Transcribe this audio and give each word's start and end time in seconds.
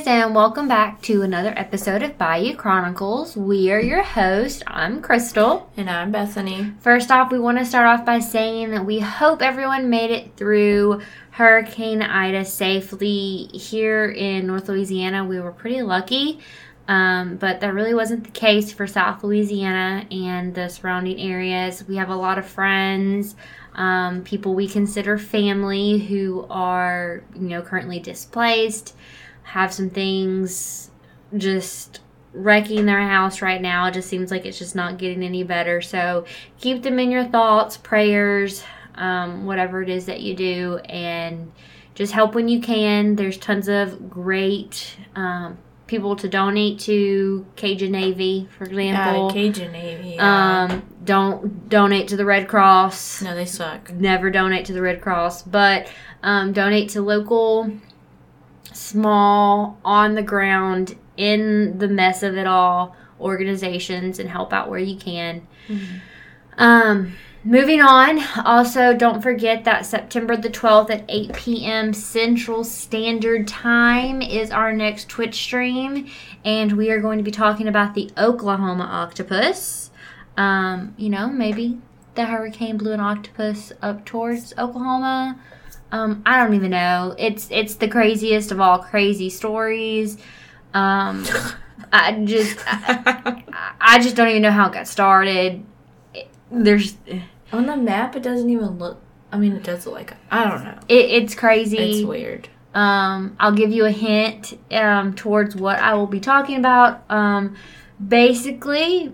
Guys, 0.00 0.06
and 0.06 0.34
welcome 0.34 0.66
back 0.66 1.02
to 1.02 1.20
another 1.20 1.52
episode 1.58 2.02
of 2.02 2.16
Bayou 2.16 2.56
Chronicles. 2.56 3.36
We 3.36 3.70
are 3.70 3.80
your 3.80 4.02
host. 4.02 4.62
I'm 4.66 5.02
Crystal. 5.02 5.70
And 5.76 5.90
I'm 5.90 6.10
Bethany. 6.10 6.72
First 6.80 7.10
off, 7.10 7.30
we 7.30 7.38
want 7.38 7.58
to 7.58 7.66
start 7.66 7.86
off 7.86 8.06
by 8.06 8.20
saying 8.20 8.70
that 8.70 8.86
we 8.86 9.00
hope 9.00 9.42
everyone 9.42 9.90
made 9.90 10.10
it 10.10 10.38
through 10.38 11.02
Hurricane 11.32 12.00
Ida 12.00 12.46
safely. 12.46 13.50
Here 13.52 14.08
in 14.10 14.46
North 14.46 14.70
Louisiana, 14.70 15.22
we 15.22 15.38
were 15.38 15.52
pretty 15.52 15.82
lucky, 15.82 16.40
um, 16.88 17.36
but 17.36 17.60
that 17.60 17.74
really 17.74 17.92
wasn't 17.92 18.24
the 18.24 18.30
case 18.30 18.72
for 18.72 18.86
South 18.86 19.22
Louisiana 19.22 20.06
and 20.10 20.54
the 20.54 20.68
surrounding 20.68 21.20
areas. 21.20 21.84
We 21.86 21.96
have 21.96 22.08
a 22.08 22.16
lot 22.16 22.38
of 22.38 22.46
friends. 22.46 23.36
Um, 23.74 24.24
people 24.24 24.54
we 24.54 24.66
consider 24.66 25.18
family 25.18 25.98
who 25.98 26.46
are, 26.48 27.22
you 27.34 27.48
know, 27.48 27.60
currently 27.60 28.00
displaced 28.00 28.94
have 29.50 29.74
some 29.74 29.90
things 29.90 30.90
just 31.36 32.00
wrecking 32.32 32.86
their 32.86 33.00
house 33.00 33.42
right 33.42 33.60
now. 33.60 33.86
It 33.86 33.94
just 33.94 34.08
seems 34.08 34.30
like 34.30 34.46
it's 34.46 34.58
just 34.58 34.76
not 34.76 34.96
getting 34.96 35.24
any 35.24 35.42
better. 35.42 35.80
So 35.80 36.24
keep 36.60 36.84
them 36.84 37.00
in 37.00 37.10
your 37.10 37.24
thoughts, 37.24 37.76
prayers, 37.76 38.62
um, 38.94 39.46
whatever 39.46 39.82
it 39.82 39.88
is 39.88 40.06
that 40.06 40.20
you 40.20 40.36
do, 40.36 40.76
and 40.84 41.50
just 41.96 42.12
help 42.12 42.34
when 42.36 42.46
you 42.46 42.60
can. 42.60 43.16
There's 43.16 43.36
tons 43.36 43.68
of 43.68 44.08
great 44.08 44.96
um, 45.16 45.58
people 45.88 46.14
to 46.14 46.28
donate 46.28 46.78
to 46.80 47.44
Cajun 47.56 47.90
Navy, 47.90 48.48
for 48.56 48.64
example. 48.64 49.26
Yeah, 49.26 49.32
Cajun 49.32 49.72
Navy. 49.72 50.08
Yeah. 50.10 50.68
Um, 50.70 50.82
don't 51.04 51.68
donate 51.68 52.06
to 52.08 52.16
the 52.16 52.24
Red 52.24 52.46
Cross. 52.46 53.22
no, 53.22 53.34
they 53.34 53.46
suck. 53.46 53.92
Never 53.92 54.30
donate 54.30 54.66
to 54.66 54.72
the 54.72 54.82
Red 54.82 55.00
Cross, 55.00 55.42
but 55.42 55.90
um, 56.22 56.52
donate 56.52 56.90
to 56.90 57.02
local 57.02 57.72
small, 58.80 59.78
on 59.84 60.14
the 60.14 60.22
ground, 60.22 60.96
in 61.16 61.78
the 61.78 61.88
mess 61.88 62.22
of 62.22 62.36
it 62.36 62.46
all 62.46 62.96
organizations 63.20 64.18
and 64.18 64.30
help 64.30 64.52
out 64.52 64.70
where 64.70 64.78
you 64.78 64.96
can. 64.96 65.46
Mm-hmm. 65.68 65.96
Um, 66.56 67.12
moving 67.44 67.82
on, 67.82 68.20
also 68.44 68.94
don't 68.94 69.22
forget 69.22 69.64
that 69.64 69.84
September 69.84 70.34
the 70.36 70.48
12th 70.48 70.90
at 70.90 71.04
8 71.08 71.34
p.m. 71.34 71.92
Central 71.92 72.64
Standard 72.64 73.46
Time 73.46 74.22
is 74.22 74.50
our 74.50 74.72
next 74.72 75.10
Twitch 75.10 75.34
stream, 75.34 76.10
and 76.44 76.72
we 76.72 76.90
are 76.90 77.00
going 77.00 77.18
to 77.18 77.24
be 77.24 77.30
talking 77.30 77.68
about 77.68 77.94
the 77.94 78.10
Oklahoma 78.16 78.84
octopus. 78.84 79.90
Um, 80.38 80.94
you 80.96 81.10
know, 81.10 81.28
maybe 81.28 81.78
the 82.14 82.24
hurricane 82.24 82.78
blew 82.78 82.92
an 82.92 83.00
octopus 83.00 83.72
up 83.82 84.06
towards 84.06 84.54
Oklahoma. 84.56 85.38
Um, 85.92 86.22
I 86.24 86.38
don't 86.42 86.54
even 86.54 86.70
know. 86.70 87.14
It's 87.18 87.48
it's 87.50 87.74
the 87.74 87.88
craziest 87.88 88.52
of 88.52 88.60
all 88.60 88.78
crazy 88.78 89.28
stories. 89.30 90.16
Um, 90.74 91.24
I 91.92 92.22
just 92.24 92.58
I, 92.66 93.42
I 93.80 93.98
just 94.00 94.14
don't 94.16 94.28
even 94.28 94.42
know 94.42 94.52
how 94.52 94.68
it 94.68 94.72
got 94.72 94.86
started. 94.86 95.64
It- 96.14 96.28
there's 96.52 96.96
On 97.52 97.66
the 97.66 97.76
map, 97.76 98.14
it 98.16 98.22
doesn't 98.22 98.50
even 98.50 98.78
look. 98.78 99.00
I 99.32 99.38
mean, 99.38 99.52
it 99.52 99.62
does 99.62 99.86
look 99.86 99.94
like. 99.94 100.14
I 100.30 100.48
don't 100.48 100.64
know. 100.64 100.78
it's 100.88 101.34
crazy. 101.34 101.78
It's 101.78 102.04
weird. 102.06 102.48
Um, 102.74 103.36
I'll 103.40 103.52
give 103.52 103.70
you 103.72 103.84
a 103.84 103.90
hint 103.90 104.58
um, 104.72 105.14
towards 105.14 105.54
what 105.56 105.78
I 105.80 105.94
will 105.94 106.06
be 106.06 106.20
talking 106.20 106.56
about. 106.56 107.02
Um, 107.10 107.56
basically, 108.04 109.12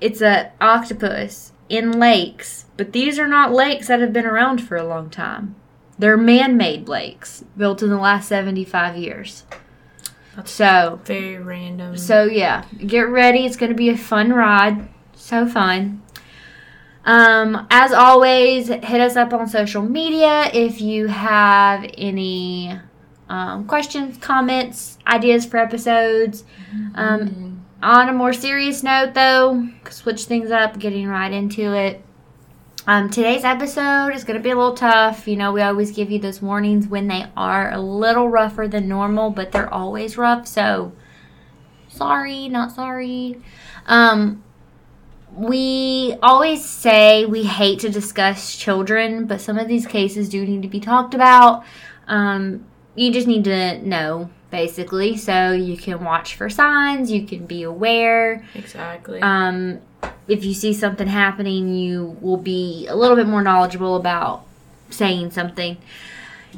it's 0.00 0.20
a 0.20 0.52
octopus 0.60 1.52
in 1.68 1.98
lakes, 1.98 2.66
but 2.76 2.92
these 2.92 3.18
are 3.18 3.28
not 3.28 3.52
lakes 3.52 3.88
that 3.88 4.00
have 4.00 4.12
been 4.12 4.26
around 4.26 4.58
for 4.58 4.76
a 4.76 4.84
long 4.86 5.10
time. 5.10 5.54
They're 5.98 6.16
man-made 6.16 6.88
lakes 6.88 7.44
built 7.56 7.82
in 7.82 7.88
the 7.90 7.96
last 7.98 8.28
75 8.28 8.96
years. 8.96 9.44
That's 10.36 10.50
So, 10.50 11.00
very 11.04 11.38
random. 11.38 11.96
so 11.96 12.24
yeah, 12.24 12.64
get 12.86 13.08
ready. 13.08 13.46
It's 13.46 13.56
going 13.56 13.70
to 13.70 13.76
be 13.76 13.88
a 13.88 13.96
fun 13.96 14.32
ride. 14.32 14.88
So 15.14 15.46
fun. 15.46 16.02
Um, 17.04 17.66
as 17.70 17.92
always, 17.92 18.68
hit 18.68 19.00
us 19.00 19.16
up 19.16 19.32
on 19.32 19.48
social 19.48 19.82
media 19.82 20.50
if 20.52 20.80
you 20.80 21.06
have 21.06 21.88
any 21.96 22.78
um, 23.28 23.64
questions, 23.66 24.18
comments, 24.18 24.98
ideas 25.06 25.46
for 25.46 25.56
episodes. 25.56 26.44
Um, 26.94 27.55
on 27.82 28.08
a 28.08 28.12
more 28.12 28.32
serious 28.32 28.82
note, 28.82 29.14
though, 29.14 29.68
switch 29.90 30.24
things 30.24 30.50
up, 30.50 30.78
getting 30.78 31.06
right 31.06 31.32
into 31.32 31.74
it. 31.74 32.02
Um, 32.88 33.10
today's 33.10 33.44
episode 33.44 34.14
is 34.14 34.22
going 34.22 34.36
to 34.36 34.42
be 34.42 34.50
a 34.50 34.56
little 34.56 34.74
tough. 34.74 35.26
You 35.26 35.36
know, 35.36 35.52
we 35.52 35.60
always 35.60 35.90
give 35.90 36.10
you 36.10 36.20
those 36.20 36.40
warnings 36.40 36.86
when 36.86 37.08
they 37.08 37.26
are 37.36 37.72
a 37.72 37.80
little 37.80 38.28
rougher 38.28 38.68
than 38.68 38.86
normal, 38.86 39.30
but 39.30 39.50
they're 39.50 39.72
always 39.72 40.16
rough. 40.16 40.46
So, 40.46 40.92
sorry, 41.88 42.48
not 42.48 42.72
sorry. 42.72 43.40
Um, 43.86 44.44
we 45.34 46.16
always 46.22 46.64
say 46.64 47.26
we 47.26 47.42
hate 47.42 47.80
to 47.80 47.90
discuss 47.90 48.56
children, 48.56 49.26
but 49.26 49.40
some 49.40 49.58
of 49.58 49.68
these 49.68 49.86
cases 49.86 50.28
do 50.28 50.46
need 50.46 50.62
to 50.62 50.68
be 50.68 50.80
talked 50.80 51.12
about. 51.12 51.64
Um, 52.06 52.66
you 52.94 53.12
just 53.12 53.26
need 53.26 53.44
to 53.44 53.78
know, 53.86 54.30
basically, 54.56 55.18
so 55.18 55.52
you 55.52 55.76
can 55.76 56.02
watch 56.02 56.34
for 56.34 56.48
signs, 56.48 57.10
you 57.10 57.26
can 57.26 57.44
be 57.44 57.62
aware. 57.62 58.42
exactly. 58.54 59.20
Um, 59.20 59.80
if 60.28 60.46
you 60.46 60.54
see 60.54 60.72
something 60.72 61.06
happening, 61.06 61.74
you 61.74 62.16
will 62.22 62.38
be 62.38 62.86
a 62.88 62.96
little 62.96 63.16
bit 63.16 63.26
more 63.26 63.42
knowledgeable 63.42 63.96
about 63.96 64.46
saying 64.88 65.32
something. 65.32 65.76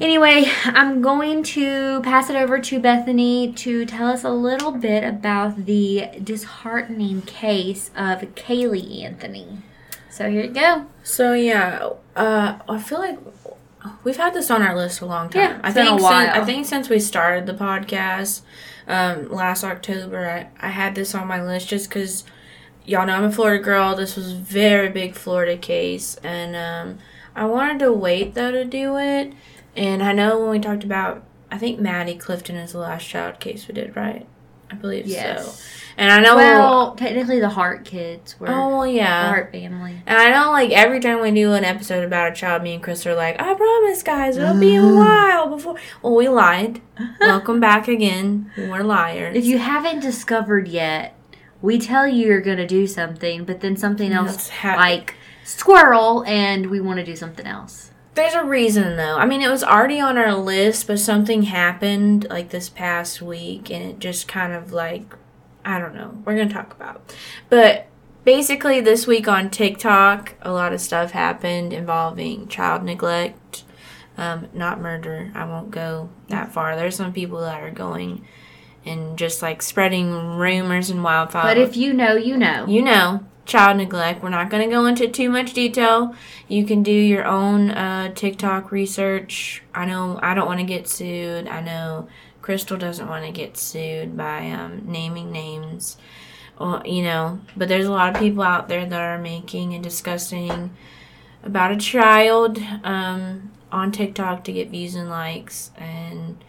Anyway, 0.01 0.45
I'm 0.65 1.03
going 1.03 1.43
to 1.59 2.01
pass 2.03 2.31
it 2.31 2.37
over 2.37 2.61
to 2.61 2.79
Bethany 2.79 3.53
to 3.55 3.85
tell 3.85 4.07
us 4.07 4.23
a 4.23 4.31
little 4.31 4.71
bit 4.71 5.03
about 5.03 5.67
the 5.67 6.09
disheartening 6.23 7.23
case 7.23 7.91
of 7.97 8.21
Caylee 8.37 9.03
Anthony. 9.03 9.59
So 10.09 10.31
here 10.31 10.45
you 10.45 10.51
go. 10.51 10.87
so 11.03 11.33
yeah, 11.33 11.91
uh, 12.15 12.59
I 12.69 12.79
feel 12.79 13.01
like 13.01 13.19
we've 14.05 14.17
had 14.17 14.35
this 14.35 14.51
on 14.51 14.63
our 14.63 14.77
list 14.77 15.01
a 15.01 15.07
long 15.07 15.29
time. 15.31 15.43
Yeah, 15.43 15.61
I 15.63 15.69
it's 15.69 15.75
been 15.75 15.87
a 15.87 15.91
think 15.91 16.03
while. 16.03 16.25
Since, 16.25 16.37
I 16.37 16.45
think 16.45 16.67
since 16.67 16.89
we 16.89 16.99
started 16.99 17.47
the 17.47 17.55
podcast 17.55 18.43
um, 18.87 19.31
last 19.31 19.65
October, 19.65 20.29
I, 20.29 20.67
I 20.67 20.71
had 20.71 20.95
this 20.95 21.15
on 21.15 21.27
my 21.27 21.43
list 21.43 21.69
just 21.69 21.89
because 21.89 22.25
y'all 22.85 23.07
know 23.07 23.15
I'm 23.15 23.25
a 23.25 23.33
Florida 23.33 23.63
girl. 23.63 23.95
This 23.95 24.17
was 24.17 24.33
a 24.33 24.37
very 24.37 24.89
big 24.89 25.15
Florida 25.15 25.57
case, 25.57 26.17
and 26.23 26.57
um, 26.57 26.99
I 27.35 27.45
wanted 27.47 27.79
to 27.81 27.93
wait 27.93 28.35
though 28.35 28.53
to 28.53 28.65
do 28.65 28.97
it. 28.97 29.33
And 29.77 30.03
I 30.03 30.13
know 30.13 30.41
when 30.41 30.51
we 30.51 30.59
talked 30.59 30.83
about, 30.83 31.23
I 31.51 31.59
think 31.59 31.79
Maddie 31.79 32.17
Clifton 32.17 32.57
is 32.57 32.73
the 32.73 32.79
last 32.79 33.07
child 33.07 33.39
case 33.39 33.69
we 33.69 33.75
did, 33.75 33.95
right? 33.95 34.27
I 34.71 34.75
believe 34.75 35.11
so. 35.11 35.53
And 35.97 36.13
I 36.13 36.21
know, 36.21 36.37
Well, 36.37 36.95
technically, 36.95 37.41
the 37.41 37.49
Hart 37.49 37.85
kids 37.85 38.39
were 38.39 38.47
oh 38.49 38.83
the 38.85 38.93
yeah. 38.93 39.29
Hart 39.31 39.51
family. 39.51 40.01
And 40.07 40.17
I 40.17 40.31
know, 40.31 40.53
like, 40.53 40.71
every 40.71 41.01
time 41.01 41.21
we 41.21 41.33
do 41.33 41.55
an 41.55 41.65
episode 41.65 42.05
about 42.05 42.31
a 42.31 42.35
child, 42.35 42.63
me 42.63 42.75
and 42.75 42.83
Chris 42.83 43.05
are 43.05 43.17
like, 43.17 43.41
I 43.41 43.55
promise, 43.55 44.05
guys, 44.05 44.37
it'll 44.37 44.61
be 44.61 44.77
a 44.77 44.83
while 44.87 45.49
before. 45.49 45.75
Well, 46.03 46.15
we 46.15 46.29
lied. 46.29 46.81
Welcome 47.21 47.59
back 47.59 47.89
again. 47.89 48.53
We're 48.57 48.85
liars. 48.85 49.37
If 49.37 49.45
you 49.45 49.59
haven't 49.59 49.99
discovered 50.01 50.69
yet, 50.69 51.17
we 51.61 51.79
tell 51.81 52.07
you 52.07 52.29
you're 52.29 52.41
going 52.41 52.59
to 52.59 52.67
do 52.67 52.87
something, 52.87 53.45
but 53.45 53.61
then 53.61 53.77
something 53.77 54.13
else 54.13 54.49
ha- 54.51 54.77
like 54.77 55.17
squirrel, 55.43 56.23
and 56.29 56.71
we 56.71 56.79
want 56.81 56.99
to 57.01 57.05
do 57.05 57.17
something 57.17 57.47
else. 57.47 57.88
There's 58.19 58.35
a 58.35 58.43
reason, 58.43 58.97
though. 58.97 59.17
I 59.17 59.27
mean, 59.27 59.43
it 59.43 59.49
was 59.49 59.63
already 59.63 60.01
on 60.01 60.19
our 60.19 60.35
list, 60.35 60.89
but 60.89 60.99
something 60.99 61.45
happened, 61.45 62.27
like, 62.29 62.51
this 62.51 62.69
past 62.69 63.23
week, 63.23 63.71
and 63.71 63.85
it 63.85 64.01
just 64.01 64.27
kind 64.27 64.53
of, 64.53 64.73
like, 64.73 65.15
I 65.65 65.79
don't 65.79 65.95
know. 65.95 66.21
We're 66.25 66.35
going 66.35 66.49
to 66.49 66.55
talk 66.55 66.75
about. 66.75 67.15
But 67.49 67.87
basically, 68.25 68.81
this 68.81 69.07
week 69.07 69.29
on 69.29 69.51
TikTok, 69.51 70.35
a 70.43 70.51
lot 70.51 70.73
of 70.73 70.81
stuff 70.81 71.13
happened 71.13 71.73
involving 71.73 72.49
child 72.49 72.83
neglect, 72.83 73.63
um, 74.17 74.49
not 74.53 74.81
murder. 74.81 75.31
I 75.37 75.45
won't 75.45 75.71
go 75.71 76.11
that 76.27 76.53
far. 76.53 76.75
There's 76.75 76.97
some 76.97 77.13
people 77.13 77.41
that 77.43 77.63
are 77.63 77.71
going 77.71 78.27
and 78.85 79.17
just, 79.17 79.43
like, 79.43 79.63
spreading 79.63 80.13
rumors 80.37 80.91
and 80.91 81.05
wildfire. 81.05 81.55
But 81.55 81.59
if 81.59 81.77
you 81.77 81.93
know, 81.93 82.17
you 82.17 82.37
know. 82.37 82.67
you 82.67 82.83
know 82.83 83.25
child 83.49 83.79
neglect. 83.79 84.23
We're 84.23 84.29
not 84.29 84.51
going 84.51 84.69
to 84.69 84.73
go 84.73 84.87
into 84.87 85.09
too 85.09 85.31
much 85.31 85.55
detail. 85.55 86.15
You 86.47 86.65
can 86.65 86.85
do 86.85 86.93
your 86.93 87.25
own 87.25 87.71
uh, 87.71 88.13
tiktok 88.15 88.71
research. 88.71 89.63
I 89.75 89.87
know 89.87 90.21
i 90.23 90.35
don't 90.35 90.47
want 90.47 90.61
to 90.61 90.67
get 90.67 90.87
sued. 90.87 91.49
I 91.49 91.61
know 91.61 92.09
crystal 92.43 92.77
doesn't 92.77 93.09
want 93.09 93.25
to 93.25 93.33
get 93.33 93.57
sued 93.57 94.17
by 94.17 94.51
um, 94.51 94.83
naming 94.87 95.33
names. 95.33 95.97
You 96.85 97.03
know 97.03 97.41
but 97.57 97.69
there's 97.69 97.87
a 97.87 97.93
lot 97.93 98.15
of 98.15 98.21
people 98.21 98.43
out 98.43 98.69
there 98.69 98.85
that 98.85 99.01
are 99.01 99.19
making 99.19 99.75
and 99.75 99.83
discussing 99.83 100.71
about 101.45 101.71
a 101.71 101.77
child 101.77 102.59
um, 102.83 103.53
on 103.71 103.93
tiktok 103.93 104.45
to 104.45 104.53
get 104.53 104.71
views 104.71 104.95
and 104.95 105.09
likes. 105.09 105.71
And 105.77 106.43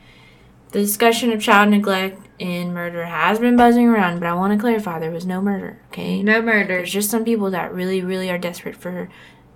the 0.72 0.80
discussion 0.80 1.31
of 1.31 1.42
child 1.42 1.69
neglect 1.69 2.29
and 2.39 2.74
murder 2.74 3.06
has 3.06 3.39
been 3.39 3.57
buzzing 3.57 3.88
around, 3.88 4.19
but 4.19 4.27
I 4.27 4.33
want 4.33 4.53
to 4.53 4.59
clarify 4.59 5.00
there 5.00 5.12
was 5.12 5.25
no 5.25 5.41
murder, 5.41 5.80
okay? 5.88 6.24
no 6.24 6.41
murder. 6.41 6.68
There's 6.68 6.91
just 6.91 7.09
some 7.09 7.25
people 7.25 7.51
that 7.51 7.74
really, 7.74 8.01
really 8.01 8.30
are 8.30 8.38
desperate 8.38 8.75
for 8.75 9.09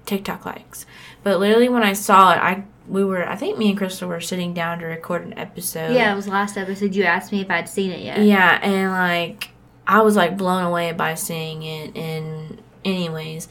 TikTok 0.06 0.46
likes. 0.46 0.86
But 1.24 1.40
literally, 1.40 1.70
when 1.70 1.84
I 1.84 1.94
saw 1.94 2.34
it, 2.34 2.38
I 2.38 2.64
we 2.88 3.04
were 3.04 3.28
I 3.28 3.36
think 3.36 3.58
me 3.58 3.70
and 3.70 3.78
Crystal 3.78 4.10
were 4.10 4.20
sitting 4.20 4.54
down 4.54 4.80
to 4.80 4.86
record 4.86 5.24
an 5.24 5.38
episode. 5.38 5.94
Yeah, 5.94 6.12
it 6.12 6.16
was 6.16 6.28
last 6.28 6.58
episode. 6.58 6.96
You 6.96 7.04
asked 7.04 7.32
me 7.32 7.42
if 7.42 7.50
I'd 7.50 7.70
seen 7.70 7.92
it 7.92 8.02
yet. 8.02 8.20
Yeah, 8.20 8.60
and 8.62 8.92
like 8.92 9.50
I 9.88 10.02
was 10.02 10.16
like 10.16 10.38
blown 10.38 10.64
away 10.64 10.92
by 10.92 11.16
seeing 11.16 11.64
it. 11.64 11.96
And 11.96 12.62
anyways, 12.84 13.48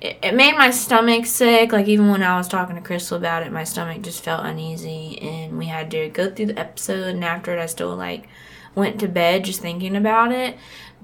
it, 0.00 0.18
it 0.22 0.34
made 0.34 0.56
my 0.56 0.70
stomach 0.70 1.26
sick. 1.26 1.72
Like 1.72 1.88
even 1.88 2.10
when 2.10 2.22
I 2.22 2.36
was 2.36 2.48
talking 2.48 2.76
to 2.76 2.82
Crystal 2.82 3.18
about 3.18 3.42
it, 3.42 3.52
my 3.52 3.64
stomach 3.64 4.02
just 4.02 4.24
felt 4.24 4.46
uneasy, 4.46 5.18
and 5.20 5.58
we 5.58 5.66
had 5.66 5.90
to 5.90 6.08
go 6.08 6.30
through 6.30 6.46
the 6.46 6.58
episode. 6.58 7.08
And 7.14 7.24
after 7.24 7.54
it, 7.54 7.60
I 7.60 7.66
still 7.66 7.94
like 7.94 8.28
went 8.74 9.00
to 9.00 9.08
bed 9.08 9.44
just 9.44 9.60
thinking 9.60 9.96
about 9.96 10.32
it. 10.32 10.56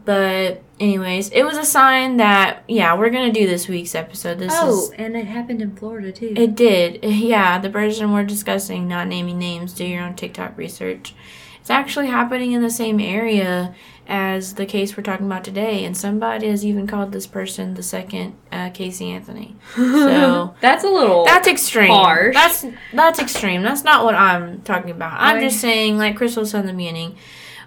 But 0.05 0.63
anyways, 0.79 1.31
it 1.31 1.43
was 1.43 1.57
a 1.57 1.65
sign 1.65 2.19
that 2.19 2.63
yeah, 2.69 2.97
we're 2.97 3.11
gonna 3.11 3.33
do 3.33 3.47
this 3.47 3.67
week's 3.67 3.95
episode. 3.95 4.39
This 4.39 4.53
Oh, 4.55 4.85
is 4.85 4.91
and 4.99 5.17
it 5.17 5.27
happened 5.27 5.61
in 5.61 5.75
Florida 5.75 6.13
too. 6.13 6.33
it 6.37 6.55
did. 6.55 7.05
Yeah, 7.05 7.59
the 7.59 7.71
person 7.71 8.13
we're 8.13 8.23
discussing, 8.25 8.87
not 8.87 9.09
naming 9.09 9.39
names, 9.39 9.73
do 9.73 9.85
your 9.85 10.05
own 10.05 10.15
TikTok 10.15 10.57
research. 10.57 11.15
It's 11.61 11.71
actually 11.71 12.07
happening 12.07 12.53
in 12.53 12.63
the 12.63 12.71
same 12.71 13.01
area 13.01 13.75
as 14.07 14.55
the 14.55 14.67
case 14.67 14.97
we're 14.97 15.03
talking 15.03 15.27
about 15.27 15.43
today, 15.43 15.85
and 15.85 15.97
somebody 15.97 16.49
has 16.49 16.65
even 16.65 16.87
called 16.87 17.11
this 17.11 17.27
person 17.27 17.75
the 17.75 17.83
second 17.83 18.37
uh, 18.53 18.71
Casey 18.71 19.11
Anthony. 19.11 19.57
So 19.75 20.55
that's 20.61 20.85
a 20.85 20.89
little. 20.89 21.25
that's 21.25 21.49
extreme. 21.49 21.91
Harsh. 21.91 22.37
That's 22.37 22.65
that's 22.95 23.19
extreme. 23.19 23.63
That's 23.65 23.83
not 23.83 24.05
what 24.05 24.15
I'm 24.15 24.63
talking 24.63 24.93
about. 24.93 25.15
I'm 25.21 25.41
just 25.41 25.61
saying, 25.61 25.99
like 25.99 26.15
Crystal 26.17 26.47
said 26.47 26.61
in 26.61 26.67
the 26.67 26.73
beginning, 26.75 27.17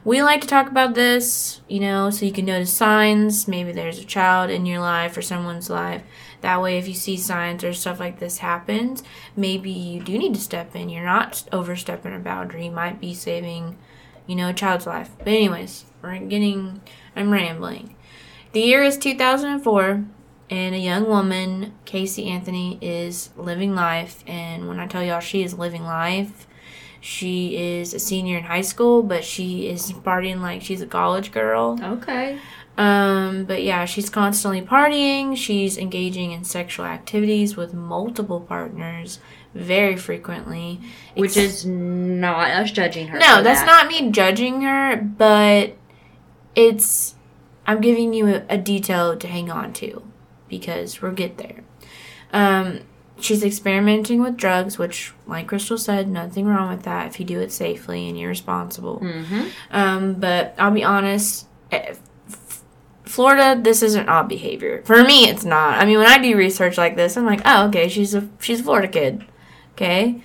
we 0.09 0.23
like 0.23 0.41
to 0.41 0.47
talk 0.47 0.71
about 0.71 0.95
this, 0.95 1.61
you 1.67 1.79
know, 1.79 2.09
so 2.09 2.25
you 2.25 2.31
can 2.31 2.45
notice 2.45 2.73
signs. 2.73 3.47
Maybe 3.47 3.71
there's 3.71 4.00
a 4.00 4.06
child 4.06 4.50
in 4.50 4.65
your 4.65 4.79
life 4.79 5.15
or 5.15 5.21
someone's 5.21 5.69
life. 5.69 6.01
That 6.41 6.63
way, 6.63 6.79
if 6.79 6.88
you 6.88 6.95
see 6.95 7.15
signs 7.15 7.63
or 7.63 7.73
stuff 7.73 8.00
like 8.00 8.17
this 8.17 8.39
happens, 8.39 9.03
maybe 9.35 9.69
you 9.69 10.01
do 10.01 10.17
need 10.17 10.33
to 10.33 10.41
step 10.41 10.75
in. 10.75 10.89
You're 10.89 11.06
not 11.06 11.47
overstepping 11.51 12.15
a 12.15 12.17
boundary. 12.17 12.65
You 12.65 12.71
might 12.71 13.00
be 13.00 13.13
saving, 13.13 13.77
you 14.25 14.35
know, 14.35 14.50
a 14.50 14.53
child's 14.53 14.88
life. 14.88 15.11
But 15.19 15.27
anyways, 15.27 15.85
we're 16.01 16.17
getting. 16.17 16.81
I'm 17.15 17.29
rambling. 17.29 17.95
The 18.53 18.61
year 18.61 18.81
is 18.81 18.97
2004 18.97 20.06
and 20.50 20.73
a 20.73 20.79
young 20.79 21.07
woman, 21.07 21.73
Casey 21.85 22.29
Anthony, 22.29 22.79
is 22.81 23.29
living 23.38 23.75
life. 23.75 24.23
And 24.25 24.67
when 24.67 24.79
I 24.79 24.88
tell 24.88 25.03
y'all 25.03 25.19
she 25.19 25.44
is 25.44 25.53
living 25.53 25.83
life, 25.83 26.47
she 27.01 27.56
is 27.57 27.94
a 27.94 28.00
senior 28.00 28.38
in 28.38 28.44
high 28.44 28.62
school, 28.62 29.04
but 29.04 29.24
she 29.24 29.68
is 29.68 29.92
partying 29.92 30.42
like 30.42 30.62
she's 30.62 30.81
a 30.81 30.88
college 30.88 31.31
girl. 31.31 31.78
okay. 31.81 32.40
Um, 32.78 33.44
but 33.44 33.62
yeah, 33.62 33.84
she's 33.84 34.10
constantly 34.10 34.62
partying. 34.62 35.36
She's 35.36 35.78
engaging 35.78 36.31
in 36.31 36.46
sexual 36.46 36.86
activities 36.86 37.57
with 37.57 37.74
multiple 37.74 38.40
partners 38.40 39.19
very 39.54 39.98
frequently. 39.98 40.80
Which 41.13 41.36
is 41.36 41.66
not 41.66 42.51
us 42.51 42.72
judging 42.72 43.07
her. 43.07 43.19
no, 43.19 43.44
that's 43.44 43.62
that. 43.62 43.66
not 43.66 43.88
me 43.88 44.12
judging 44.12 44.62
her, 44.62 44.95
but 44.95 45.75
it's 46.56 47.16
I'm 47.68 47.81
giving 47.81 48.13
you 48.13 48.28
a, 48.28 48.44
a 48.50 48.57
detail 48.57 49.18
to 49.18 49.28
hang 49.28 49.52
on 49.52 49.74
to 49.74 50.02
because 50.48 51.02
we'll 51.02 51.12
get 51.12 51.38
there. 51.38 51.63
Um, 52.31 52.80
she's 53.21 53.44
experimenting 53.44 54.21
with 54.21 54.38
drugs, 54.38 54.77
which, 54.77 55.13
like 55.27 55.48
Crystal 55.48 55.77
said, 55.77 56.07
nothing 56.07 56.45
wrong 56.45 56.69
with 56.69 56.83
that 56.83 57.07
if 57.07 57.19
you 57.19 57.25
do 57.25 57.39
it 57.39 57.51
safely 57.51 58.07
and 58.07 58.18
you're 58.18 58.30
responsible. 58.30 59.00
Mm-hmm. 59.00 59.48
Um, 59.71 60.13
but 60.16 60.56
I'll 60.57 60.71
be 60.71 60.83
honest, 60.83 61.48
eh, 61.71 61.95
F- 62.27 62.63
Florida, 63.06 63.60
this 63.62 63.81
isn't 63.83 64.10
odd 64.10 64.30
behavior. 64.30 64.81
For 64.86 65.04
me, 65.04 65.30
it's 65.30 65.45
not. 65.45 65.80
I 65.80 65.86
mean, 65.86 65.98
when 65.98 66.07
I 66.07 66.18
do 66.18 66.36
research 66.36 66.77
like 66.77 66.95
this, 66.95 67.18
I'm 67.18 67.25
like, 67.25 67.42
oh, 67.45 67.68
okay, 67.68 67.88
she's 67.88 68.13
a 68.13 68.27
she's 68.39 68.60
a 68.60 68.63
Florida 68.63 68.88
kid. 68.88 69.25
Okay, 69.74 70.21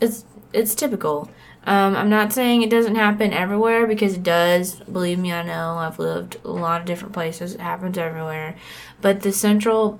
it's 0.00 0.24
it's 0.52 0.74
typical. 0.74 1.30
Um, 1.66 1.96
I'm 1.96 2.08
not 2.08 2.32
saying 2.32 2.62
it 2.62 2.70
doesn't 2.70 2.94
happen 2.94 3.32
everywhere 3.32 3.88
because 3.88 4.14
it 4.14 4.22
does. 4.22 4.76
Believe 4.76 5.18
me, 5.18 5.32
I 5.32 5.42
know. 5.42 5.74
I've 5.78 5.98
lived 5.98 6.36
a 6.44 6.50
lot 6.50 6.80
of 6.80 6.86
different 6.86 7.12
places. 7.12 7.54
It 7.54 7.60
happens 7.60 7.98
everywhere. 7.98 8.56
But 9.00 9.22
the 9.22 9.32
central 9.32 9.98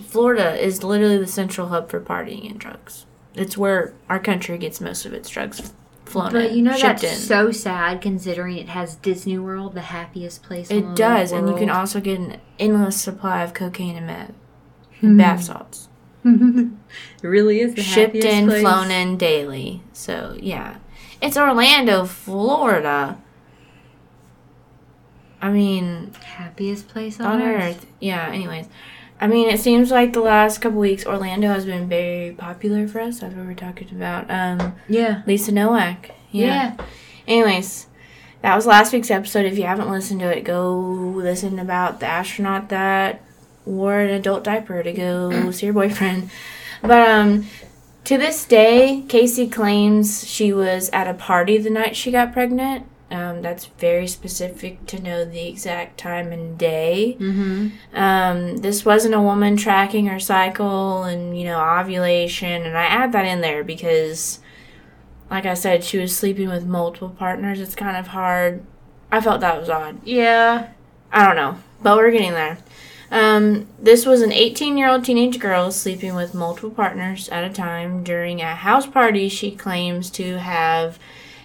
Florida 0.00 0.54
is 0.60 0.82
literally 0.82 1.18
the 1.18 1.26
central 1.26 1.68
hub 1.68 1.90
for 1.90 2.00
partying 2.00 2.50
and 2.50 2.58
drugs. 2.58 3.06
It's 3.34 3.56
where 3.56 3.94
our 4.08 4.18
country 4.18 4.58
gets 4.58 4.80
most 4.80 5.06
of 5.06 5.12
its 5.12 5.28
drugs 5.28 5.72
flown 6.04 6.32
But 6.32 6.46
in, 6.46 6.56
you 6.56 6.62
know 6.62 6.76
that's 6.76 7.02
in. 7.04 7.14
so 7.14 7.52
sad 7.52 8.00
considering 8.02 8.56
it 8.58 8.68
has 8.70 8.96
Disney 8.96 9.38
World, 9.38 9.74
the 9.74 9.80
happiest 9.82 10.42
place. 10.42 10.70
It 10.70 10.96
does, 10.96 11.30
and 11.32 11.48
you 11.48 11.54
can 11.56 11.70
also 11.70 12.00
get 12.00 12.18
an 12.18 12.40
endless 12.58 13.00
supply 13.00 13.42
of 13.42 13.54
cocaine 13.54 13.96
and 13.96 14.06
meth, 14.06 14.32
and 15.00 15.16
bath 15.16 15.44
salts, 15.44 15.88
it 16.24 16.68
really 17.22 17.60
is 17.60 17.74
the 17.74 17.82
shipped 17.82 18.16
happiest 18.16 18.28
in, 18.28 18.46
place. 18.48 18.62
flown 18.62 18.90
in 18.90 19.16
daily. 19.16 19.82
So 19.92 20.36
yeah, 20.40 20.78
it's 21.22 21.36
Orlando, 21.36 22.04
Florida. 22.04 23.18
I 25.42 25.50
mean, 25.50 26.12
Happiest 26.22 26.88
place 26.88 27.18
on, 27.18 27.26
on 27.26 27.42
earth. 27.42 27.76
Earth. 27.76 27.86
Yeah. 27.98 28.28
Anyways, 28.28 28.68
I 29.20 29.26
mean, 29.26 29.48
it 29.50 29.60
seems 29.60 29.90
like 29.90 30.14
the 30.14 30.20
last 30.20 30.60
couple 30.60 30.78
weeks 30.80 31.04
Orlando 31.04 31.48
has 31.48 31.66
been 31.66 31.88
very 31.88 32.32
popular 32.32 32.88
for 32.88 33.00
us. 33.00 33.20
That's 33.20 33.34
what 33.34 33.44
we're 33.46 33.54
talking 33.54 33.88
about. 33.90 34.30
Um, 34.30 34.74
Yeah. 34.88 35.22
Lisa 35.26 35.52
Nowak. 35.52 36.12
Yeah. 36.30 36.76
Anyways, 37.28 37.86
that 38.42 38.56
was 38.56 38.64
last 38.66 38.92
week's 38.92 39.10
episode. 39.10 39.44
If 39.44 39.58
you 39.58 39.64
haven't 39.64 39.90
listened 39.90 40.20
to 40.20 40.36
it, 40.36 40.44
go 40.44 40.74
listen 40.78 41.58
about 41.58 42.00
the 42.00 42.06
astronaut 42.06 42.70
that 42.70 43.22
wore 43.66 43.98
an 44.00 44.10
adult 44.10 44.42
diaper 44.42 44.82
to 44.82 44.92
go 44.92 45.50
see 45.52 45.66
her 45.66 45.72
boyfriend. 45.72 46.30
But 46.80 47.08
um 47.08 47.46
to 48.04 48.16
this 48.16 48.46
day, 48.46 49.04
Casey 49.08 49.46
claims 49.48 50.26
she 50.26 50.52
was 50.54 50.88
at 50.90 51.06
a 51.06 51.12
party 51.14 51.58
the 51.58 51.68
night 51.68 51.94
she 51.94 52.10
got 52.10 52.32
pregnant. 52.32 52.86
Um, 53.10 53.42
that's 53.42 53.66
very 53.66 54.06
specific 54.06 54.86
to 54.86 55.02
know 55.02 55.24
the 55.24 55.48
exact 55.48 55.98
time 55.98 56.30
and 56.30 56.56
day. 56.56 57.16
Mm-hmm. 57.18 57.68
Um, 57.92 58.58
this 58.58 58.84
wasn't 58.84 59.16
a 59.16 59.20
woman 59.20 59.56
tracking 59.56 60.06
her 60.06 60.20
cycle 60.20 61.02
and, 61.02 61.36
you 61.36 61.44
know, 61.44 61.60
ovulation. 61.60 62.62
And 62.62 62.78
I 62.78 62.84
add 62.84 63.10
that 63.12 63.24
in 63.24 63.40
there 63.40 63.64
because, 63.64 64.38
like 65.28 65.44
I 65.44 65.54
said, 65.54 65.82
she 65.82 65.98
was 65.98 66.16
sleeping 66.16 66.48
with 66.48 66.64
multiple 66.66 67.10
partners. 67.10 67.60
It's 67.60 67.74
kind 67.74 67.96
of 67.96 68.08
hard. 68.08 68.64
I 69.10 69.20
felt 69.20 69.40
that 69.40 69.58
was 69.58 69.68
odd. 69.68 69.98
Yeah. 70.04 70.68
I 71.12 71.26
don't 71.26 71.36
know, 71.36 71.58
but 71.82 71.96
we're 71.96 72.12
getting 72.12 72.32
there. 72.32 72.58
Um, 73.10 73.66
this 73.78 74.06
was 74.06 74.22
an 74.22 74.32
18 74.32 74.78
year 74.78 74.88
old 74.88 75.04
teenage 75.04 75.40
girl 75.40 75.72
sleeping 75.72 76.14
with 76.14 76.32
multiple 76.32 76.70
partners 76.70 77.28
at 77.30 77.42
a 77.42 77.52
time 77.52 78.04
during 78.04 78.40
a 78.40 78.54
house 78.54 78.86
party 78.86 79.28
she 79.28 79.50
claims 79.50 80.10
to 80.10 80.38
have 80.38 80.98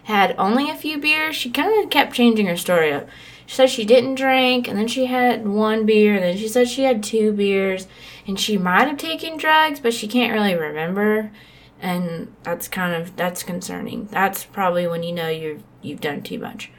had 0.06 0.36
only 0.38 0.70
a 0.70 0.76
few 0.76 0.98
beers. 0.98 1.36
She 1.36 1.52
kind 1.52 1.84
of 1.84 1.90
kept 1.90 2.16
changing 2.16 2.48
her 2.48 2.58
story 2.58 2.92
up. 2.92 3.08
She 3.46 3.56
said 3.56 3.70
she 3.70 3.86
didn't 3.86 4.16
drink, 4.16 4.68
and 4.68 4.78
then 4.78 4.88
she 4.88 5.06
had 5.06 5.48
one 5.48 5.86
beer, 5.86 6.16
and 6.16 6.24
then 6.24 6.38
she 6.38 6.48
said 6.48 6.68
she 6.68 6.84
had 6.84 7.04
two 7.04 7.32
beers, 7.32 7.88
and 8.26 8.40
she 8.40 8.58
might 8.58 8.88
have 8.88 8.98
taken 8.98 9.38
drugs, 9.38 9.80
but 9.80 9.94
she 9.94 10.08
can't 10.08 10.34
really 10.34 10.56
remember. 10.56 11.32
And 11.80 12.34
that's 12.44 12.68
kind 12.68 13.00
of 13.00 13.16
that's 13.16 13.44
concerning. 13.44 14.08
That's 14.10 14.46
probably 14.46 14.88
when 14.88 15.04
you 15.04 15.14
know 15.14 15.28
you've 15.30 15.64
you've 15.82 16.02
done 16.02 16.24
too 16.24 16.40
much 16.40 16.72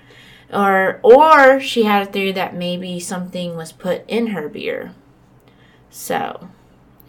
or 0.53 1.01
or 1.03 1.61
she 1.61 1.85
had 1.85 2.07
a 2.07 2.11
theory 2.11 2.33
that 2.33 2.55
maybe 2.55 3.01
something 3.01 3.57
was 3.57 3.73
put 3.73 4.09
in 4.09 4.29
her 4.29 4.49
beer. 4.49 4.95
So, 5.91 6.49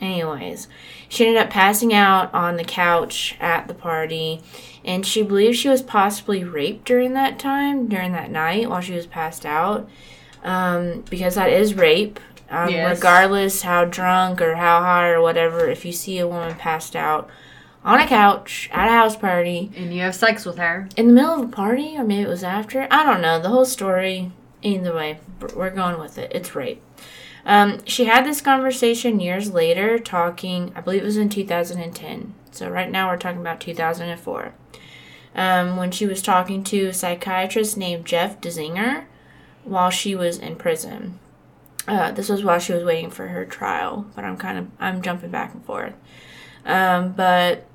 anyways, 0.01 0.67
she 1.09 1.25
ended 1.27 1.41
up 1.43 1.49
passing 1.49 1.93
out 1.93 2.33
on 2.33 2.57
the 2.57 2.63
couch 2.63 3.35
at 3.39 3.67
the 3.67 3.73
party, 3.73 4.41
and 4.85 5.05
she 5.05 5.21
believes 5.23 5.57
she 5.57 5.69
was 5.69 5.81
possibly 5.81 6.43
raped 6.43 6.85
during 6.85 7.13
that 7.13 7.39
time, 7.39 7.87
during 7.87 8.11
that 8.13 8.31
night 8.31 8.69
while 8.69 8.81
she 8.81 8.93
was 8.93 9.05
passed 9.07 9.45
out, 9.45 9.89
um, 10.43 11.03
because 11.09 11.35
that 11.35 11.49
is 11.49 11.73
rape. 11.73 12.19
Um, 12.49 12.69
Yes. 12.69 12.97
Regardless 12.97 13.61
how 13.63 13.83
drunk 13.85 14.41
or 14.41 14.55
how 14.55 14.79
high 14.81 15.09
or 15.09 15.21
whatever, 15.21 15.67
if 15.67 15.83
you 15.83 15.91
see 15.91 16.17
a 16.19 16.27
woman 16.27 16.55
passed 16.55 16.95
out 16.95 17.29
on 17.83 17.99
a 17.99 18.07
couch 18.07 18.69
at 18.71 18.87
a 18.87 18.91
house 18.91 19.17
party, 19.17 19.69
And 19.75 19.93
you 19.93 20.01
have 20.01 20.15
sex 20.15 20.45
with 20.45 20.57
her. 20.57 20.87
in 20.95 21.07
the 21.07 21.13
middle 21.13 21.33
of 21.43 21.49
a 21.49 21.51
party, 21.51 21.95
or 21.97 22.03
maybe 22.05 22.21
it 22.21 22.27
was 22.29 22.43
after. 22.45 22.87
I 22.89 23.03
don't 23.03 23.21
know. 23.21 23.39
The 23.41 23.49
whole 23.49 23.65
story, 23.65 24.31
either 24.61 24.93
way, 24.95 25.19
we're 25.55 25.69
going 25.71 25.99
with 25.99 26.17
it. 26.17 26.31
It's 26.33 26.55
rape. 26.55 26.81
Um, 27.47 27.79
she 27.85 28.05
had 28.05 28.25
this 28.25 28.41
conversation 28.41 29.21
years 29.21 29.51
later, 29.51 29.97
talking, 29.97 30.73
I 30.75 30.81
believe 30.81 31.01
it 31.01 31.05
was 31.05 31.15
in 31.15 31.29
2010. 31.29 32.35
So 32.51 32.69
right 32.69 32.91
now 32.91 33.07
we're 33.07 33.17
talking 33.17 33.39
about 33.39 33.61
2004. 33.61 34.53
Um, 35.33 35.77
when 35.77 35.91
she 35.91 36.05
was 36.05 36.21
talking 36.21 36.63
to 36.65 36.87
a 36.87 36.93
psychiatrist 36.93 37.77
named 37.77 38.05
Jeff 38.05 38.41
Danziger 38.41 39.05
while 39.63 39.89
she 39.89 40.13
was 40.13 40.37
in 40.37 40.57
prison. 40.57 41.19
Uh, 41.87 42.11
this 42.11 42.27
was 42.27 42.43
while 42.43 42.59
she 42.59 42.73
was 42.73 42.83
waiting 42.83 43.09
for 43.09 43.29
her 43.29 43.45
trial, 43.45 44.05
but 44.13 44.25
I'm 44.25 44.35
kind 44.35 44.57
of 44.57 44.67
I'm 44.77 45.01
jumping 45.01 45.31
back 45.31 45.53
and 45.53 45.63
forth. 45.63 45.93
Um, 46.65 47.13
but 47.13 47.65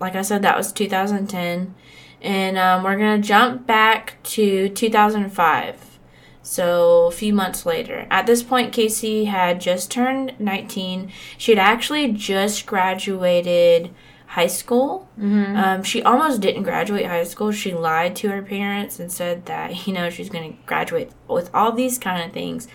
like 0.00 0.16
I 0.16 0.22
said, 0.22 0.42
that 0.42 0.56
was 0.56 0.70
2010. 0.70 1.74
And 2.20 2.58
um, 2.58 2.82
we're 2.82 2.98
to 2.98 3.26
jump 3.26 3.66
back 3.66 4.22
to 4.24 4.68
2005. 4.68 5.87
So 6.48 7.04
a 7.04 7.10
few 7.10 7.34
months 7.34 7.66
later. 7.66 8.06
At 8.10 8.24
this 8.24 8.42
point, 8.42 8.72
Casey 8.72 9.26
had 9.26 9.60
just 9.60 9.90
turned 9.90 10.32
19. 10.38 11.12
She 11.36 11.52
had 11.52 11.58
actually 11.58 12.10
just 12.10 12.64
graduated 12.64 13.90
high 14.28 14.46
school. 14.46 15.10
Mm-hmm. 15.20 15.56
Um, 15.56 15.82
she 15.82 16.02
almost 16.02 16.40
didn't 16.40 16.62
graduate 16.62 17.04
high 17.04 17.24
school. 17.24 17.52
She 17.52 17.74
lied 17.74 18.16
to 18.16 18.30
her 18.30 18.40
parents 18.40 18.98
and 18.98 19.12
said 19.12 19.44
that, 19.44 19.86
you 19.86 19.92
know, 19.92 20.08
she's 20.08 20.30
going 20.30 20.52
to 20.52 20.58
graduate 20.64 21.10
with 21.28 21.50
all 21.52 21.70
these 21.70 21.98
kind 21.98 22.24
of 22.24 22.32
things. 22.32 22.66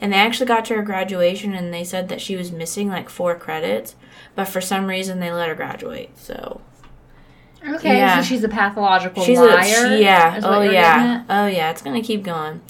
And 0.00 0.12
they 0.12 0.16
actually 0.16 0.46
got 0.46 0.64
to 0.64 0.74
her 0.74 0.82
graduation 0.82 1.54
and 1.54 1.72
they 1.72 1.84
said 1.84 2.08
that 2.08 2.20
she 2.20 2.34
was 2.34 2.50
missing 2.50 2.88
like 2.88 3.08
four 3.08 3.36
credits, 3.36 3.94
but 4.34 4.46
for 4.46 4.60
some 4.60 4.86
reason 4.86 5.20
they 5.20 5.30
let 5.30 5.48
her 5.48 5.54
graduate. 5.54 6.18
So 6.18 6.62
okay, 7.64 7.98
yeah. 7.98 8.20
so 8.20 8.26
she's 8.26 8.42
a 8.42 8.48
pathological 8.48 9.22
she's 9.22 9.38
liar. 9.38 9.60
a 9.60 9.62
she, 9.62 10.02
yeah. 10.02 10.40
Oh 10.42 10.62
yeah. 10.62 11.24
Oh 11.28 11.46
yeah. 11.46 11.70
It's 11.70 11.82
gonna 11.82 12.02
keep 12.02 12.24
going. 12.24 12.62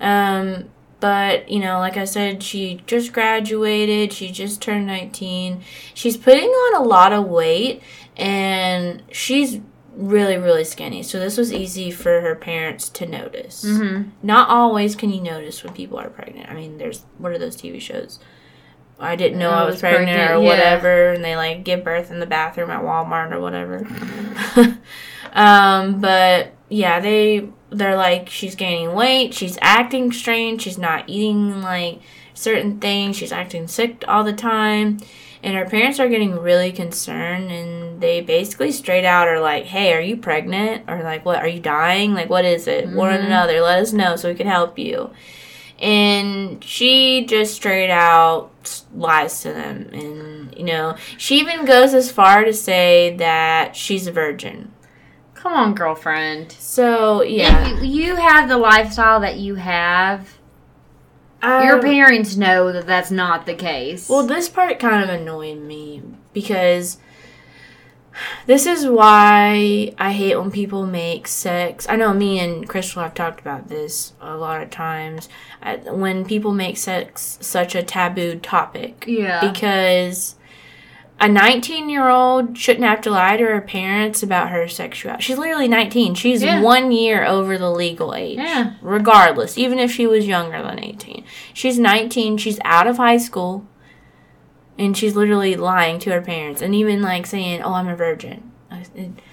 Um, 0.00 0.70
but 1.00 1.50
you 1.50 1.60
know, 1.60 1.78
like 1.78 1.96
I 1.96 2.04
said, 2.04 2.42
she 2.42 2.80
just 2.86 3.12
graduated. 3.12 4.12
She 4.12 4.30
just 4.30 4.62
turned 4.62 4.86
nineteen. 4.86 5.62
She's 5.92 6.16
putting 6.16 6.48
on 6.48 6.82
a 6.82 6.86
lot 6.86 7.12
of 7.12 7.26
weight, 7.26 7.82
and 8.16 9.02
she's 9.12 9.60
really 9.96 10.36
really 10.36 10.64
skinny. 10.64 11.02
So 11.02 11.20
this 11.20 11.36
was 11.36 11.52
easy 11.52 11.90
for 11.90 12.20
her 12.22 12.34
parents 12.34 12.88
to 12.90 13.06
notice. 13.06 13.64
Mm-hmm. 13.64 14.10
Not 14.22 14.48
always 14.48 14.96
can 14.96 15.10
you 15.12 15.20
notice 15.20 15.62
when 15.62 15.74
people 15.74 15.98
are 15.98 16.08
pregnant. 16.08 16.48
I 16.48 16.54
mean, 16.54 16.78
there's 16.78 17.04
what 17.18 17.32
are 17.32 17.38
those 17.38 17.56
TV 17.56 17.80
shows? 17.80 18.18
I 18.98 19.16
didn't 19.16 19.38
know 19.38 19.50
Oh, 19.50 19.54
I 19.54 19.62
I 19.62 19.64
was 19.64 19.74
was 19.74 19.80
pregnant, 19.80 20.16
pregnant, 20.16 20.30
or 20.30 20.42
yeah. 20.42 20.48
whatever, 20.48 21.12
and 21.12 21.24
they 21.24 21.36
like 21.36 21.64
give 21.64 21.84
birth 21.84 22.10
in 22.10 22.20
the 22.20 22.26
bathroom 22.26 22.70
at 22.70 22.82
Walmart 22.82 23.32
or 23.32 23.40
whatever. 23.40 23.86
um, 25.32 26.00
but 26.00 26.52
yeah, 26.68 27.00
they 27.00 27.48
they're 27.78 27.96
like 27.96 28.28
she's 28.28 28.54
gaining 28.54 28.94
weight, 28.94 29.34
she's 29.34 29.58
acting 29.60 30.12
strange, 30.12 30.62
she's 30.62 30.78
not 30.78 31.04
eating 31.08 31.60
like 31.62 32.00
certain 32.34 32.78
things, 32.80 33.16
she's 33.16 33.32
acting 33.32 33.66
sick 33.68 34.04
all 34.08 34.24
the 34.24 34.32
time. 34.32 34.98
And 35.42 35.54
her 35.56 35.66
parents 35.66 36.00
are 36.00 36.08
getting 36.08 36.38
really 36.38 36.72
concerned, 36.72 37.50
and 37.50 38.00
they 38.00 38.22
basically 38.22 38.72
straight 38.72 39.04
out 39.04 39.28
are 39.28 39.40
like, 39.40 39.64
"Hey, 39.66 39.92
are 39.92 40.00
you 40.00 40.16
pregnant? 40.16 40.84
Or 40.88 41.02
like, 41.02 41.26
what? 41.26 41.40
Are 41.40 41.48
you 41.48 41.60
dying? 41.60 42.14
Like, 42.14 42.30
what 42.30 42.46
is 42.46 42.66
it? 42.66 42.88
One 42.88 43.12
or 43.12 43.18
Mhm. 43.18 43.26
another. 43.26 43.60
Let 43.60 43.80
us 43.80 43.92
know 43.92 44.16
so 44.16 44.30
we 44.30 44.34
can 44.34 44.46
help 44.46 44.78
you." 44.78 45.10
And 45.78 46.64
she 46.64 47.26
just 47.26 47.54
straight 47.54 47.90
out 47.90 48.50
lies 48.96 49.42
to 49.42 49.52
them, 49.52 49.90
and 49.92 50.54
you 50.56 50.64
know, 50.64 50.94
she 51.18 51.40
even 51.40 51.66
goes 51.66 51.92
as 51.92 52.10
far 52.10 52.44
to 52.44 52.52
say 52.54 53.14
that 53.18 53.76
she's 53.76 54.06
a 54.06 54.12
virgin. 54.12 54.70
Come 55.44 55.52
on, 55.52 55.74
girlfriend. 55.74 56.52
So 56.52 57.22
yeah, 57.22 57.76
If 57.76 57.84
you, 57.84 58.16
have 58.16 58.48
the 58.48 58.56
lifestyle 58.56 59.20
that 59.20 59.36
you 59.36 59.56
have, 59.56 60.38
Um, 61.42 61.66
your 61.66 61.82
parents 61.82 62.34
know 62.34 62.72
that 62.72 62.86
that's 62.86 63.10
not 63.10 63.44
the 63.44 63.52
case. 63.52 64.08
Well, 64.08 64.26
this 64.26 64.48
part 64.48 64.78
kind 64.78 65.04
of 65.04 65.10
annoyed 65.10 65.58
me 65.58 66.02
because 66.32 66.96
this 68.46 68.64
is 68.64 68.86
why 68.86 69.92
I 69.98 70.12
hate 70.12 70.36
when 70.36 70.50
people 70.50 70.86
make 70.86 71.28
sex. 71.28 71.86
I 71.90 71.96
know 71.96 72.14
me 72.14 72.38
and 72.38 72.66
Crystal 72.66 73.02
have 73.02 73.12
talked 73.12 73.40
about 73.40 73.68
this 73.68 74.14
a 74.22 74.38
lot 74.38 74.62
of 74.62 74.70
times. 74.70 75.28
I, 75.60 75.76
when 75.76 76.24
people 76.24 76.54
make 76.54 76.78
sex 76.78 77.36
such 77.42 77.74
a 77.74 77.82
taboo 77.82 78.36
topic, 78.36 79.04
yeah. 79.06 79.46
because 79.46 80.36
a 81.24 81.28
19 81.28 81.88
year 81.88 82.08
old 82.08 82.56
shouldn't 82.58 82.84
have 82.84 83.00
to 83.02 83.10
lie 83.10 83.36
to 83.36 83.44
her 83.44 83.60
parents 83.60 84.22
about 84.22 84.50
her 84.50 84.68
sexuality. 84.68 85.22
She's 85.22 85.38
literally 85.38 85.68
19. 85.68 86.14
She's 86.14 86.42
Yeah. 86.42 86.60
one 86.60 86.92
year 86.92 87.24
over 87.24 87.56
the 87.58 87.70
legal 87.70 88.14
age. 88.14 88.38
Yeah. 88.38 88.72
Regardless, 88.82 89.56
even 89.56 89.78
if 89.78 89.90
she 89.90 90.06
was 90.06 90.26
younger 90.26 90.62
than 90.62 90.82
18. 90.82 91.24
She's 91.52 91.78
19. 91.78 92.36
She's 92.36 92.58
out 92.64 92.86
of 92.86 92.96
high 92.98 93.16
school. 93.18 93.66
And 94.78 94.96
she's 94.96 95.14
literally 95.14 95.54
lying 95.54 95.98
to 96.00 96.10
her 96.10 96.20
parents 96.20 96.60
and 96.60 96.74
even 96.74 97.00
like 97.00 97.26
saying, 97.26 97.62
oh, 97.62 97.74
I'm 97.74 97.88
a 97.88 97.94
virgin. 97.96 98.50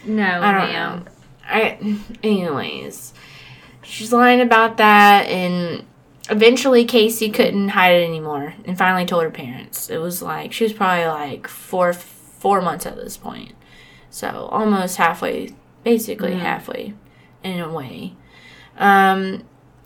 No, 0.06 0.24
I 0.24 0.52
don't 0.52 0.72
ma'am. 0.72 1.00
know. 1.06 1.12
I, 1.44 1.98
anyways, 2.24 3.14
she's 3.82 4.14
lying 4.14 4.40
about 4.40 4.78
that, 4.78 5.26
and 5.28 5.84
eventually 6.30 6.86
Casey 6.86 7.30
couldn't 7.30 7.70
hide 7.70 7.94
it 7.96 8.08
anymore, 8.08 8.54
and 8.66 8.78
finally 8.78 9.06
told 9.06 9.24
her 9.24 9.32
parents. 9.32 9.90
It 9.90 9.98
was 9.98 10.22
like 10.22 10.54
she 10.54 10.64
was 10.64 10.74
probably 10.74 11.06
like 11.06 11.48
four 11.48 11.94
four 11.94 12.62
months 12.62 12.86
at 12.86 12.96
this 12.96 13.18
point, 13.18 13.54
so 14.10 14.48
almost 14.52 14.98
halfway, 14.98 15.50
basically 15.84 16.34
halfway, 16.36 16.94
in 17.44 17.60
a 17.60 17.72
way. 17.72 18.14
Um, 18.78 19.44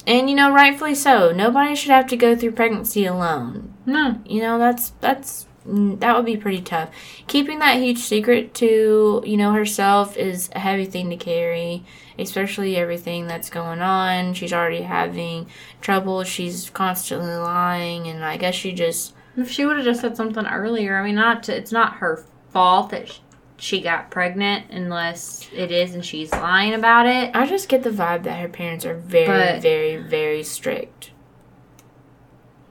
and 0.08 0.30
you 0.30 0.36
know, 0.36 0.52
rightfully 0.54 0.96
so. 0.96 1.32
Nobody 1.32 1.76
should 1.76 1.92
have 1.92 2.08
to 2.08 2.18
go 2.18 2.36
through 2.36 2.52
pregnancy 2.52 3.06
alone 3.06 3.74
No. 3.86 4.22
you 4.26 4.42
know 4.42 4.58
that's 4.60 4.92
that's 5.02 5.45
that 5.68 6.16
would 6.16 6.26
be 6.26 6.38
pretty 6.38 6.62
tough 6.62 6.90
keeping 7.28 7.58
that 7.60 7.78
huge 7.82 7.98
secret 7.98 8.54
to 8.54 9.24
you 9.26 9.36
know 9.36 9.52
herself 9.54 10.16
is 10.16 10.50
a 10.54 10.60
heavy 10.60 10.86
thing 10.86 11.10
to 11.10 11.16
carry 11.18 11.84
especially 12.20 12.78
everything 12.78 13.26
that's 13.28 13.50
going 13.50 13.82
on 13.82 14.34
she's 14.36 14.54
already 14.54 14.82
having 14.84 15.48
trouble 15.82 16.24
she's 16.24 16.70
constantly 16.70 17.34
lying 17.36 18.08
and 18.08 18.24
i 18.24 18.38
guess 18.38 18.54
she 18.54 18.72
just 18.72 19.16
If 19.36 19.50
she 19.50 19.66
would 19.66 19.78
have 19.78 19.86
just 19.86 20.02
said 20.02 20.16
something 20.16 20.46
earlier, 20.46 20.98
I 20.98 21.04
mean, 21.04 21.16
not 21.16 21.44
to, 21.44 21.56
it's 21.58 21.72
not 21.74 21.96
her 21.96 22.24
fault 22.52 22.92
that 22.92 23.10
sh- 23.10 23.20
she 23.58 23.82
got 23.82 24.10
pregnant 24.12 24.66
unless 24.70 25.50
it 25.52 25.72
is 25.72 25.94
and 25.96 26.06
she's 26.06 26.32
lying 26.32 26.74
about 26.76 27.06
it. 27.08 27.32
i 27.36 27.46
just 27.48 27.68
get 27.70 27.82
the 27.84 27.90
vibe 27.90 28.24
that 28.24 28.40
her 28.40 28.48
parents 28.50 28.86
are 28.86 28.96
very 28.96 29.26
But- 29.28 29.62
very 29.64 29.98
very 29.98 30.44
strict 30.44 31.12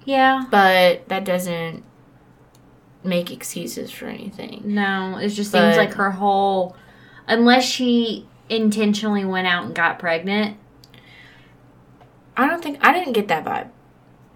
Yeah. 0.04 0.44
but 0.50 1.08
that 1.08 1.24
doesn't 1.24 1.82
make 3.04 3.30
excuses 3.30 3.90
for 3.90 4.06
anything 4.06 4.62
No, 4.64 5.18
it 5.18 5.28
just 5.28 5.52
seems 5.52 5.76
like 5.76 5.92
her 5.94 6.10
whole, 6.12 6.74
unless 7.28 7.64
she 7.64 8.26
intentionally 8.48 9.24
went 9.24 9.46
out 9.46 9.66
and 9.66 9.74
got 9.74 9.98
pregnant. 9.98 10.56
i 12.36 12.46
don't 12.46 12.62
think 12.62 12.78
i 12.82 12.92
didn't 12.92 13.12
get 13.14 13.28
that 13.28 13.44
vibe 13.44 13.68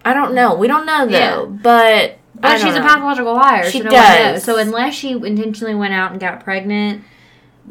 i 0.05 0.13
don't 0.13 0.33
know 0.33 0.55
we 0.55 0.67
don't 0.67 0.85
know 0.85 1.05
though 1.05 1.11
Yeah. 1.17 1.45
but 1.45 2.15
I 2.41 2.53
But 2.53 2.59
she's 2.61 2.75
a 2.75 2.81
pathological 2.81 3.33
liar. 3.33 3.69
She 3.69 3.79
so 3.79 3.83
no 3.85 3.89
does. 3.91 4.43
So 4.45 4.57
unless 4.57 4.93
she 4.93 5.11
intentionally 5.11 5.75
went 5.75 5.93
out 5.93 6.11
and 6.11 6.21
got 6.21 6.41
pregnant, 6.41 7.03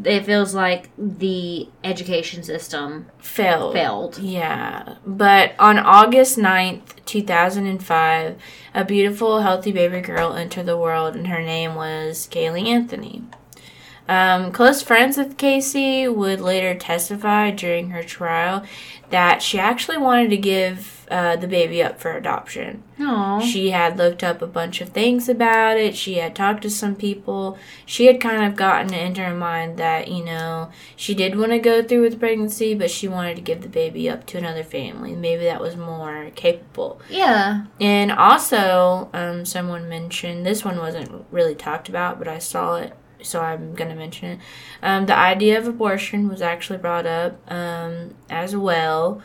it 0.05 0.25
feels 0.25 0.55
like 0.55 0.91
the 0.97 1.69
education 1.83 2.43
system 2.43 3.07
failed 3.19 3.75
failed. 3.75 4.19
Yeah, 4.19 4.97
but 5.07 5.55
on 5.59 5.79
August 5.79 6.39
9th, 6.39 7.05
2005, 7.05 8.37
a 8.75 8.85
beautiful, 8.85 9.41
healthy 9.41 9.73
baby 9.73 10.01
girl 10.01 10.35
entered 10.35 10.67
the 10.67 10.77
world, 10.77 11.17
and 11.17 11.27
her 11.29 11.41
name 11.41 11.75
was 11.75 12.29
Caylee 12.31 12.67
Anthony. 12.67 13.23
Um, 14.09 14.53
close 14.53 14.81
friends 14.81 15.19
with 15.19 15.37
Casey 15.37 16.09
would 16.09 16.41
later 16.41 16.75
testify 16.75 17.51
during 17.51 17.91
her 17.91 18.03
trial 18.03 18.65
that 19.11 19.43
she 19.43 19.59
actually 19.59 19.99
wanted 19.99 20.31
to 20.31 20.39
give 20.39 20.98
uh, 21.11 21.37
the 21.37 21.49
baby 21.49 21.83
up 21.83 22.01
for 22.01 22.13
adoption. 22.13 22.83
No. 22.99 23.41
She 23.41 23.71
had 23.71 23.97
looked 23.97 24.23
up 24.23 24.43
a 24.43 24.47
bunch 24.47 24.81
of 24.81 24.91
things 24.91 25.29
about 25.29 25.77
it. 25.77 25.97
She 25.97 26.15
had 26.15 26.35
talked 26.35 26.63
to 26.63 26.71
some 26.71 26.97
people. 26.97 27.57
She 27.87 28.07
had 28.07 28.21
kind 28.21 28.45
of 28.45 28.57
gotten 28.57 28.93
it 28.93 29.07
into 29.07 29.23
her 29.23 29.35
mind 29.35 29.79
that, 29.79 30.09
you 30.09 30.25
know, 30.25 30.71
she 30.97 31.15
did 31.15 31.39
want 31.39 31.53
to 31.53 31.59
go 31.59 31.83
through 31.83 32.03
with 32.03 32.19
pregnancy, 32.19 32.75
but 32.75 32.91
she 32.91 33.09
wanted 33.09 33.37
to 33.37 33.43
give 33.43 33.63
the 33.63 33.69
baby 33.69 34.11
up 34.11 34.27
to 34.27 34.39
another 34.39 34.65
family. 34.65 35.15
Maybe 35.15 35.45
that 35.45 35.61
was 35.61 35.77
more 35.77 36.31
capable. 36.35 37.01
Yeah. 37.09 37.67
And 37.81 38.11
also, 38.13 39.09
um, 39.13 39.45
someone 39.45 39.89
mentioned 39.89 40.45
this 40.45 40.65
one 40.65 40.79
wasn't 40.79 41.25
really 41.31 41.55
talked 41.55 41.89
about, 41.89 42.19
but 42.19 42.29
I 42.29 42.39
saw 42.39 42.77
it, 42.77 42.95
so 43.23 43.41
I'm 43.41 43.75
going 43.75 43.91
to 43.91 43.97
mention 43.97 44.29
it. 44.33 44.39
Um, 44.83 45.07
the 45.07 45.17
idea 45.17 45.59
of 45.59 45.67
abortion 45.67 46.29
was 46.29 46.43
actually 46.43 46.79
brought 46.79 47.07
up 47.07 47.41
um, 47.51 48.15
as 48.29 48.57
well, 48.57 49.23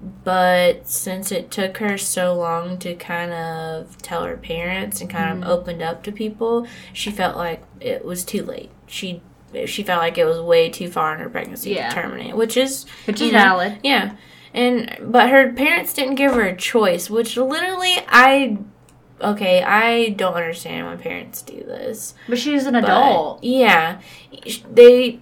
but 0.00 0.86
since 0.88 1.32
it 1.32 1.50
took 1.50 1.78
her 1.78 1.96
so 1.96 2.34
long 2.34 2.78
to 2.78 2.94
kind 2.94 3.32
of 3.32 3.96
tell 4.02 4.24
her 4.24 4.36
parents 4.36 5.00
and 5.00 5.08
kind 5.08 5.42
Mhm. 5.42 5.44
of 5.44 5.48
opened 5.48 5.82
up 5.82 6.02
to 6.04 6.12
people, 6.12 6.66
she 6.92 7.10
felt 7.10 7.36
like 7.36 7.62
it 7.80 8.04
was 8.04 8.24
too 8.24 8.44
late. 8.44 8.70
She 8.86 9.22
she 9.66 9.84
felt 9.84 10.00
like 10.02 10.18
it 10.18 10.24
was 10.24 10.40
way 10.40 10.68
too 10.68 10.90
far 10.90 11.14
in 11.14 11.20
her 11.20 11.28
pregnancy 11.28 11.70
Yeah. 11.70 11.88
to 11.88 11.94
terminate, 11.94 12.34
which 12.34 12.56
is 12.56 12.86
Which 13.04 13.20
is 13.20 13.30
know, 13.32 13.38
valid. 13.38 13.78
yeah. 13.84 14.10
And 14.52 14.96
but 15.00 15.30
her 15.30 15.52
parents 15.52 15.94
didn't 15.94 16.16
give 16.16 16.32
her 16.34 16.42
a 16.42 16.56
choice, 16.56 17.08
which 17.08 17.36
literally 17.36 17.94
I 18.08 18.58
okay, 19.22 19.62
I 19.62 20.08
don't 20.10 20.34
understand 20.34 20.86
why 20.88 20.96
parents 20.96 21.40
do 21.40 21.62
this. 21.64 22.14
But 22.28 22.38
she's 22.38 22.66
an 22.66 22.72
But, 22.74 22.82
adult. 22.84 23.44
yeah. 23.44 23.98
They 24.72 25.20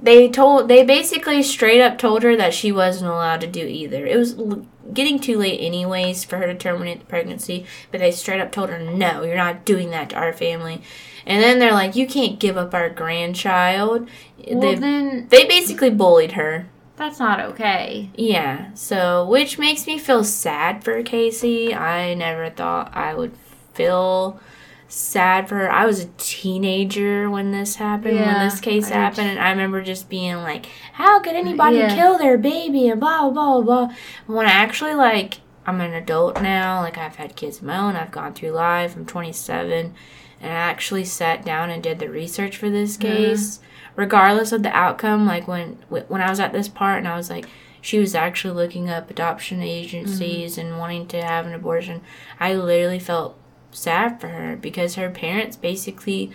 they 0.00 0.28
told 0.28 0.68
they 0.68 0.84
basically 0.84 1.42
straight 1.42 1.80
up 1.80 1.98
told 1.98 2.22
her 2.22 2.36
that 2.36 2.54
she 2.54 2.70
wasn't 2.72 3.10
allowed 3.10 3.40
to 3.42 3.46
do 3.46 3.64
either. 3.66 4.06
It 4.06 4.16
was 4.16 4.38
l- 4.38 4.66
getting 4.92 5.18
too 5.18 5.36
late 5.38 5.58
anyways 5.60 6.24
for 6.24 6.38
her 6.38 6.46
to 6.46 6.54
terminate 6.54 7.00
the 7.00 7.06
pregnancy, 7.06 7.66
but 7.90 8.00
they 8.00 8.10
straight 8.10 8.40
up 8.40 8.52
told 8.52 8.70
her, 8.70 8.78
"No, 8.78 9.22
you're 9.22 9.36
not 9.36 9.64
doing 9.64 9.90
that 9.90 10.10
to 10.10 10.16
our 10.16 10.32
family." 10.32 10.80
And 11.26 11.42
then 11.42 11.58
they're 11.58 11.72
like, 11.72 11.94
"You 11.96 12.06
can't 12.06 12.38
give 12.38 12.56
up 12.56 12.72
our 12.74 12.88
grandchild." 12.88 14.08
Well, 14.50 14.60
they 14.60 14.74
then 14.76 15.26
they 15.30 15.44
basically 15.46 15.90
bullied 15.90 16.32
her. 16.32 16.68
that's 16.96 17.18
not 17.20 17.38
okay. 17.40 18.10
Yeah, 18.16 18.72
so 18.74 19.24
which 19.24 19.58
makes 19.58 19.86
me 19.86 19.98
feel 19.98 20.24
sad 20.24 20.82
for 20.82 21.00
Casey. 21.02 21.74
I 21.74 22.14
never 22.14 22.50
thought 22.50 22.90
I 22.94 23.14
would 23.14 23.32
feel 23.74 24.40
sad 24.88 25.48
for 25.48 25.56
her. 25.56 25.70
I 25.70 25.84
was 25.86 26.00
a 26.00 26.08
teenager 26.16 27.28
when 27.30 27.52
this 27.52 27.76
happened, 27.76 28.16
when 28.18 28.44
this 28.48 28.60
case 28.60 28.86
I 28.86 28.88
did 28.88 28.94
happened, 28.96 29.28
and 29.28 29.38
I 29.38 29.50
remember 29.50 29.82
just 29.82 30.08
being 30.08 30.36
like, 30.36 30.66
"How 30.94 31.20
could 31.20 31.34
anybody 31.34 31.78
Yeah. 31.78 31.94
kill 31.94 32.18
their 32.18 32.38
baby?" 32.38 32.88
and 32.88 32.98
blah 33.00 33.28
blah 33.30 33.60
blah. 33.60 33.86
blah. 33.86 33.94
When 34.26 34.46
I 34.46 34.50
actually 34.52 34.94
like, 34.94 35.40
I'm 35.66 35.80
an 35.80 35.92
adult 35.92 36.40
now. 36.40 36.80
Like 36.80 36.96
I've 36.98 37.16
had 37.16 37.36
kids 37.36 37.58
of 37.58 37.64
my 37.64 37.76
own. 37.76 37.96
I've 37.96 38.10
gone 38.10 38.32
through 38.32 38.50
life. 38.50 38.96
I'm 38.96 39.04
27, 39.06 39.94
and 40.40 40.52
I 40.52 40.54
actually 40.54 41.04
sat 41.04 41.44
down 41.44 41.70
and 41.70 41.82
did 41.82 41.98
the 41.98 42.08
research 42.08 42.56
for 42.56 42.70
this 42.70 42.96
Mm-hmm. 42.96 43.08
case, 43.16 43.60
regardless 43.96 44.52
of 44.52 44.62
the 44.62 44.74
outcome. 44.76 45.26
Like 45.26 45.46
when 45.46 45.78
when 45.88 46.22
I 46.22 46.30
was 46.30 46.40
at 46.40 46.52
this 46.52 46.68
part, 46.68 46.98
and 46.98 47.08
I 47.08 47.16
was 47.16 47.30
like. 47.30 47.46
She 47.80 48.00
was 48.00 48.12
actually 48.16 48.54
looking 48.54 48.90
up 48.90 49.08
adoption 49.08 49.62
agencies 49.62 50.56
Mm-hmm. 50.58 50.66
and 50.68 50.78
wanting 50.80 51.06
to 51.06 51.22
have 51.22 51.46
an 51.46 51.54
abortion. 51.54 52.00
I 52.40 52.52
literally 52.54 52.98
felt 52.98 53.37
sad 53.72 54.20
for 54.20 54.28
her 54.28 54.56
because 54.56 54.94
her 54.96 55.10
parents 55.10 55.56
basically 55.56 56.30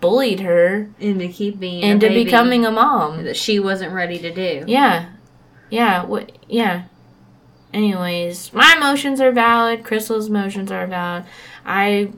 bullied 0.00 0.40
her 0.40 0.90
Into 1.00 1.28
keeping 1.28 1.82
a 1.82 1.86
into 1.86 2.08
becoming 2.08 2.64
a 2.66 2.70
mom. 2.70 3.24
that 3.24 3.36
she 3.36 3.58
wasn't 3.58 3.92
ready 3.92 4.18
to 4.18 4.32
do. 4.32 4.64
Yeah. 4.66 5.10
Yeah, 5.70 6.04
what 6.04 6.32
yeah. 6.48 6.84
Anyways, 7.74 8.52
my 8.52 8.74
emotions 8.76 9.20
are 9.20 9.32
valid, 9.32 9.84
Crystal's 9.84 10.28
emotions 10.28 10.70
are 10.70 10.86
valid. 10.86 11.24
I 11.64 12.12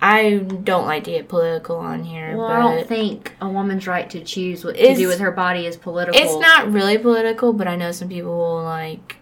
I 0.00 0.36
don't 0.38 0.84
like 0.86 1.04
to 1.04 1.12
get 1.12 1.28
political 1.28 1.76
on 1.76 2.04
here, 2.04 2.36
Well, 2.36 2.46
I 2.46 2.60
don't 2.60 2.86
think 2.86 3.32
a 3.40 3.48
woman's 3.48 3.86
right 3.86 4.08
to 4.10 4.20
choose 4.22 4.62
what 4.64 4.76
to 4.76 4.94
do 4.94 5.08
with 5.08 5.18
her 5.20 5.32
body 5.32 5.66
is 5.66 5.76
political. 5.78 6.20
it's 6.20 6.34
not 6.36 6.70
really 6.70 6.98
political, 6.98 7.52
but 7.54 7.66
I 7.66 7.74
know 7.76 7.90
some 7.90 8.08
people 8.10 8.36
will 8.36 8.62
like 8.62 9.16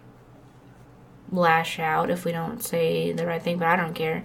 lash 1.33 1.79
out 1.79 2.09
if 2.09 2.25
we 2.25 2.31
don't 2.31 2.63
say 2.63 3.11
the 3.11 3.25
right 3.25 3.41
thing, 3.41 3.57
but 3.57 3.67
I 3.67 3.75
don't 3.75 3.93
care. 3.93 4.23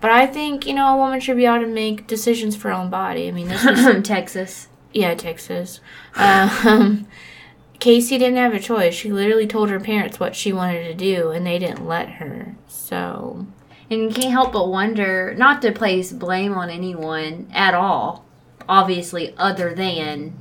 But 0.00 0.10
I 0.10 0.26
think, 0.26 0.66
you 0.66 0.74
know, 0.74 0.94
a 0.94 0.96
woman 0.96 1.20
should 1.20 1.36
be 1.36 1.46
able 1.46 1.60
to 1.60 1.66
make 1.66 2.06
decisions 2.06 2.56
for 2.56 2.68
her 2.68 2.74
own 2.74 2.90
body. 2.90 3.28
I 3.28 3.32
mean, 3.32 3.48
this 3.48 3.64
was 3.64 4.02
Texas. 4.04 4.68
Yeah, 4.92 5.14
Texas. 5.14 5.80
Um, 6.14 7.06
Casey 7.80 8.18
didn't 8.18 8.36
have 8.36 8.54
a 8.54 8.60
choice. 8.60 8.94
She 8.94 9.10
literally 9.10 9.46
told 9.46 9.70
her 9.70 9.80
parents 9.80 10.20
what 10.20 10.36
she 10.36 10.52
wanted 10.52 10.84
to 10.84 10.94
do, 10.94 11.30
and 11.30 11.46
they 11.46 11.58
didn't 11.58 11.86
let 11.86 12.10
her. 12.10 12.54
So, 12.68 13.46
And 13.88 14.02
you 14.02 14.10
can't 14.10 14.32
help 14.32 14.52
but 14.52 14.68
wonder, 14.68 15.34
not 15.36 15.62
to 15.62 15.72
place 15.72 16.12
blame 16.12 16.52
on 16.52 16.68
anyone 16.68 17.50
at 17.52 17.74
all, 17.74 18.26
obviously, 18.68 19.34
other 19.38 19.74
than, 19.74 20.34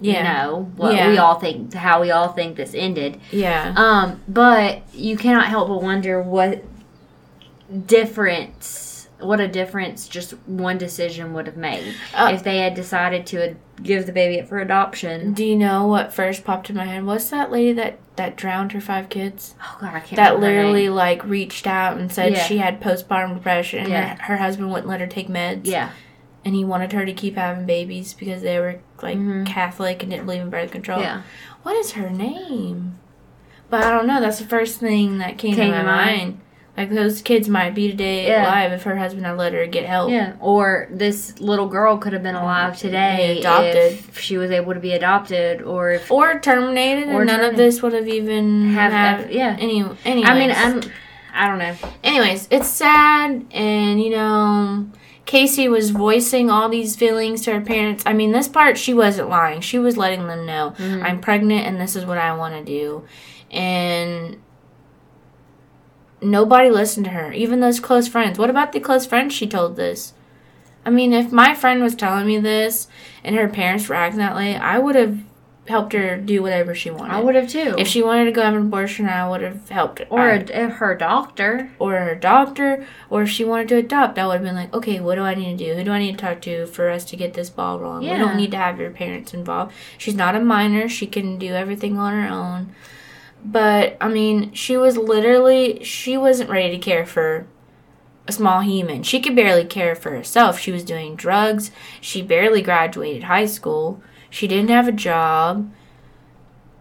yeah, 0.00 0.16
you 0.18 0.22
know, 0.50 0.70
what 0.76 0.94
Yeah. 0.94 1.08
we 1.10 1.18
all 1.18 1.38
think, 1.38 1.74
how 1.74 2.00
we 2.00 2.10
all 2.10 2.28
think 2.28 2.56
this 2.56 2.74
ended. 2.74 3.20
yeah, 3.30 3.72
Um, 3.76 4.20
but 4.28 4.82
you 4.94 5.16
cannot 5.16 5.46
help 5.46 5.68
but 5.68 5.82
wonder 5.82 6.20
what 6.22 6.64
difference, 7.86 9.08
what 9.20 9.40
a 9.40 9.46
difference 9.48 10.08
just 10.08 10.32
one 10.46 10.78
decision 10.78 11.32
would 11.34 11.46
have 11.46 11.56
made 11.56 11.94
Uh, 12.14 12.30
if 12.34 12.42
they 12.42 12.58
had 12.58 12.74
decided 12.74 13.26
to 13.26 13.44
ad- 13.50 13.56
give 13.82 14.06
the 14.06 14.12
baby 14.12 14.40
up 14.40 14.48
for 14.48 14.58
adoption. 14.58 15.32
Do 15.32 15.44
you 15.44 15.56
know 15.56 15.86
what 15.86 16.12
first 16.12 16.44
popped 16.44 16.68
in 16.70 16.76
my 16.76 16.84
head? 16.86 17.04
What's 17.04 17.30
that 17.30 17.50
lady 17.50 17.72
that 17.74 17.98
that 18.16 18.36
drowned 18.36 18.72
her 18.72 18.80
five 18.80 19.08
kids? 19.08 19.54
Oh 19.62 19.78
God, 19.80 19.94
I 19.94 20.00
can't. 20.00 20.16
That 20.16 20.40
literally 20.40 20.88
like 20.90 21.24
reached 21.24 21.66
out 21.66 21.96
and 21.96 22.12
said 22.12 22.32
Yeah. 22.32 22.42
she 22.44 22.58
had 22.58 22.80
postpartum 22.80 23.34
depression, 23.34 23.80
and 23.80 23.88
Yeah. 23.88 24.08
her, 24.16 24.22
her 24.24 24.36
husband 24.38 24.70
wouldn't 24.70 24.88
let 24.88 25.00
her 25.00 25.06
take 25.06 25.28
meds. 25.28 25.60
Yeah. 25.64 25.90
And 26.44 26.54
he 26.54 26.64
wanted 26.64 26.92
her 26.92 27.04
to 27.04 27.12
keep 27.12 27.36
having 27.36 27.66
babies 27.66 28.14
because 28.14 28.42
they 28.42 28.58
were 28.58 28.76
like 29.02 29.18
Mhm. 29.18 29.46
Catholic 29.46 30.02
and 30.02 30.10
didn't 30.10 30.26
believe 30.26 30.42
in 30.42 30.50
birth 30.50 30.70
control. 30.70 31.00
Yeah. 31.00 31.22
What 31.62 31.76
is 31.76 31.92
her 31.92 32.10
name? 32.10 32.98
But 33.68 33.84
I 33.84 33.90
don't 33.90 34.06
know. 34.06 34.20
That's 34.20 34.38
the 34.38 34.46
first 34.46 34.78
thing 34.80 35.18
that 35.18 35.38
came, 35.38 35.54
Came 35.54 35.70
to 35.70 35.78
my 35.78 35.82
mind. 35.84 36.16
mind. 36.20 36.40
Like 36.76 36.90
those 36.90 37.20
kids 37.20 37.48
might 37.48 37.74
be 37.74 37.90
today 37.90 38.26
Yeah. 38.28 38.46
alive 38.46 38.72
if 38.72 38.84
her 38.84 38.96
husband 38.96 39.26
had 39.26 39.36
let 39.36 39.52
her 39.52 39.66
get 39.66 39.84
help. 39.84 40.10
Yeah, 40.10 40.32
or 40.40 40.88
this 40.90 41.38
little 41.38 41.66
girl 41.66 41.98
could 41.98 42.12
have 42.14 42.22
been 42.22 42.34
alive 42.36 42.78
today 42.78 43.38
adopted. 43.40 43.76
if 43.76 44.18
she 44.18 44.38
was 44.38 44.50
able 44.50 44.72
to 44.72 44.80
be 44.80 44.92
adopted, 44.92 45.60
or 45.62 45.90
if 45.90 46.10
Or 46.10 46.38
terminated, 46.38 47.10
Or 47.10 47.24
none 47.24 47.40
of 47.40 47.56
this 47.56 47.82
would 47.82 47.92
have 47.92 48.08
even 48.08 48.70
have, 48.72 48.92
have 48.92 49.30
yeah. 49.30 49.56
any. 49.60 49.84
Anyways. 50.06 50.28
I 50.30 50.38
mean, 50.38 50.50
I'm, 50.56 50.80
I 51.34 51.46
don't 51.48 51.58
know. 51.58 51.74
anyways, 52.02 52.48
it's 52.50 52.68
sad, 52.68 53.44
and 53.52 54.02
you 54.02 54.10
know, 54.10 54.86
Casey 55.30 55.68
was 55.68 55.90
voicing 55.90 56.50
all 56.50 56.68
these 56.68 56.96
feelings 56.96 57.42
to 57.42 57.52
her 57.52 57.60
parents. 57.60 58.02
I 58.04 58.12
mean, 58.12 58.32
this 58.32 58.48
part 58.48 58.76
she 58.76 58.92
wasn't 58.92 59.28
lying; 59.28 59.60
she 59.60 59.78
was 59.78 59.96
letting 59.96 60.26
them 60.26 60.44
know 60.44 60.74
Mhm. 60.76 61.04
I'm 61.04 61.20
pregnant, 61.20 61.68
and 61.68 61.80
this 61.80 61.94
is 61.94 62.04
what 62.04 62.18
I 62.18 62.34
want 62.34 62.54
to 62.56 62.64
do, 62.64 63.04
and 63.48 64.38
nobody 66.20 66.68
listened 66.68 67.04
to 67.04 67.12
her, 67.12 67.32
even 67.32 67.60
those 67.60 67.78
close 67.78 68.08
friends. 68.08 68.40
What 68.40 68.50
about 68.50 68.72
the 68.72 68.80
close 68.80 69.06
friends 69.06 69.32
she 69.32 69.46
told 69.46 69.76
this? 69.76 70.14
I 70.84 70.90
mean, 70.90 71.12
if 71.12 71.30
my 71.30 71.54
friend 71.54 71.80
was 71.80 71.94
telling 71.94 72.26
me 72.26 72.40
this 72.40 72.88
and 73.22 73.36
her 73.36 73.46
parents 73.46 73.88
were 73.88 73.94
acting 73.94 74.18
that 74.18 74.34
way, 74.34 74.56
I 74.56 74.80
would 74.80 74.96
have 74.96 75.16
helped 75.70 75.92
her 75.94 76.16
do 76.18 76.42
whatever 76.42 76.74
she 76.74 76.90
wanted. 76.90 77.14
I 77.14 77.20
would 77.20 77.34
have 77.34 77.48
too. 77.48 77.74
If 77.78 77.88
she 77.88 78.02
wanted 78.02 78.26
to 78.26 78.32
go 78.32 78.42
have 78.42 78.54
an 78.54 78.62
abortion, 78.62 79.08
I 79.08 79.28
would 79.28 79.40
have 79.40 79.68
helped. 79.70 80.02
or 80.10 80.20
I- 80.20 80.38
her 80.68 80.94
doctor. 80.94 81.70
or 81.78 81.92
her 81.96 82.14
doctor, 82.14 82.84
or 83.08 83.22
if 83.22 83.30
she 83.30 83.44
wanted 83.44 83.68
to 83.68 83.76
adopt, 83.76 84.18
I 84.18 84.26
would 84.26 84.34
have 84.34 84.42
been 84.42 84.54
like, 84.54 84.74
okay, 84.74 85.00
what 85.00 85.14
do 85.14 85.22
I 85.22 85.34
need 85.34 85.56
to 85.58 85.64
do? 85.64 85.74
Who 85.74 85.84
do 85.84 85.92
I 85.92 85.98
need 85.98 86.18
to 86.18 86.24
talk 86.24 86.40
to 86.42 86.66
for 86.66 86.90
us 86.90 87.04
to 87.06 87.16
get 87.16 87.34
this 87.34 87.48
ball 87.48 87.78
rolling? 87.78 88.02
We 88.02 88.18
don't 88.18 88.36
need 88.36 88.50
to 88.50 88.56
have 88.58 88.78
your 88.78 88.90
parents 88.90 89.32
involved. 89.32 89.72
She's 89.96 90.14
not 90.14 90.36
a 90.36 90.40
minor; 90.40 90.88
she 90.88 91.06
can 91.06 91.38
do 91.38 91.54
everything 91.54 91.96
on 91.98 92.12
her 92.12 92.28
own. 92.28 92.74
But 93.44 93.96
I 94.00 94.08
mean, 94.08 94.52
she 94.52 94.76
was 94.76 94.96
literally 94.96 95.82
she 95.84 96.16
wasn't 96.16 96.50
ready 96.50 96.70
to 96.72 96.78
care 96.78 97.06
for 97.06 97.46
a 98.28 98.32
small 98.32 98.60
human. 98.60 99.02
She 99.02 99.20
could 99.20 99.34
barely 99.34 99.64
care 99.64 99.94
for 99.94 100.10
herself. 100.10 100.58
She 100.58 100.70
was 100.70 100.84
doing 100.84 101.16
drugs. 101.16 101.70
She 102.00 102.22
barely 102.22 102.62
graduated 102.62 103.24
high 103.24 103.46
school. 103.46 104.02
She 104.30 104.46
didn't 104.48 104.70
have 104.70 104.88
a 104.88 104.92
job. 104.92 105.70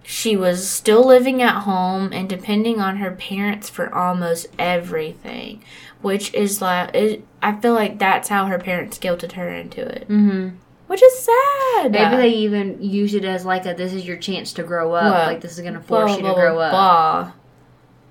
She 0.03 0.35
was 0.35 0.67
still 0.67 1.05
living 1.05 1.41
at 1.41 1.61
home 1.63 2.11
and 2.13 2.27
depending 2.29 2.79
on 2.79 2.97
her 2.97 3.11
parents 3.11 3.69
for 3.69 3.93
almost 3.93 4.47
everything, 4.57 5.63
which 6.01 6.33
is 6.33 6.61
like 6.61 6.95
it, 6.95 7.23
I 7.43 7.55
feel 7.59 7.73
like 7.73 7.99
that's 7.99 8.29
how 8.29 8.45
her 8.47 8.57
parents 8.57 8.97
guilted 8.97 9.33
her 9.33 9.49
into 9.49 9.81
it, 9.81 10.07
Mm-hmm. 10.09 10.55
which 10.87 11.03
is 11.03 11.19
sad. 11.19 11.91
Maybe 11.91 12.15
they 12.17 12.29
even 12.29 12.81
use 12.81 13.13
it 13.13 13.23
as 13.23 13.45
like 13.45 13.65
a 13.67 13.73
this 13.75 13.93
is 13.93 14.05
your 14.07 14.17
chance 14.17 14.51
to 14.53 14.63
grow 14.63 14.93
up. 14.93 15.13
What? 15.13 15.27
Like 15.27 15.41
this 15.41 15.57
is 15.57 15.63
gonna 15.63 15.81
force 15.81 16.09
blah, 16.11 16.15
you 16.15 16.21
blah, 16.21 16.33
to 16.33 16.35
grow 16.39 16.53
blah, 16.55 16.69
up. 16.69 17.35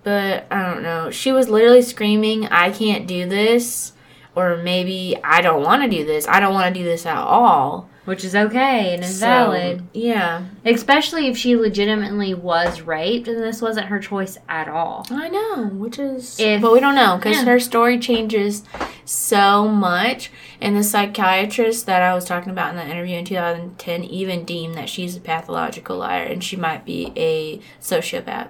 But 0.04 0.46
I 0.52 0.62
don't 0.72 0.82
know. 0.84 1.10
She 1.10 1.32
was 1.32 1.48
literally 1.48 1.82
screaming, 1.82 2.46
"I 2.46 2.70
can't 2.70 3.08
do 3.08 3.28
this," 3.28 3.92
or 4.36 4.56
maybe 4.56 5.16
I 5.24 5.40
don't 5.40 5.64
want 5.64 5.82
to 5.82 5.88
do 5.88 6.04
this. 6.04 6.28
I 6.28 6.38
don't 6.38 6.54
want 6.54 6.72
to 6.72 6.80
do 6.80 6.84
this 6.84 7.04
at 7.06 7.16
all. 7.18 7.87
Which 8.08 8.24
is 8.24 8.34
okay 8.34 8.94
and 8.94 9.04
is 9.04 9.20
So, 9.20 9.26
valid. 9.26 9.82
Yeah, 9.92 10.44
Especially 10.64 11.26
if 11.26 11.36
she 11.36 11.54
legitimately 11.56 12.32
was 12.32 12.80
raped 12.80 13.28
and 13.28 13.42
this 13.42 13.60
wasn't 13.60 13.88
her 13.88 13.98
choice 13.98 14.38
at 14.48 14.66
all. 14.66 15.06
I 15.10 15.28
know, 15.28 15.66
which 15.74 15.98
is, 15.98 16.40
If- 16.40 16.62
but 16.62 16.72
we 16.72 16.80
don't 16.80 16.94
know 16.94 17.18
because 17.18 17.36
yeah. 17.36 17.44
her 17.44 17.60
story 17.60 17.98
changes 17.98 18.62
so 19.04 19.68
much. 19.68 20.30
And 20.58 20.74
the 20.74 20.82
psychiatrist 20.82 21.84
that 21.84 22.00
I 22.00 22.14
was 22.14 22.24
talking 22.24 22.50
about 22.50 22.70
in 22.70 22.76
the 22.76 22.90
interview 22.90 23.18
in 23.18 23.26
2010 23.26 24.04
even 24.04 24.46
deemed 24.46 24.74
that 24.76 24.88
she's 24.88 25.14
a 25.14 25.20
pathological 25.20 25.98
liar 25.98 26.24
and 26.24 26.42
she 26.42 26.56
might 26.56 26.86
be 26.86 27.12
a 27.14 27.58
sociopath. 27.78 28.48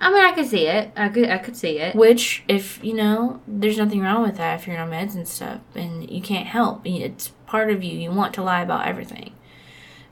I 0.00 0.12
mean, 0.12 0.24
I 0.24 0.32
could 0.32 0.46
see 0.46 0.66
it. 0.66 0.90
I 0.96 1.08
could, 1.08 1.28
I 1.30 1.38
could 1.38 1.56
see 1.56 1.78
it. 1.78 1.94
Which, 1.94 2.42
if 2.48 2.82
you 2.84 2.94
know, 2.94 3.40
there's 3.46 3.78
nothing 3.78 4.00
wrong 4.00 4.22
with 4.22 4.36
that 4.36 4.60
if 4.60 4.66
you're 4.66 4.78
on 4.78 4.90
meds 4.90 5.14
and 5.14 5.26
stuff, 5.28 5.60
and 5.76 6.10
you 6.10 6.20
can't 6.20 6.48
help. 6.48 6.82
It's 6.84 7.30
part 7.52 7.70
of 7.70 7.84
you. 7.84 7.96
You 7.98 8.10
want 8.10 8.34
to 8.34 8.42
lie 8.42 8.62
about 8.62 8.86
everything, 8.88 9.32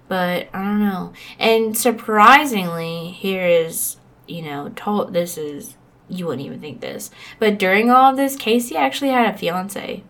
but 0.09 0.49
I 0.55 0.59
don't 0.63 0.81
know. 0.81 1.13
And 1.39 1.77
surprisingly, 1.77 3.11
here 3.11 3.47
is 3.47 3.97
you 4.27 4.43
know, 4.43 4.69
told 4.77 5.13
this 5.13 5.37
is 5.37 5.75
you 6.09 6.27
wouldn't 6.27 6.47
even 6.47 6.61
think 6.61 6.81
this, 6.81 7.11
but 7.41 7.59
during 7.59 7.91
all 7.91 8.11
of 8.11 8.17
this, 8.17 8.37
Casey 8.37 8.77
actually 8.77 9.11
had 9.11 9.35
a 9.35 9.37
fiance. 9.39 10.05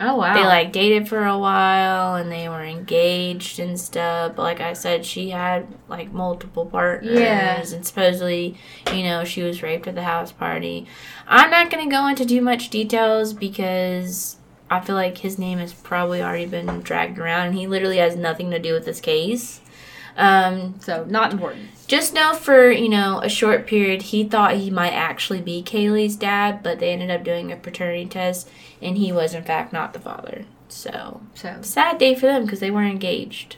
Oh 0.00 0.16
wow. 0.16 0.34
They 0.34 0.42
like 0.44 0.72
dated 0.72 1.08
for 1.08 1.24
a 1.24 1.38
while 1.38 2.16
and 2.16 2.30
they 2.32 2.48
were 2.48 2.64
engaged 2.64 3.60
and 3.60 3.78
stuff. 3.78 4.34
But 4.34 4.42
like 4.42 4.60
I 4.60 4.72
said, 4.72 5.04
she 5.06 5.30
had 5.30 5.68
like 5.88 6.12
multiple 6.12 6.66
partners 6.66 7.18
Yeah. 7.20 7.60
and 7.60 7.86
supposedly, 7.86 8.56
you 8.92 9.04
know, 9.04 9.22
she 9.24 9.42
was 9.42 9.62
raped 9.62 9.86
at 9.86 9.94
the 9.94 10.02
house 10.02 10.32
party. 10.32 10.86
I'm 11.28 11.50
not 11.50 11.70
gonna 11.70 11.88
go 11.90 12.06
into 12.08 12.26
too 12.26 12.40
much 12.42 12.70
details 12.70 13.32
because 13.32 14.36
I 14.70 14.80
feel 14.80 14.96
like 14.96 15.18
his 15.18 15.38
name 15.38 15.58
has 15.58 15.72
probably 15.72 16.22
already 16.22 16.46
been 16.46 16.80
dragged 16.80 17.18
around 17.18 17.48
and 17.48 17.54
he 17.56 17.66
literally 17.66 17.98
has 17.98 18.16
nothing 18.16 18.50
to 18.50 18.58
do 18.58 18.72
with 18.72 18.84
this 18.84 19.00
case. 19.00 19.60
Um, 20.16 20.78
so 20.80 21.04
not 21.04 21.32
important. 21.32 21.70
just 21.88 22.14
know 22.14 22.34
for 22.34 22.70
you 22.70 22.88
know 22.88 23.20
a 23.22 23.28
short 23.28 23.66
period 23.66 24.00
he 24.02 24.22
thought 24.22 24.54
he 24.54 24.70
might 24.70 24.92
actually 24.92 25.42
be 25.42 25.60
Caylee's 25.60 26.14
dad, 26.16 26.62
but 26.62 26.78
they 26.78 26.92
ended 26.92 27.10
up 27.10 27.24
doing 27.24 27.50
a 27.50 27.56
paternity 27.56 28.06
test 28.06 28.48
and 28.80 28.96
he 28.96 29.10
was 29.10 29.34
in 29.34 29.42
fact 29.42 29.72
not 29.72 29.92
the 29.92 29.98
father. 29.98 30.44
So 30.68 31.20
So 31.34 31.58
sad 31.62 31.98
day 31.98 32.14
for 32.14 32.26
them 32.26 32.44
because 32.44 32.60
they 32.60 32.70
weren't 32.70 32.92
engaged, 32.92 33.56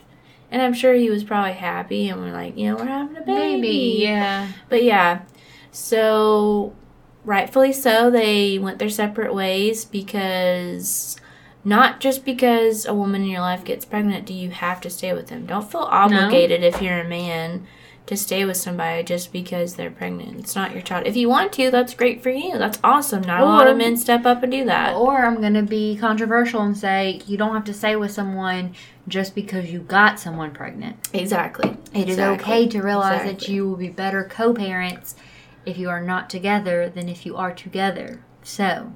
and 0.51 0.61
I'm 0.61 0.73
sure 0.73 0.93
he 0.93 1.09
was 1.11 1.23
probably 1.23 1.53
happy 1.53 2.09
and 2.09 2.19
we're 2.19 2.31
like, 2.33 2.57
you 2.57 2.69
know, 2.69 2.75
we're 2.77 2.85
having 2.85 3.17
a 3.17 3.21
baby. 3.21 3.61
baby, 3.61 3.97
yeah. 4.01 4.51
But 4.67 4.83
yeah, 4.83 5.21
so 5.71 6.73
rightfully 7.27 7.73
so, 7.73 8.09
they 8.09 8.57
went 8.57 8.79
their 8.79 8.89
separate 8.89 9.33
ways 9.35 9.85
because 9.85 11.17
not 11.63 11.99
just 11.99 12.23
because 12.23 12.85
a 12.85 12.93
woman 12.93 13.21
in 13.23 13.27
your 13.27 13.41
life 13.41 13.65
gets 13.65 13.83
pregnant 13.85 14.25
do 14.25 14.33
you 14.33 14.49
have 14.49 14.79
to 14.81 14.89
stay 14.89 15.13
with 15.13 15.27
them. 15.27 15.45
Don't 15.45 15.69
feel 15.69 15.81
obligated 15.81 16.63
if 16.63 16.81
you're 16.81 17.01
a 17.01 17.07
man 17.07 17.67
to 18.05 18.15
stay 18.15 18.45
with 18.45 18.55
somebody 18.55 19.03
just 19.03 19.33
because 19.33 19.75
they're 19.75 19.91
pregnant. 19.91 20.39
It's 20.39 20.55
not 20.55 20.71
your 20.71 20.81
child. 20.81 21.05
If 21.05 21.17
you 21.17 21.27
want 21.27 21.51
to, 21.53 21.69
that's 21.69 21.93
great 21.93 22.23
for 22.23 22.29
you. 22.29 22.57
That's 22.57 22.79
awesome. 22.81 23.21
Not 23.21 23.41
a 23.41 23.45
lot 23.45 23.67
of 23.67 23.75
men 23.75 23.97
step 23.97 24.25
up 24.25 24.41
and 24.43 24.51
do 24.51 24.63
that. 24.63 24.95
Or 24.95 25.25
I'm 25.25 25.41
going 25.41 25.55
to 25.55 25.61
be 25.63 25.97
controversial 25.97 26.61
and 26.61 26.77
say 26.77 27.19
you 27.27 27.35
don't 27.35 27.53
have 27.53 27.65
to 27.65 27.73
stay 27.73 27.97
with 27.97 28.11
someone 28.11 28.73
just 29.09 29.35
because 29.35 29.69
you 29.73 29.79
got 29.81 30.21
someone 30.21 30.51
pregnant. 30.51 31.09
Exactly. 31.11 31.75
It 31.93 32.07
is 32.07 32.15
Exactly. 32.15 32.53
okay 32.53 32.67
to 32.69 32.81
realize 32.81 33.23
that 33.23 33.49
you 33.49 33.67
will 33.67 33.75
be 33.75 33.89
better 33.89 34.23
co 34.23 34.53
parents 34.53 35.15
if 35.67 35.77
you 35.77 35.89
are 35.89 36.01
not 36.01 36.29
together 36.29 36.89
than 36.89 37.09
if 37.09 37.25
you 37.25 37.35
are 37.35 37.53
together. 37.53 38.21
So, 38.43 38.93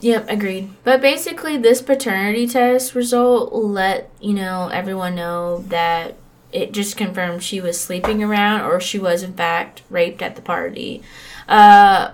Yep, 0.00 0.28
agreed. 0.28 0.68
But 0.84 1.00
basically, 1.00 1.56
this 1.56 1.80
paternity 1.80 2.46
test 2.46 2.94
result 2.94 3.54
let 3.54 4.10
you 4.20 4.34
know 4.34 4.68
everyone 4.68 5.14
know 5.14 5.64
that 5.68 6.16
it 6.52 6.72
just 6.72 6.98
confirmed 6.98 7.42
she 7.42 7.58
was 7.58 7.80
sleeping 7.80 8.22
around 8.22 8.70
or 8.70 8.80
she 8.80 8.98
was 8.98 9.22
in 9.22 9.32
fact 9.32 9.80
raped 9.88 10.20
at 10.20 10.36
the 10.36 10.42
party. 10.42 11.02
Uh, 11.48 12.12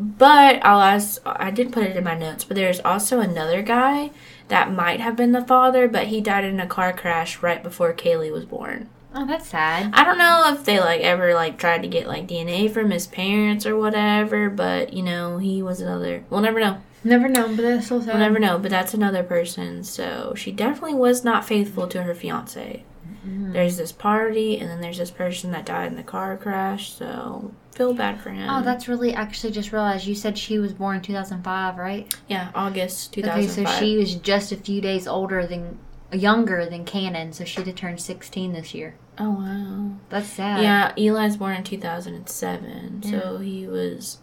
but 0.00 0.64
I'll 0.64 0.80
ask. 0.80 1.20
I 1.24 1.52
did 1.52 1.72
put 1.72 1.84
it 1.84 1.96
in 1.96 2.02
my 2.02 2.18
notes, 2.18 2.42
but 2.42 2.56
there's 2.56 2.80
also 2.80 3.20
another 3.20 3.62
guy 3.62 4.10
that 4.48 4.72
might 4.72 4.98
have 4.98 5.14
been 5.14 5.30
the 5.32 5.44
father, 5.44 5.86
but 5.86 6.08
he 6.08 6.20
died 6.20 6.44
in 6.44 6.58
a 6.58 6.66
car 6.66 6.92
crash 6.92 7.40
right 7.40 7.62
before 7.62 7.92
Caylee 7.92 8.32
was 8.32 8.46
born. 8.46 8.88
Oh, 9.22 9.26
that's 9.26 9.48
sad. 9.48 9.90
I 9.94 10.04
don't 10.04 10.18
know 10.18 10.52
if 10.54 10.64
they 10.64 10.80
like 10.80 11.00
ever 11.00 11.34
like 11.34 11.58
tried 11.58 11.82
to 11.82 11.88
get 11.88 12.06
like 12.06 12.26
DNA 12.26 12.70
from 12.70 12.90
his 12.90 13.06
parents 13.06 13.66
or 13.66 13.76
whatever, 13.76 14.48
but 14.50 14.92
you 14.92 15.02
know 15.02 15.38
he 15.38 15.62
was 15.62 15.80
another. 15.80 16.24
We'll 16.30 16.40
never 16.40 16.60
know. 16.60 16.80
Never 17.04 17.28
know, 17.28 17.48
but 17.48 17.62
that's 17.62 17.88
so 17.88 18.00
sad. 18.00 18.08
We'll 18.08 18.18
never 18.18 18.38
know, 18.38 18.58
but 18.58 18.70
that's 18.70 18.94
another 18.94 19.22
person. 19.22 19.84
So 19.84 20.34
she 20.36 20.50
definitely 20.52 20.94
was 20.94 21.24
not 21.24 21.44
faithful 21.44 21.86
to 21.88 22.02
her 22.02 22.14
fiance. 22.14 22.84
Mm-hmm. 23.26 23.52
There's 23.52 23.76
this 23.76 23.92
party, 23.92 24.58
and 24.58 24.68
then 24.68 24.80
there's 24.80 24.98
this 24.98 25.10
person 25.10 25.52
that 25.52 25.66
died 25.66 25.90
in 25.90 25.96
the 25.96 26.02
car 26.02 26.36
crash. 26.36 26.92
So 26.92 27.52
feel 27.72 27.94
bad 27.94 28.20
for 28.20 28.30
him. 28.30 28.50
Oh, 28.50 28.62
that's 28.62 28.88
really 28.88 29.14
actually 29.14 29.52
just 29.52 29.72
realized 29.72 30.06
you 30.06 30.14
said 30.14 30.36
she 30.36 30.58
was 30.58 30.72
born 30.72 30.96
in 30.96 31.02
2005, 31.02 31.78
right? 31.78 32.12
yeah, 32.28 32.50
August 32.54 33.12
2005. 33.12 33.38
Okay, 33.38 33.62
2005. 33.62 33.74
so 33.74 33.80
she 33.80 33.96
was 33.96 34.14
just 34.16 34.52
a 34.52 34.56
few 34.56 34.80
days 34.80 35.06
older 35.06 35.46
than, 35.46 35.78
younger 36.12 36.66
than 36.66 36.84
Cannon, 36.84 37.32
so 37.32 37.44
she'd 37.44 37.66
have 37.66 37.76
turned 37.76 38.00
16 38.00 38.52
this 38.52 38.74
year. 38.74 38.96
Oh 39.20 39.30
wow. 39.30 39.90
That's 40.10 40.28
sad. 40.28 40.62
Yeah, 40.62 40.92
Eli's 40.96 41.36
born 41.36 41.56
in 41.56 41.64
2007, 41.64 43.02
so 43.02 43.38
he 43.38 43.66
was 43.66 44.18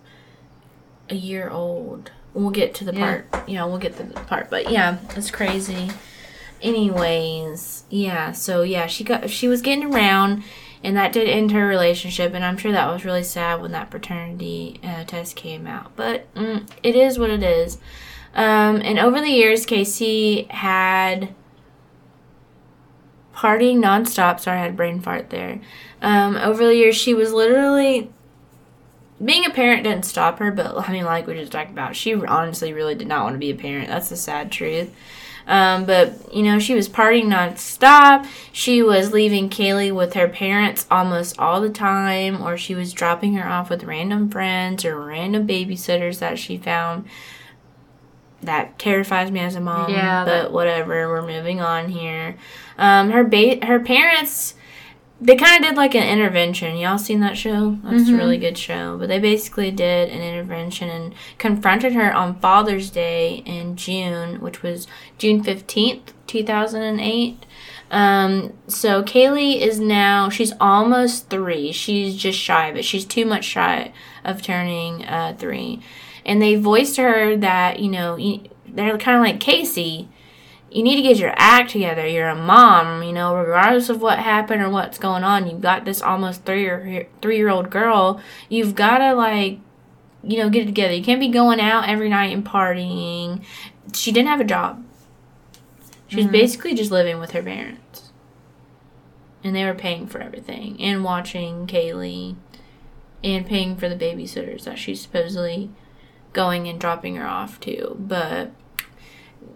a 1.09 1.15
year 1.15 1.49
old. 1.49 2.11
We'll 2.33 2.49
get 2.51 2.73
to 2.75 2.85
the 2.85 2.93
Yeah. 2.93 3.21
part. 3.29 3.49
Yeah, 3.49 3.65
we'll 3.65 3.77
get 3.77 3.97
to 3.97 4.03
the 4.03 4.13
part. 4.21 4.49
But 4.49 4.71
yeah, 4.71 4.97
it's 5.15 5.31
crazy. 5.31 5.89
Anyways, 6.61 7.83
yeah. 7.89 8.31
So 8.31 8.61
yeah, 8.63 8.87
she 8.87 9.03
got 9.03 9.29
she 9.29 9.47
was 9.47 9.61
getting 9.61 9.93
around, 9.93 10.43
and 10.83 10.95
that 10.97 11.13
did 11.13 11.27
end 11.29 11.51
her 11.51 11.65
relationship. 11.67 12.33
And 12.33 12.43
I'm 12.43 12.57
sure 12.57 12.71
that 12.71 12.91
was 12.91 13.05
really 13.05 13.23
sad 13.23 13.61
when 13.61 13.71
that 13.71 13.89
paternity 13.89 14.79
uh, 14.83 15.03
test 15.05 15.35
came 15.35 15.67
out. 15.67 15.95
But 15.95 16.33
mm, 16.35 16.67
it 16.83 16.95
is 16.95 17.17
what 17.19 17.29
it 17.29 17.43
is. 17.43 17.77
Um, 18.33 18.81
and 18.81 18.99
over 18.99 19.21
the 19.21 19.29
years, 19.29 19.65
Casey 19.65 20.43
had 20.49 21.33
partying 23.35 23.77
nonstop. 23.77 24.39
Sorry, 24.39 24.59
I 24.59 24.63
had 24.63 24.77
brain 24.77 25.01
fart 25.01 25.29
there. 25.29 25.59
Um, 26.01 26.35
over 26.37 26.65
the 26.65 26.75
years, 26.75 26.95
she 26.95 27.13
was 27.13 27.33
literally 27.33 28.09
being 29.23 29.45
a 29.45 29.49
parent 29.49 29.83
didn't 29.83 30.05
stop 30.05 30.39
her, 30.39 30.51
but 30.51 30.77
I 30.87 30.91
mean, 30.91 31.05
like 31.05 31.27
we 31.27 31.35
just 31.35 31.51
talked 31.51 31.71
about, 31.71 31.95
she 31.95 32.13
honestly 32.13 32.73
really 32.73 32.95
did 32.95 33.07
not 33.07 33.23
want 33.23 33.35
to 33.35 33.39
be 33.39 33.49
a 33.49 33.55
parent. 33.55 33.87
That's 33.87 34.09
the 34.09 34.17
sad 34.17 34.51
truth. 34.51 34.93
Um, 35.47 35.85
but 35.85 36.33
you 36.33 36.43
know, 36.43 36.59
she 36.59 36.73
was 36.73 36.89
partying 36.89 37.25
nonstop. 37.25 38.27
She 38.51 38.81
was 38.81 39.13
leaving 39.13 39.49
Caylee 39.49 39.93
with 39.93 40.13
her 40.13 40.27
parents 40.27 40.87
almost 40.89 41.37
all 41.39 41.61
the 41.61 41.69
time, 41.69 42.41
or 42.41 42.57
she 42.57 42.75
was 42.75 42.93
dropping 42.93 43.35
her 43.35 43.47
off 43.47 43.69
with 43.69 43.83
random 43.83 44.29
friends 44.29 44.83
or 44.83 44.99
random 44.99 45.47
babysitters 45.47 46.19
that 46.19 46.39
she 46.39 46.57
found. 46.57 47.05
That 48.41 48.77
terrifies 48.77 49.31
me 49.31 49.39
as 49.39 49.55
a 49.55 49.61
mom. 49.61 49.89
Yeah, 49.91 50.23
but 50.23 50.31
that- 50.43 50.51
whatever. 50.51 51.07
We're 51.09 51.25
moving 51.25 51.61
on 51.61 51.89
here. 51.89 52.35
Um, 52.77 53.11
her 53.11 53.23
ba- 53.23 53.65
her 53.65 53.79
parents 53.79 54.55
they 55.21 55.37
kind 55.37 55.63
of 55.63 55.69
did 55.69 55.77
like 55.77 55.95
an 55.95 56.03
intervention. 56.03 56.75
Y'all 56.75 56.97
seen 56.97 57.21
that 57.21 57.37
show? 57.37 57.77
That's 57.85 58.09
a 58.09 58.11
Mhm. 58.11 58.17
really 58.17 58.37
good 58.37 58.57
show. 58.57 58.97
But 58.99 59.07
they 59.07 59.17
basically 59.17 59.71
did 59.71 60.09
an 60.09 60.21
intervention 60.21 60.89
and 60.89 61.15
confronted 61.37 61.93
her 61.93 62.13
on 62.13 62.35
Father's 62.41 62.89
Day 62.89 63.41
in 63.45 63.77
June, 63.77 64.41
which 64.41 64.61
was 64.61 64.87
June 65.17 65.41
15th, 65.41 66.11
2008. 66.27 67.45
Um, 67.91 68.53
so 68.67 69.03
Caylee 69.03 69.61
is 69.61 69.79
now, 69.79 70.27
she's 70.29 70.51
almost 70.59 71.29
three. 71.29 71.71
She's 71.71 72.17
just 72.17 72.37
shy, 72.37 72.71
but 72.73 72.83
she's 72.83 73.05
too 73.05 73.25
much 73.25 73.45
shy 73.45 73.93
of 74.25 74.41
turning 74.41 75.05
uh, 75.05 75.33
three. 75.37 75.79
And 76.25 76.41
they 76.41 76.55
voiced 76.55 76.95
to 76.95 77.03
her 77.03 77.37
that, 77.37 77.79
you 77.79 77.89
know, 77.91 78.17
they're 78.67 78.97
kind 78.97 79.17
of 79.17 79.23
like 79.23 79.39
Casey 79.39 80.09
you 80.75 80.83
need 80.83 80.97
to 80.97 81.01
get 81.01 81.17
your 81.17 81.33
act 81.37 81.71
together. 81.71 82.05
You're 82.05 82.27
a 82.27 82.35
mom, 82.35 83.01
you 83.01 83.13
know, 83.13 83.33
regardless 83.33 83.87
of 83.87 84.01
what 84.01 84.19
happened 84.19 84.61
or 84.61 84.69
what's 84.69 84.97
going 84.97 85.23
on. 85.23 85.47
You've 85.47 85.61
got 85.61 85.85
this 85.85 86.01
almost 86.01 86.43
three 86.43 86.65
or 86.65 87.07
three 87.21 87.37
year 87.37 87.47
old 87.47 87.69
girl. 87.69 88.21
You've 88.49 88.75
got 88.75 88.97
to 88.97 89.13
like, 89.13 89.59
you 90.21 90.37
know, 90.37 90.49
get 90.49 90.63
it 90.63 90.65
together. 90.65 90.93
You 90.93 91.01
can't 91.01 91.21
be 91.21 91.29
going 91.29 91.61
out 91.61 91.87
every 91.87 92.09
night 92.09 92.33
and 92.33 92.45
partying. 92.45 93.41
She 93.93 94.11
didn't 94.11 94.27
have 94.27 94.41
a 94.41 94.45
job. 94.45 94.83
She 96.07 96.17
was 96.17 96.25
Mhm. 96.25 96.31
basically 96.31 96.73
just 96.73 96.91
living 96.91 97.19
with 97.19 97.31
her 97.31 97.41
parents, 97.41 98.11
and 99.45 99.55
they 99.55 99.63
were 99.63 99.73
paying 99.73 100.07
for 100.07 100.19
everything 100.19 100.75
and 100.81 101.05
watching 101.05 101.67
Caylee, 101.67 102.35
and 103.23 103.45
paying 103.45 103.77
for 103.77 103.87
the 103.87 103.95
babysitters 103.95 104.65
that 104.65 104.77
she 104.77 104.93
supposedly 104.93 105.69
going 106.35 106.67
and 106.67 106.79
dropping 106.79 107.15
her 107.15 107.25
off 107.25 107.59
too. 107.59 107.95
but 107.99 108.51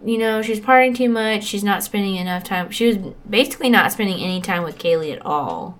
you 0.04 0.16
know, 0.16 0.40
she's 0.40 0.60
partying 0.60 0.94
too 0.94 1.08
much. 1.08 1.44
She's 1.44 1.64
not 1.64 1.82
spending 1.82 2.16
enough 2.16 2.42
time. 2.42 2.70
She 2.70 2.86
was 2.86 2.96
basically 3.28 3.68
not 3.68 3.92
spending 3.92 4.18
any 4.18 4.40
time 4.40 4.62
with 4.62 4.78
Caylee 4.78 5.12
at 5.12 5.24
all, 5.24 5.78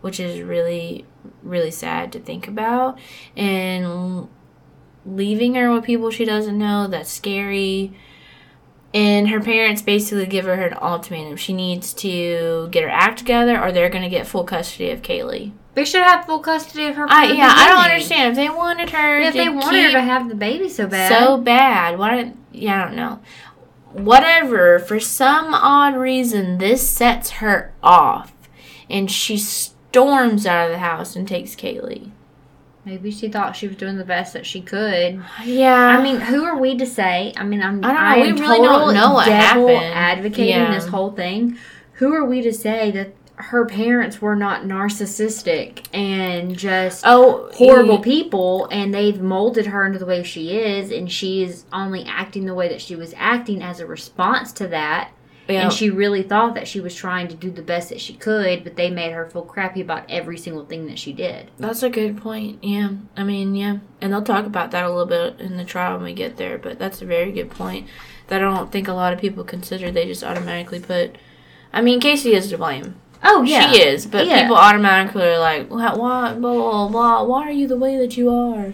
which 0.00 0.18
is 0.18 0.40
really, 0.40 1.04
really 1.42 1.70
sad 1.70 2.12
to 2.12 2.18
think 2.18 2.48
about. 2.48 2.98
And 3.36 4.28
leaving 5.04 5.54
her 5.54 5.70
with 5.70 5.84
people 5.84 6.10
she 6.10 6.24
doesn't 6.24 6.56
know, 6.56 6.86
that's 6.86 7.10
scary. 7.10 7.92
And 8.92 9.28
her 9.28 9.40
parents 9.40 9.82
basically 9.82 10.26
give 10.26 10.46
her 10.46 10.52
an 10.52 10.76
ultimatum. 10.80 11.36
She 11.36 11.52
needs 11.52 11.94
to 11.94 12.68
get 12.72 12.82
her 12.82 12.88
act 12.88 13.18
together 13.20 13.60
or 13.62 13.70
they're 13.70 13.88
going 13.88 14.02
to 14.02 14.08
get 14.10 14.26
full 14.26 14.42
custody 14.44 14.90
of 14.90 15.02
Caylee. 15.02 15.52
They 15.74 15.84
should 15.84 16.02
have 16.02 16.24
full 16.26 16.40
custody 16.40 16.86
of 16.86 16.96
her. 16.96 17.06
I, 17.08 17.30
yeah, 17.32 17.52
I 17.54 17.68
don't 17.68 17.84
understand. 17.84 18.30
If 18.30 18.34
they 18.36 18.48
wanted 18.50 18.90
her 18.90 19.20
If 19.20 19.32
to 19.32 19.38
they 19.38 19.48
wanted 19.48 19.84
her 19.84 19.92
to 19.92 20.00
have 20.02 20.28
the 20.28 20.34
baby 20.34 20.68
so 20.68 20.88
bad. 20.88 21.08
so 21.16 21.36
bad. 21.38 21.98
Why? 21.98 22.16
don't? 22.16 22.36
Yeah, 22.50 22.82
I 22.82 22.86
don't 22.86 22.96
know. 22.96 23.20
Whatever. 23.92 24.80
For 24.80 24.98
some 24.98 25.54
odd 25.54 25.94
reason, 25.96 26.58
this 26.58 26.88
sets 26.88 27.30
her 27.30 27.72
off, 27.84 28.32
and 28.88 29.08
she 29.08 29.38
storms 29.38 30.46
out 30.46 30.66
of 30.66 30.72
the 30.72 30.78
house 30.78 31.14
and 31.14 31.26
takes 31.28 31.54
Caylee. 31.54 32.10
Maybe 32.84 33.10
she 33.10 33.28
thought 33.28 33.56
she 33.56 33.68
was 33.68 33.76
doing 33.76 33.98
the 33.98 34.04
best 34.04 34.32
that 34.32 34.46
she 34.46 34.62
could. 34.62 35.22
Yeah. 35.44 35.74
I 35.74 36.02
mean, 36.02 36.18
who 36.20 36.44
are 36.44 36.56
we 36.56 36.76
to 36.78 36.86
say? 36.86 37.32
I 37.36 37.44
mean, 37.44 37.62
I'm. 37.62 37.84
I 37.84 37.88
don't 37.88 37.94
know. 37.94 38.00
I 38.00 38.16
We 38.20 38.32
really 38.32 38.58
don't 38.66 38.94
know 38.94 39.12
what 39.12 39.28
happened. 39.28 39.70
advocating 39.70 40.48
Yeah. 40.48 40.72
this 40.74 40.86
whole 40.86 41.10
thing. 41.10 41.58
Who 41.94 42.14
are 42.14 42.24
we 42.24 42.40
to 42.40 42.52
say 42.52 42.90
that 42.92 43.14
her 43.36 43.64
parents 43.64 44.20
were 44.20 44.36
not 44.36 44.62
narcissistic 44.64 45.86
and 45.94 46.56
just 46.56 47.04
oh 47.06 47.50
horrible 47.54 47.96
yeah. 47.96 48.00
people, 48.02 48.68
and 48.70 48.94
they've 48.94 49.20
molded 49.20 49.66
her 49.66 49.86
into 49.86 49.98
the 49.98 50.06
way 50.06 50.22
she 50.22 50.58
is, 50.58 50.90
and 50.90 51.10
she 51.10 51.42
is 51.42 51.64
only 51.72 52.04
acting 52.04 52.46
the 52.46 52.54
way 52.54 52.68
that 52.68 52.80
she 52.80 52.96
was 52.96 53.14
acting 53.16 53.62
as 53.62 53.80
a 53.80 53.86
response 53.86 54.52
to 54.52 54.66
that. 54.68 55.10
Yeah. 55.52 55.62
And 55.64 55.72
she 55.72 55.90
really 55.90 56.22
thought 56.22 56.54
that 56.54 56.68
she 56.68 56.80
was 56.80 56.94
trying 56.94 57.28
to 57.28 57.34
do 57.34 57.50
the 57.50 57.62
best 57.62 57.88
that 57.90 58.00
she 58.00 58.14
could, 58.14 58.64
but 58.64 58.76
they 58.76 58.90
made 58.90 59.12
her 59.12 59.28
feel 59.28 59.42
crappy 59.42 59.80
about 59.80 60.04
every 60.08 60.38
single 60.38 60.64
thing 60.64 60.86
that 60.86 60.98
she 60.98 61.12
did. 61.12 61.50
That's 61.58 61.82
a 61.82 61.90
good 61.90 62.16
point. 62.18 62.62
Yeah. 62.62 62.90
I 63.16 63.24
mean, 63.24 63.54
yeah. 63.54 63.78
And 64.00 64.12
they'll 64.12 64.22
talk 64.22 64.46
about 64.46 64.70
that 64.72 64.84
a 64.84 64.88
little 64.88 65.06
bit 65.06 65.40
in 65.40 65.56
the 65.56 65.64
trial 65.64 65.94
when 65.96 66.04
we 66.04 66.14
get 66.14 66.36
there, 66.36 66.58
but 66.58 66.78
that's 66.78 67.02
a 67.02 67.06
very 67.06 67.32
good 67.32 67.50
point 67.50 67.86
that 68.28 68.40
I 68.42 68.44
don't 68.44 68.70
think 68.70 68.88
a 68.88 68.92
lot 68.92 69.12
of 69.12 69.20
people 69.20 69.44
consider. 69.44 69.90
They 69.90 70.06
just 70.06 70.22
automatically 70.24 70.80
put. 70.80 71.16
I 71.72 71.80
mean, 71.82 72.00
Casey 72.00 72.34
is 72.34 72.48
to 72.50 72.58
blame. 72.58 72.96
Oh 73.22 73.42
yeah, 73.42 73.70
She 73.70 73.82
is, 73.82 74.06
but 74.06 74.26
Yeah. 74.26 74.42
people 74.42 74.56
automatically 74.56 75.24
are 75.24 75.38
like, 75.38 75.68
why, 75.68 75.94
why, 75.94 76.32
blah, 76.32 76.54
blah, 76.54 76.88
blah, 76.88 77.22
why 77.24 77.42
are 77.46 77.50
you 77.52 77.68
the 77.68 77.76
way 77.76 77.98
that 77.98 78.16
you 78.16 78.30
are? 78.30 78.72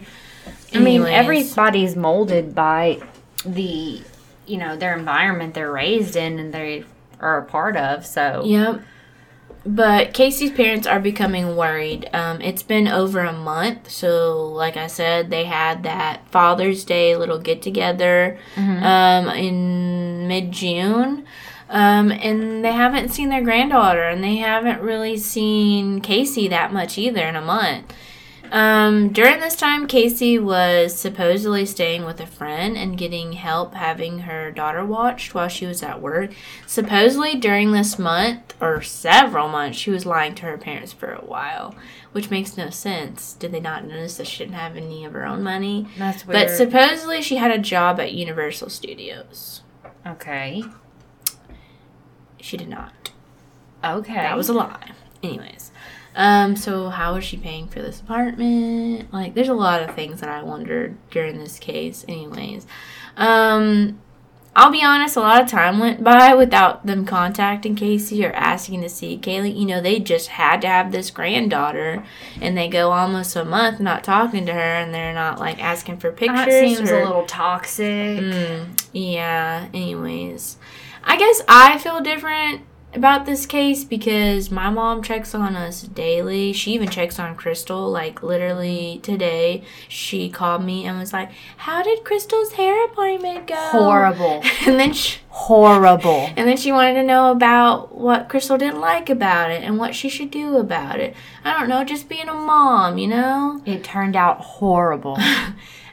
I 0.72 0.78
mean, 0.78 1.02
everybody's 1.04 1.96
molded 1.96 2.54
by 2.54 3.00
the, 3.44 4.02
you 4.46 4.56
know, 4.56 4.76
their 4.76 4.96
environment 4.96 5.54
they're 5.54 5.72
raised 5.72 6.16
in 6.16 6.38
and 6.38 6.52
they 6.52 6.84
are 7.20 7.38
a 7.38 7.44
part 7.44 7.76
of. 7.76 8.06
So 8.06 8.42
Yep. 8.44 8.82
But 9.64 10.14
Casey's 10.14 10.52
parents 10.52 10.86
are 10.86 11.00
becoming 11.00 11.56
worried. 11.56 12.08
Um, 12.12 12.40
it's 12.40 12.62
been 12.62 12.86
over 12.86 13.20
a 13.20 13.32
month, 13.32 13.90
so 13.90 14.46
like 14.46 14.76
I 14.76 14.86
said, 14.86 15.28
they 15.28 15.44
had 15.44 15.82
that 15.82 16.28
Father's 16.28 16.84
Day 16.84 17.16
little 17.16 17.40
get 17.40 17.62
together 17.62 18.38
um, 18.84 19.28
in 19.30 20.28
mid 20.28 20.52
June. 20.52 21.26
Um, 21.68 22.12
and 22.12 22.64
they 22.64 22.70
haven't 22.70 23.08
seen 23.08 23.28
their 23.28 23.42
granddaughter, 23.42 24.04
and 24.04 24.22
they 24.22 24.36
haven't 24.36 24.80
really 24.80 25.16
seen 25.16 26.00
Casey 26.00 26.46
that 26.46 26.72
much 26.72 26.96
either 26.96 27.26
in 27.26 27.34
a 27.34 27.42
month. 27.42 27.92
Um, 28.52 29.12
during 29.12 29.40
this 29.40 29.56
time, 29.56 29.86
Casey 29.86 30.38
was 30.38 30.96
supposedly 30.96 31.66
staying 31.66 32.04
with 32.04 32.20
a 32.20 32.26
friend 32.26 32.76
and 32.76 32.96
getting 32.98 33.32
help 33.32 33.74
having 33.74 34.20
her 34.20 34.50
daughter 34.50 34.84
watched 34.84 35.34
while 35.34 35.48
she 35.48 35.66
was 35.66 35.82
at 35.82 36.00
work. 36.00 36.30
Supposedly, 36.66 37.34
during 37.36 37.72
this 37.72 37.98
month 37.98 38.54
or 38.60 38.82
several 38.82 39.48
months, 39.48 39.78
she 39.78 39.90
was 39.90 40.06
lying 40.06 40.34
to 40.36 40.42
her 40.46 40.58
parents 40.58 40.92
for 40.92 41.12
a 41.12 41.24
while, 41.24 41.74
which 42.12 42.30
makes 42.30 42.56
no 42.56 42.70
sense. 42.70 43.34
Did 43.34 43.52
they 43.52 43.60
not 43.60 43.84
notice 43.86 44.16
that 44.16 44.26
she 44.26 44.38
didn't 44.44 44.54
have 44.56 44.76
any 44.76 45.04
of 45.04 45.12
her 45.12 45.26
own 45.26 45.42
money? 45.42 45.88
That's 45.98 46.26
weird. 46.26 46.48
But 46.48 46.56
supposedly, 46.56 47.22
she 47.22 47.36
had 47.36 47.50
a 47.50 47.58
job 47.58 48.00
at 48.00 48.12
Universal 48.12 48.70
Studios. 48.70 49.62
okay. 50.06 50.62
She 52.40 52.56
did 52.56 52.68
not. 52.68 53.10
Okay. 53.82 54.14
That 54.14 54.36
was 54.36 54.48
a 54.48 54.52
lie. 54.52 54.92
Anyways. 55.22 55.72
Um, 56.16 56.56
so 56.56 56.88
how 56.88 57.14
is 57.14 57.24
she 57.24 57.36
paying 57.36 57.68
for 57.68 57.80
this 57.80 58.00
apartment? 58.00 59.12
Like, 59.12 59.34
there's 59.34 59.48
a 59.48 59.54
lot 59.54 59.82
of 59.82 59.94
things 59.94 60.20
that 60.20 60.30
I 60.30 60.42
wondered 60.42 60.96
during 61.10 61.38
this 61.38 61.58
case. 61.58 62.04
Anyways. 62.08 62.66
Um, 63.16 64.00
I'll 64.58 64.72
be 64.72 64.82
honest, 64.82 65.16
a 65.16 65.20
lot 65.20 65.42
of 65.42 65.50
time 65.50 65.78
went 65.78 66.02
by 66.02 66.34
without 66.34 66.86
them 66.86 67.04
contacting 67.04 67.76
Casey 67.76 68.24
or 68.24 68.32
asking 68.32 68.80
to 68.80 68.88
see 68.88 69.18
Caylee. 69.18 69.54
You 69.54 69.66
know, 69.66 69.82
they 69.82 70.00
just 70.00 70.28
had 70.28 70.62
to 70.62 70.66
have 70.66 70.92
this 70.92 71.10
granddaughter, 71.10 72.02
and 72.40 72.56
they 72.56 72.66
go 72.66 72.90
almost 72.90 73.36
a 73.36 73.44
month 73.44 73.80
not 73.80 74.02
talking 74.02 74.46
to 74.46 74.54
her, 74.54 74.58
and 74.58 74.94
they're 74.94 75.12
not 75.12 75.38
like 75.38 75.62
asking 75.62 75.98
for 75.98 76.10
pictures. 76.10 76.46
That 76.46 76.50
seems 76.50 76.90
or, 76.90 77.02
a 77.02 77.04
little 77.04 77.26
toxic. 77.26 78.18
Mm, 78.18 78.82
yeah, 78.94 79.68
anyways. 79.74 80.56
I 81.04 81.18
guess 81.18 81.42
I 81.46 81.76
feel 81.76 82.00
different 82.00 82.62
about 82.96 83.26
this 83.26 83.46
case 83.46 83.84
because 83.84 84.50
my 84.50 84.70
mom 84.70 85.02
checks 85.02 85.34
on 85.34 85.54
us 85.54 85.82
daily. 85.82 86.52
She 86.52 86.72
even 86.72 86.88
checks 86.88 87.18
on 87.18 87.36
Crystal. 87.36 87.90
Like, 87.90 88.22
literally 88.22 89.00
today, 89.02 89.62
she 89.88 90.28
called 90.28 90.64
me 90.64 90.84
and 90.84 90.98
was 90.98 91.12
like, 91.12 91.30
How 91.58 91.82
did 91.82 92.04
Crystal's 92.04 92.52
hair 92.52 92.84
appointment 92.86 93.46
go? 93.46 93.54
Horrible. 93.54 94.42
And 94.66 94.80
then 94.80 94.92
she. 94.92 95.20
Horrible. 95.28 96.30
And 96.36 96.48
then 96.48 96.56
she 96.56 96.72
wanted 96.72 96.94
to 96.94 97.02
know 97.04 97.30
about 97.30 97.94
what 97.94 98.28
Crystal 98.28 98.58
didn't 98.58 98.80
like 98.80 99.08
about 99.10 99.50
it 99.50 99.62
and 99.62 99.78
what 99.78 99.94
she 99.94 100.08
should 100.08 100.30
do 100.30 100.56
about 100.56 100.98
it. 100.98 101.14
I 101.44 101.58
don't 101.58 101.68
know, 101.68 101.84
just 101.84 102.08
being 102.08 102.28
a 102.28 102.34
mom, 102.34 102.98
you 102.98 103.06
know? 103.06 103.62
It 103.64 103.84
turned 103.84 104.16
out 104.16 104.40
horrible. 104.40 105.18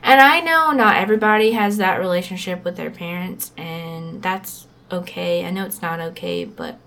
And 0.04 0.20
I 0.20 0.42
know 0.42 0.72
not 0.72 0.98
everybody 0.98 1.52
has 1.52 1.78
that 1.78 1.98
relationship 1.98 2.66
with 2.66 2.76
their 2.76 2.92
parents, 2.92 3.54
and 3.56 4.22
that's 4.22 4.68
okay. 4.92 5.46
I 5.46 5.50
know 5.50 5.66
it's 5.66 5.82
not 5.82 6.02
okay, 6.02 6.44
but 6.44 6.78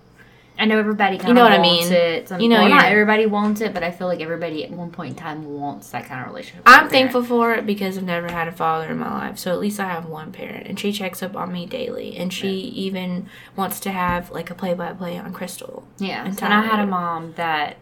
I 0.59 0.65
know 0.65 0.79
everybody 0.79 1.19
kind 1.19 1.29
You 1.29 1.35
know 1.35 1.43
of 1.45 1.51
what 1.51 1.61
I 1.61 1.63
wants 1.63 1.91
mean. 1.91 1.93
it. 1.93 2.29
Some, 2.29 2.41
You 2.41 2.49
know, 2.49 2.61
well, 2.61 2.69
not 2.71 2.87
everybody 2.87 3.27
wants 3.27 3.61
it, 3.61 3.75
but 3.75 3.83
I 3.83 3.91
feel 3.91 4.07
like 4.07 4.21
everybody 4.21 4.65
at 4.65 4.71
one 4.71 4.91
point 4.91 5.11
in 5.11 5.17
time 5.17 5.45
wants 5.45 5.91
that 5.91 6.07
kind 6.07 6.23
of 6.23 6.29
relationship. 6.29 6.63
I'm 6.65 6.89
thankful 6.89 7.23
for 7.25 7.53
it 7.53 7.67
because 7.67 7.99
I've 7.99 8.05
never 8.05 8.29
had 8.31 8.49
a 8.49 8.53
father 8.53 8.89
in 8.91 8.99
my 8.99 9.13
life. 9.13 9.39
So 9.39 9.53
at 9.53 9.61
least 9.61 9.79
I 9.79 9.89
have 9.89 10.07
one 10.07 10.33
parent, 10.33 10.67
and 10.67 10.81
she 10.81 10.93
checks 10.93 11.23
up 11.23 11.37
on 11.37 11.53
me 11.53 11.67
daily, 11.67 12.17
and 12.17 12.33
she 12.33 12.49
even 12.49 13.29
wants 13.55 13.81
to 13.81 13.91
have 13.91 14.31
like 14.31 14.49
a 14.51 14.55
play 14.55 14.73
by 14.73 14.93
play 14.95 15.19
on 15.19 15.33
Crystal. 15.35 15.87
Yeah. 15.99 16.25
and 16.25 16.43
And 16.43 16.55
I 16.55 16.63
had 16.63 16.81
a 16.81 16.87
mom 16.87 17.35
that 17.37 17.77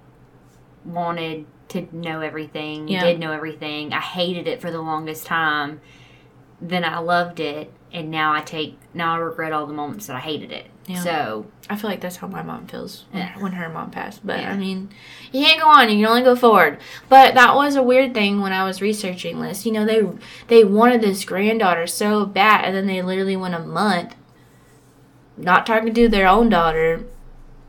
wanted 0.85 1.47
to 1.69 1.89
know 1.93 2.21
everything, 2.21 2.89
Yeah. 2.89 3.05
did 3.05 3.19
know 3.19 3.33
everything. 3.33 3.93
I 3.93 4.01
hated 4.01 4.47
it 4.47 4.61
for 4.61 4.71
the 4.71 4.81
longest 4.83 5.27
time. 5.27 5.81
Then 6.61 6.85
I 6.85 6.99
loved 6.99 7.41
it, 7.41 7.73
and 7.93 8.11
now 8.11 8.33
I 8.33 8.41
take 8.41 8.79
now 8.93 9.15
I 9.15 9.19
regret 9.19 9.53
all 9.53 9.67
the 9.67 9.73
moments 9.75 10.07
that 10.07 10.17
I 10.17 10.21
hated 10.21 10.51
it. 10.53 10.67
Yeah. 10.87 11.01
So 11.03 11.47
I 11.71 11.77
feel 11.77 11.89
like 11.89 12.01
that's 12.03 12.17
how 12.17 12.27
my 12.27 12.43
mom 12.43 12.67
feels 12.67 13.05
when, 13.11 13.23
Yeah. 13.23 13.39
when 13.39 13.53
her 13.53 13.69
mom 13.71 13.91
passed. 13.91 14.27
But 14.27 14.41
Yeah. 14.41 14.53
I 14.53 14.57
mean, 14.57 14.91
you 15.33 15.45
can't 15.45 15.61
go 15.61 15.69
on; 15.69 15.89
you 15.89 15.97
can 15.97 16.07
only 16.07 16.23
go 16.23 16.37
forward. 16.37 16.79
But 17.09 17.35
that 17.35 17.55
was 17.55 17.75
a 17.75 17.83
weird 17.83 18.13
thing 18.13 18.43
when 18.43 18.53
I 18.53 18.65
was 18.65 18.83
researching 18.83 19.41
this. 19.41 19.65
You 19.65 19.73
know, 19.73 19.87
they 19.87 20.03
they 20.49 20.63
wanted 20.65 21.01
this 21.01 21.25
granddaughter 21.25 21.87
so 21.87 22.27
bad, 22.27 22.65
and 22.67 22.77
then 22.77 22.87
they 22.87 23.01
literally 23.01 23.37
went 23.37 23.55
a 23.55 23.61
month 23.61 24.15
not 25.37 25.67
talking 25.67 25.93
to 25.95 26.09
their 26.09 26.29
own 26.29 26.49
daughter, 26.49 27.05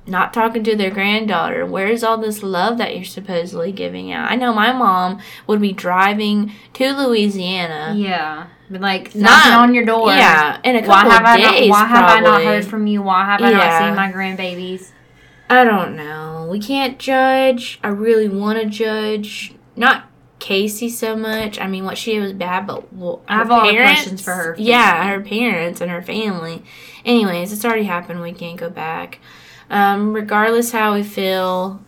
not 0.05 0.33
talking 0.33 0.63
to 0.63 0.75
their 0.75 0.91
granddaughter. 0.91 1.65
Where's 1.65 2.03
all 2.03 2.17
this 2.17 2.43
love 2.43 2.77
that 2.77 2.95
you're 2.95 3.03
supposedly 3.05 3.71
giving 3.71 4.11
out? 4.11 4.29
I 4.31 4.35
know 4.35 4.53
my 4.53 4.71
mom 4.71 5.19
would 5.47 5.61
be 5.61 5.71
driving 5.73 6.51
to 6.73 6.91
Louisiana. 6.93 7.93
yeah, 7.97 8.47
but 8.69 8.81
like 8.81 9.13
Not- 9.15 9.29
knocking 9.29 9.51
on 9.53 9.73
your 9.75 9.85
door. 9.85 10.09
Yeah, 10.09 10.59
in 10.63 10.75
a 10.75 10.79
couple 10.81 11.09
Why 11.09 11.13
have 11.13 11.21
of 11.21 11.27
I 11.27 11.37
days. 11.51 11.69
not? 11.69 11.73
Why 11.75 11.85
have 11.85 12.05
I 12.09 12.19
not 12.19 12.43
heard 12.43 12.65
from 12.65 12.87
you? 12.87 13.01
Why 13.01 13.25
have 13.25 13.41
I 13.41 13.51
not 13.51 13.81
seen 13.83 13.95
my 13.95 14.11
grandbabies? 14.11 14.91
I 15.49 15.63
don't 15.63 15.95
know. 15.95 16.47
We 16.49 16.59
can't 16.59 16.97
judge. 16.97 17.79
I 17.83 17.89
really 17.89 18.27
want 18.27 18.59
to 18.59 18.65
judge. 18.65 19.53
Not 19.75 20.05
Casey 20.39 20.89
so 20.89 21.15
much. 21.15 21.59
I 21.59 21.67
mean, 21.67 21.85
what 21.85 21.97
she 21.97 22.13
did 22.13 22.21
was 22.23 22.33
bad, 22.33 22.65
but 22.67 22.91
well, 22.93 23.21
I 23.27 23.35
have 23.37 23.47
her 23.47 23.53
a 23.53 23.55
lot 23.57 23.69
of 23.69 23.75
questions 23.75 24.21
for 24.21 24.31
her 24.33 24.55
Yeah, 24.57 25.07
her 25.09 25.21
parents 25.21 25.81
and 25.81 25.91
her 25.91 26.01
family. 26.01 26.63
Anyways, 27.03 27.53
it's 27.53 27.63
already 27.63 27.83
happened. 27.83 28.21
We 28.21 28.33
can't 28.33 28.57
go 28.57 28.69
back. 28.69 29.19
Um, 29.69 30.13
regardless 30.13 30.71
how 30.71 30.93
we 30.95 31.03
feel, 31.03 31.81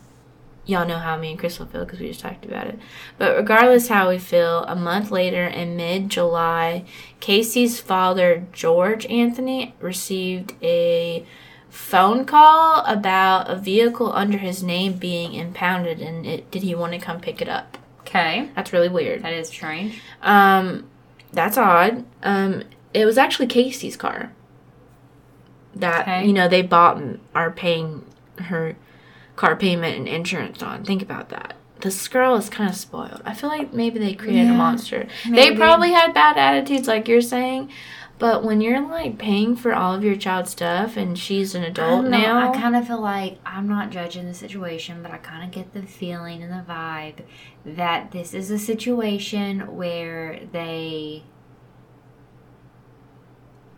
y'all 0.68 0.88
know 0.88 1.00
how 1.00 1.18
me 1.18 1.32
and 1.32 1.40
Crystal 1.40 1.66
feel 1.66 1.86
because 1.86 2.00
we 2.00 2.08
just 2.10 2.20
talked 2.20 2.46
about 2.46 2.68
it. 2.68 2.78
But 3.18 3.36
regardless 3.36 3.88
how 3.88 4.10
we 4.10 4.20
feel, 4.20 4.64
a 4.66 4.76
month 4.76 5.10
later 5.10 5.46
in 5.48 5.76
mid 5.76 6.10
July, 6.10 6.86
Casey's 7.20 7.80
father, 7.80 8.46
George 8.54 9.06
Anthony, 9.08 9.74
received 9.80 10.54
a 10.62 11.26
phone 11.70 12.26
call 12.26 12.84
about 12.86 13.50
a 13.50 13.56
vehicle 13.56 14.12
under 14.14 14.38
his 14.38 14.62
name 14.64 14.94
being 14.94 15.34
impounded 15.34 16.00
and 16.02 16.26
it, 16.26 16.50
did 16.52 16.64
he 16.64 16.74
want 16.76 16.94
to 16.94 17.00
come 17.00 17.20
pick 17.20 17.42
it 17.42 17.50
up? 17.50 17.78
Okay, 18.02 18.50
That's 18.56 18.72
really 18.72 18.88
weird. 18.90 19.22
that 19.24 19.34
is 19.34 19.50
strange. 19.50 20.00
Um, 20.22 20.90
that's 21.34 21.58
odd. 21.58 22.06
Um, 22.24 22.64
it 22.94 23.06
was 23.06 23.18
actually 23.18 23.48
Casey's 23.48 23.98
car. 23.98 24.32
That 25.76 26.02
Okay. 26.02 26.26
you 26.26 26.34
know 26.34 26.48
they 26.48 26.62
bought 26.62 26.98
and 26.98 27.20
are 27.36 27.52
paying 27.52 28.04
her 28.40 28.76
car 29.38 29.56
payment 29.56 29.96
and 29.96 30.08
insurance 30.08 30.62
on. 30.62 30.84
Think 30.84 31.02
about 31.02 31.30
that. 31.30 31.56
This 31.80 32.08
girl 32.08 32.36
is 32.36 32.50
kind 32.50 32.70
of 32.70 32.76
spoiled. 32.76 33.22
I 33.24 33.34
feel 33.34 33.50
like 33.50 33.72
maybe 33.72 34.00
they 34.00 34.14
created 34.16 34.48
Yeah, 34.48 34.54
a 34.54 34.58
monster. 34.58 35.08
They 35.30 35.56
probably 35.56 35.92
had 35.92 36.14
bad 36.14 36.36
attitudes, 36.38 36.88
like 36.88 37.08
you're 37.08 37.22
saying. 37.22 37.72
But 38.20 38.44
when 38.44 38.62
you're 38.62 38.82
like 38.82 39.20
paying 39.20 39.56
for 39.56 39.76
all 39.76 39.94
of 39.94 40.04
your 40.04 40.16
child's 40.16 40.50
stuff 40.50 40.98
and 40.98 41.18
she's 41.20 41.54
an 41.54 41.64
adult 41.64 42.06
know, 42.06 42.10
now, 42.10 42.52
I 42.52 42.58
kind 42.58 42.76
of 42.76 42.88
feel 42.88 43.00
like 43.00 43.38
I'm 43.46 43.68
not 43.68 43.92
judging 43.92 44.26
the 44.26 44.34
situation, 44.34 45.04
but 45.04 45.12
I 45.12 45.18
kind 45.18 45.44
of 45.44 45.52
get 45.52 45.74
the 45.74 45.84
feeling 45.84 46.42
and 46.42 46.52
the 46.52 46.66
vibe 46.68 47.20
that 47.64 48.12
this 48.12 48.34
is 48.34 48.50
a 48.50 48.58
situation 48.58 49.76
where 49.76 50.40
they 50.52 51.26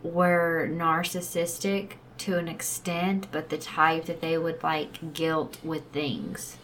were 0.02 0.70
narcissistic 0.72 1.92
to 2.20 2.36
an 2.38 2.48
extent, 2.48 3.26
but 3.32 3.48
the 3.48 3.58
type 3.58 4.04
that 4.06 4.20
they 4.20 4.36
would 4.38 4.62
like 4.62 5.12
guilt 5.14 5.58
with 5.64 5.82
things. 5.92 6.56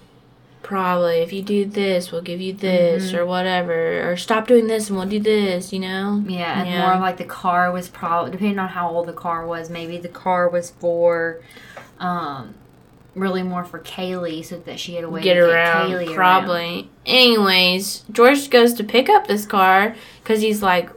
probably 0.62 1.18
if 1.18 1.32
you 1.32 1.42
do 1.42 1.64
this, 1.64 2.10
we'll 2.10 2.20
give 2.22 2.40
you 2.40 2.52
this 2.52 3.12
Mhm. 3.12 3.18
or 3.18 3.24
whatever, 3.26 4.10
or 4.10 4.16
stop 4.16 4.48
doing 4.48 4.66
this 4.66 4.88
and 4.88 4.98
we'll 4.98 5.06
do 5.06 5.20
this. 5.20 5.72
You 5.72 5.78
know? 5.78 6.24
Yeah, 6.26 6.60
and 6.60 6.68
Yeah. 6.68 6.88
more 6.90 6.98
like 7.00 7.18
the 7.18 7.24
car 7.24 7.70
was 7.70 7.88
probably 7.88 8.32
depending 8.32 8.58
on 8.58 8.70
how 8.70 8.90
old 8.90 9.06
the 9.06 9.12
car 9.12 9.46
was. 9.46 9.70
Maybe 9.70 9.96
the 9.96 10.08
car 10.08 10.48
was 10.48 10.70
for, 10.80 11.36
um, 12.00 12.54
really 13.14 13.44
more 13.44 13.62
for 13.62 13.78
Caylee, 13.78 14.44
so 14.44 14.58
that 14.58 14.80
she 14.80 14.96
had 14.96 15.04
a 15.04 15.08
way 15.08 15.22
get 15.22 15.34
to 15.34 15.48
around 15.48 15.88
get 15.90 16.00
Caylee 16.00 16.06
around. 16.08 16.14
probably 16.16 16.90
anyways 17.06 18.02
george 18.10 18.50
goes 18.50 18.74
to 18.74 18.82
pick 18.84 19.08
up 19.08 19.26
this 19.28 19.46
car 19.46 19.94
because 20.22 20.42
he's 20.42 20.62
like 20.64 20.90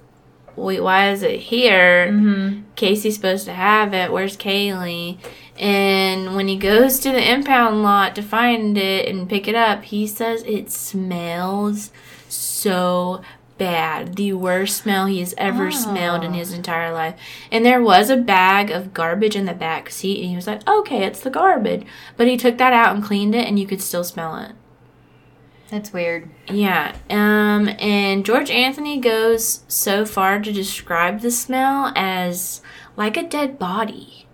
wait 0.60 0.82
why 0.82 1.10
is 1.12 1.24
it 1.24 1.40
here? 1.40 2.08
Mm-hmm. 2.12 2.62
casey's 2.76 3.16
supposed 3.16 3.46
to 3.46 3.54
have 3.54 3.94
it. 3.94 4.12
Where's 4.12 4.38
caylee? 4.38 5.18
And 5.58 6.36
when 6.36 6.48
he 6.48 6.56
goes 6.58 7.00
to 7.00 7.12
the 7.12 7.32
impound 7.34 7.84
lot 7.84 8.16
to 8.16 8.22
find 8.22 8.78
it 8.78 9.08
and 9.10 9.28
pick 9.30 9.48
it 9.48 9.56
up 9.56 9.84
he 9.84 10.08
says 10.08 10.44
it 10.44 10.72
smells 10.72 11.92
so 12.28 13.22
bad. 13.58 14.16
The 14.16 14.32
worst 14.34 14.78
smell 14.78 15.06
he 15.08 15.20
has 15.20 15.34
ever 15.38 15.70
smelled 15.70 16.24
in 16.24 16.32
Oh. 16.32 16.36
his 16.36 16.54
entire 16.54 16.94
life. 16.94 17.16
And 17.52 17.66
there 17.66 17.82
was 17.82 18.10
a 18.10 18.16
bag 18.16 18.72
of 18.72 18.94
garbage 18.94 19.36
in 19.36 19.44
the 19.46 19.54
back 19.54 19.90
seat 19.90 20.22
and 20.22 20.30
he 20.30 20.36
was 20.36 20.48
like 20.48 20.66
okay 20.68 21.04
it's 21.04 21.20
the 21.20 21.30
garbage. 21.30 21.86
But 22.16 22.28
he 22.28 22.38
took 22.38 22.58
that 22.58 22.72
out 22.72 22.96
and 22.96 23.04
cleaned 23.04 23.36
it 23.36 23.46
and 23.48 23.60
you 23.60 23.68
could 23.68 23.82
still 23.82 24.04
smell 24.06 24.38
it 24.38 24.52
That's 25.70 25.94
weird. 25.94 26.30
yeah. 26.50 26.96
Um, 27.10 27.70
and 27.80 28.26
George 28.26 28.50
Anthony 28.50 29.00
goes 29.00 29.64
so 29.68 30.04
far 30.06 30.40
to 30.40 30.52
describe 30.52 31.22
the 31.22 31.30
smell 31.32 31.94
as 31.96 32.62
like 32.98 33.18
a 33.18 33.28
dead 33.28 33.60
body. 33.60 34.26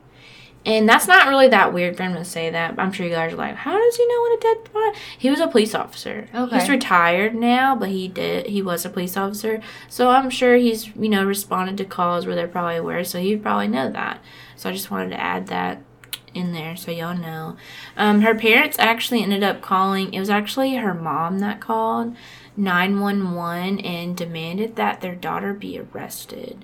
And 0.65 0.89
that's 0.89 1.07
not 1.07 1.27
really 1.27 1.47
that 1.49 1.73
weird 1.73 1.95
for 1.95 2.01
him 2.03 2.15
to 2.15 2.25
say 2.25 2.49
that. 2.49 2.73
I'm 2.79 2.91
sure 2.91 3.05
you 3.05 3.11
guys 3.11 3.33
are 3.33 3.35
like, 3.35 3.55
how 3.55 3.77
does 3.77 3.95
he 3.97 4.07
know 4.07 4.21
what 4.21 4.37
a 4.39 4.41
dead 4.41 4.73
body? 4.73 4.97
He 5.19 5.29
was 5.29 5.39
a 5.39 5.47
police 5.47 5.75
officer. 5.75 6.27
Okay. 6.33 6.59
He's 6.59 6.69
retired 6.69 7.35
now, 7.35 7.75
but 7.75 7.89
he 7.89 8.07
did. 8.07 8.47
He 8.47 8.63
was 8.63 8.83
a 8.83 8.89
police 8.89 9.15
officer, 9.15 9.61
so 9.89 10.09
I'm 10.09 10.31
sure 10.31 10.55
he's 10.55 10.87
you 10.95 11.09
know 11.09 11.23
responded 11.23 11.77
to 11.77 11.85
calls 11.85 12.25
where 12.25 12.33
they're 12.35 12.47
probably 12.47 12.77
aware, 12.77 13.03
so 13.03 13.19
he'd 13.19 13.43
probably 13.43 13.67
know 13.67 13.91
that. 13.91 14.23
So 14.55 14.69
I 14.69 14.73
just 14.73 14.89
wanted 14.89 15.09
to 15.09 15.19
add 15.21 15.47
that 15.47 15.83
in 16.35 16.51
there 16.53 16.75
so 16.75 16.91
y'all 16.91 17.17
know. 17.17 17.55
Um, 17.97 18.21
her 18.21 18.35
parents 18.35 18.77
actually 18.79 19.23
ended 19.23 19.43
up 19.43 19.61
calling. 19.61 20.13
It 20.13 20.19
was 20.19 20.29
actually 20.29 20.75
her 20.75 20.93
mom 20.93 21.39
that 21.39 21.59
called 21.59 22.15
911 22.57 23.79
and 23.79 24.15
demanded 24.15 24.75
that 24.75 25.01
their 25.01 25.15
daughter 25.15 25.53
be 25.53 25.79
arrested. 25.79 26.63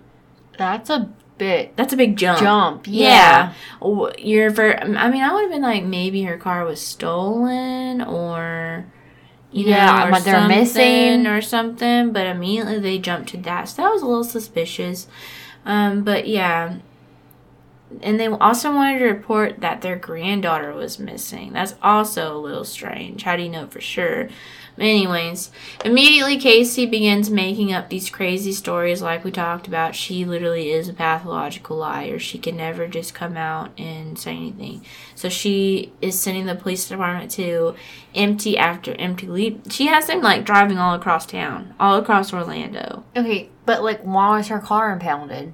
That's 0.57 0.89
a 0.89 1.11
bit 1.37 1.75
That's 1.75 1.93
a 1.93 1.97
big 1.97 2.17
jump. 2.17 2.39
jump. 2.39 2.85
Yeah. 2.87 3.53
Yeah. 3.81 4.11
You're 4.17 4.51
for, 4.51 4.77
I 4.79 5.09
mean, 5.09 5.21
I 5.23 5.33
would 5.33 5.41
have 5.43 5.51
been 5.51 5.61
like, 5.63 5.83
maybe 5.83 6.23
her 6.23 6.37
car 6.37 6.63
was 6.65 6.79
stolen 6.81 8.01
or, 8.01 8.85
you 9.51 9.65
Yeah, 9.65 10.09
know, 10.09 10.17
or 10.17 10.19
they're 10.21 10.47
missing. 10.47 11.25
or 11.27 11.41
something. 11.41 12.11
But 12.13 12.27
immediately 12.27 12.79
they 12.79 12.99
jumped 12.99 13.29
to 13.29 13.37
that. 13.37 13.69
So 13.69 13.81
that 13.81 13.91
was 13.91 14.01
a 14.01 14.05
little 14.05 14.23
suspicious. 14.23 15.07
Um, 15.65 16.03
but 16.03 16.27
yeah. 16.27 16.77
And 18.01 18.19
they 18.19 18.27
also 18.27 18.73
wanted 18.73 18.99
to 18.99 19.05
report 19.05 19.61
that 19.61 19.81
their 19.81 19.95
granddaughter 19.95 20.73
was 20.73 20.99
missing. 20.99 21.53
That's 21.53 21.75
also 21.81 22.35
a 22.35 22.39
little 22.39 22.63
strange. 22.63 23.23
How 23.23 23.35
do 23.35 23.43
you 23.43 23.49
know 23.49 23.67
for 23.67 23.81
sure? 23.81 24.29
Anyways, 24.77 25.51
immediately 25.83 26.37
Casey 26.37 26.85
begins 26.85 27.29
making 27.29 27.73
up 27.73 27.89
these 27.89 28.09
crazy 28.09 28.53
stories 28.53 29.01
like 29.01 29.23
we 29.23 29.31
talked 29.31 29.67
about. 29.67 29.95
She 29.95 30.25
literally 30.25 30.71
is 30.71 30.87
a 30.87 30.93
pathological 30.93 31.77
liar. 31.77 32.17
She 32.19 32.37
can 32.37 32.57
never 32.57 32.87
just 32.87 33.13
come 33.13 33.35
out 33.35 33.77
and 33.77 34.17
say 34.17 34.35
anything. 34.35 34.85
So 35.13 35.29
she 35.29 35.93
is 36.01 36.19
sending 36.19 36.45
the 36.45 36.55
police 36.55 36.87
department 36.87 37.31
to 37.31 37.75
empty 38.15 38.57
after 38.57 38.93
empty. 38.93 39.59
She 39.69 39.87
has 39.87 40.07
them 40.07 40.21
like 40.21 40.45
driving 40.45 40.77
all 40.77 40.95
across 40.95 41.25
town, 41.25 41.75
all 41.79 41.97
across 41.97 42.33
Orlando. 42.33 43.03
Okay, 43.15 43.49
but 43.65 43.83
like, 43.83 44.01
why 44.01 44.37
was 44.37 44.47
her 44.47 44.59
car 44.59 44.91
impounded? 44.93 45.53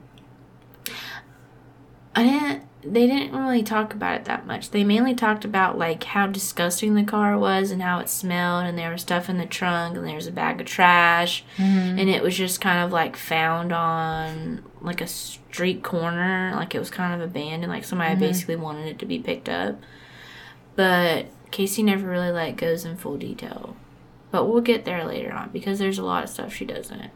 I 2.17 2.23
didn't. 2.23 2.63
They 2.83 3.05
didn't 3.05 3.35
really 3.37 3.63
talk 3.63 3.93
about 3.93 4.15
it 4.21 4.25
that 4.25 4.45
much. 4.47 4.69
They 4.69 4.83
mainly 4.85 5.13
talked 5.13 5.43
about 5.43 5.77
like 5.77 6.03
how 6.05 6.27
disgusting 6.27 6.93
the 6.95 7.03
car 7.03 7.37
was 7.37 7.69
and 7.71 7.81
how 7.81 7.99
it 7.99 8.07
smelled, 8.07 8.65
and 8.65 8.77
there 8.77 8.91
was 8.91 9.01
stuff 9.01 9.29
in 9.29 9.37
the 9.37 9.45
trunk, 9.45 9.97
and 9.97 10.07
there 10.07 10.15
was 10.15 10.27
a 10.27 10.31
bag 10.31 10.61
of 10.61 10.67
trash, 10.67 11.43
Mm-hmm. 11.57 11.99
and 11.99 12.09
it 12.09 12.23
was 12.23 12.37
just 12.37 12.61
kind 12.61 12.79
of 12.85 12.91
like 12.93 13.17
found 13.17 13.73
on 13.73 14.63
like 14.81 15.01
a 15.01 15.07
street 15.07 15.83
corner, 15.83 16.53
like 16.55 16.73
it 16.75 16.79
was 16.79 16.89
kind 16.89 17.13
of 17.13 17.27
abandoned, 17.27 17.71
like 17.71 17.83
somebody 17.83 18.15
Mhm. 18.15 18.19
basically 18.19 18.55
wanted 18.55 18.87
it 18.87 18.99
to 18.99 19.05
be 19.05 19.19
picked 19.19 19.49
up. 19.49 19.75
But 20.75 21.25
Casey 21.51 21.83
never 21.83 22.07
really 22.07 22.31
like 22.31 22.55
goes 22.57 22.85
in 22.85 22.95
full 22.97 23.17
detail. 23.17 23.75
But 24.31 24.45
we'll 24.45 24.61
get 24.61 24.85
there 24.85 25.03
later 25.05 25.33
on 25.33 25.49
because 25.51 25.79
there's 25.79 25.97
a 25.97 26.03
lot 26.03 26.23
of 26.23 26.29
stuff 26.29 26.53
she 26.53 26.65
doesn't. 26.65 27.11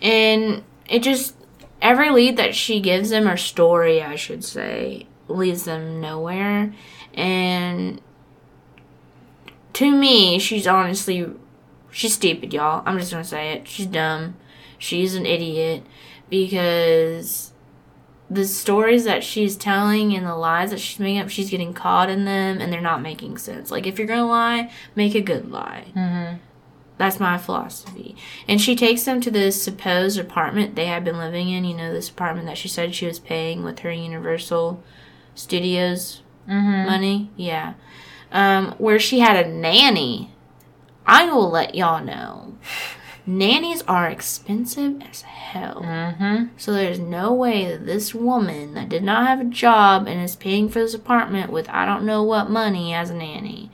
And 0.00 0.62
it 0.88 1.02
just 1.02 1.34
every 1.80 2.10
lead 2.10 2.36
that 2.36 2.54
she 2.54 2.80
gives 2.80 3.10
them 3.10 3.28
or 3.28 3.36
story, 3.36 4.02
I 4.02 4.16
should 4.16 4.44
say, 4.44 5.06
leads 5.28 5.64
them 5.64 6.00
nowhere. 6.00 6.72
And 7.14 8.00
to 9.74 9.90
me, 9.90 10.38
she's 10.38 10.66
honestly 10.66 11.26
she's 11.90 12.14
stupid, 12.14 12.52
y'all. 12.52 12.82
I'm 12.86 12.98
just 12.98 13.10
gonna 13.10 13.24
say 13.24 13.52
it. 13.52 13.66
She's 13.66 13.86
dumb. 13.86 14.36
She's 14.78 15.14
an 15.14 15.26
idiot 15.26 15.82
because 16.28 17.52
the 18.28 18.44
stories 18.44 19.04
that 19.04 19.22
she's 19.22 19.56
telling 19.56 20.14
and 20.14 20.26
the 20.26 20.34
lies 20.34 20.70
that 20.70 20.80
she's 20.80 20.98
making 20.98 21.20
up, 21.20 21.30
she's 21.30 21.50
getting 21.50 21.72
caught 21.72 22.10
in 22.10 22.24
them 22.24 22.60
and 22.60 22.72
they're 22.72 22.80
not 22.80 23.00
making 23.00 23.38
sense. 23.38 23.70
Like 23.70 23.86
if 23.86 23.98
you're 23.98 24.08
gonna 24.08 24.26
lie, 24.26 24.70
make 24.94 25.14
a 25.14 25.20
good 25.20 25.50
lie. 25.50 25.86
Mm-hmm. 25.96 26.36
That's 26.98 27.20
my 27.20 27.36
philosophy. 27.38 28.16
And 28.48 28.60
she 28.60 28.74
takes 28.74 29.02
them 29.04 29.20
to 29.20 29.30
this 29.30 29.62
supposed 29.62 30.18
apartment 30.18 30.74
they 30.76 30.86
had 30.86 31.04
been 31.04 31.18
living 31.18 31.50
in. 31.50 31.64
You 31.64 31.76
know, 31.76 31.92
this 31.92 32.08
apartment 32.08 32.46
that 32.46 32.56
she 32.58 32.68
said 32.68 32.94
she 32.94 33.06
was 33.06 33.18
paying 33.18 33.62
with 33.64 33.80
her 33.80 33.92
Universal 33.92 34.82
Studios 35.34 36.22
Mm-hmm. 36.48 36.86
money. 36.86 37.30
Yeah. 37.36 37.74
Um, 38.30 38.76
where 38.78 39.00
she 39.00 39.18
had 39.18 39.44
a 39.44 39.48
nanny. 39.48 40.30
I 41.04 41.24
will 41.28 41.50
let 41.50 41.74
y'all 41.74 42.04
know. 42.04 42.56
Nannies 43.26 43.82
are 43.88 44.08
expensive 44.08 45.02
as 45.02 45.22
hell. 45.22 45.82
Mm-hmm. 45.82 46.44
So 46.56 46.72
there's 46.72 47.00
no 47.00 47.32
way 47.34 47.66
that 47.72 47.84
this 47.84 48.14
woman 48.14 48.74
that 48.74 48.88
did 48.88 49.02
not 49.02 49.26
have 49.26 49.40
a 49.40 49.44
job 49.44 50.06
and 50.06 50.20
is 50.22 50.36
paying 50.36 50.68
for 50.68 50.78
this 50.78 50.94
apartment 50.94 51.50
with 51.50 51.68
I 51.68 51.84
don't 51.84 52.06
know 52.06 52.22
what 52.22 52.48
money 52.48 52.94
as 52.94 53.10
a 53.10 53.14
nanny. 53.14 53.72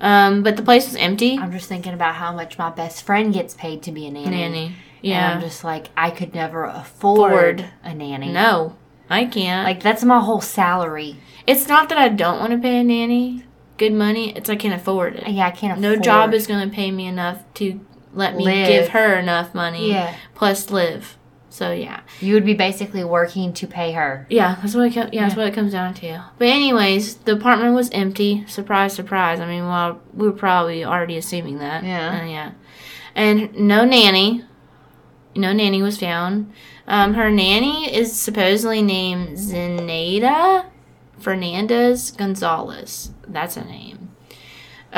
Um, 0.00 0.42
but 0.42 0.56
the 0.56 0.62
place 0.62 0.86
was 0.86 0.96
empty. 0.96 1.38
I'm 1.38 1.52
just 1.52 1.68
thinking 1.68 1.92
about 1.94 2.14
how 2.16 2.32
much 2.32 2.58
my 2.58 2.70
best 2.70 3.02
friend 3.04 3.32
gets 3.32 3.54
paid 3.54 3.82
to 3.84 3.92
be 3.92 4.06
a 4.06 4.10
nanny. 4.10 4.30
Nanny. 4.30 4.66
And 4.66 4.74
Yeah. 5.02 5.32
I'm 5.34 5.40
just 5.40 5.64
like, 5.64 5.88
I 5.96 6.10
could 6.10 6.34
never 6.34 6.64
afford 6.64 7.32
Afford. 7.60 7.70
a 7.84 7.94
nanny. 7.94 8.32
No, 8.32 8.76
I 9.10 9.24
can't. 9.24 9.64
Like, 9.66 9.82
that's 9.82 10.04
my 10.04 10.20
whole 10.20 10.40
salary. 10.40 11.16
it's 11.46 11.66
not 11.68 11.88
that 11.88 11.98
I 11.98 12.08
don't 12.08 12.38
want 12.40 12.52
to 12.52 12.58
pay 12.58 12.78
a 12.78 12.84
nanny 12.84 13.44
good 13.76 13.92
money. 13.92 14.36
It's 14.36 14.48
I 14.50 14.56
can't 14.56 14.74
afford 14.74 15.16
it. 15.16 15.28
Yeah, 15.28 15.46
I 15.46 15.50
can't 15.52 15.80
No 15.80 15.90
afford. 15.92 16.02
job 16.04 16.34
is 16.34 16.46
going 16.48 16.68
to 16.68 16.74
pay 16.74 16.90
me 16.90 17.06
enough 17.06 17.42
to 17.54 17.80
let 18.12 18.34
me 18.36 18.44
Live. 18.44 18.66
give 18.68 18.88
her 18.88 19.14
enough 19.16 19.54
money. 19.54 19.90
Yeah. 19.92 20.14
Plus 20.34 20.70
live. 20.70 21.17
So 21.58 21.72
yeah, 21.72 22.00
You 22.20 22.34
would 22.34 22.44
be 22.44 22.54
basically 22.54 23.02
working 23.02 23.52
to 23.54 23.66
pay 23.66 23.90
her. 23.92 24.26
yeah, 24.30 24.56
that's 24.62 24.74
what 24.76 24.86
it 24.86 24.94
yeah, 24.96 25.02
that's 25.04 25.14
Yeah. 25.14 25.34
what 25.36 25.46
it 25.48 25.54
comes 25.54 25.72
down 25.72 25.92
to. 25.94 26.22
But 26.38 26.46
anyways, 26.48 27.16
the 27.26 27.32
apartment 27.32 27.74
was 27.74 27.90
empty. 27.90 28.44
Surprise, 28.46 28.92
surprise. 28.92 29.40
I 29.40 29.46
mean, 29.46 29.66
well, 29.66 30.00
we 30.14 30.26
were 30.28 30.32
probably 30.46 30.84
already 30.84 31.16
assuming 31.16 31.58
that. 31.58 31.82
Yeah. 31.82 32.20
Uh, 32.22 32.24
yeah. 32.26 32.50
And 33.16 33.52
no 33.56 33.84
nanny. 33.84 34.44
No 35.34 35.52
nanny 35.52 35.82
was 35.82 35.98
found. 35.98 36.52
Um, 36.86 37.14
her 37.14 37.28
nanny 37.30 37.92
is 37.92 38.12
supposedly 38.18 38.80
named 38.82 39.36
Zenaida 39.36 40.66
Fernandez 41.18 42.12
Gonzalez. 42.12 43.10
That's 43.26 43.56
a 43.56 43.64
name. 43.64 44.07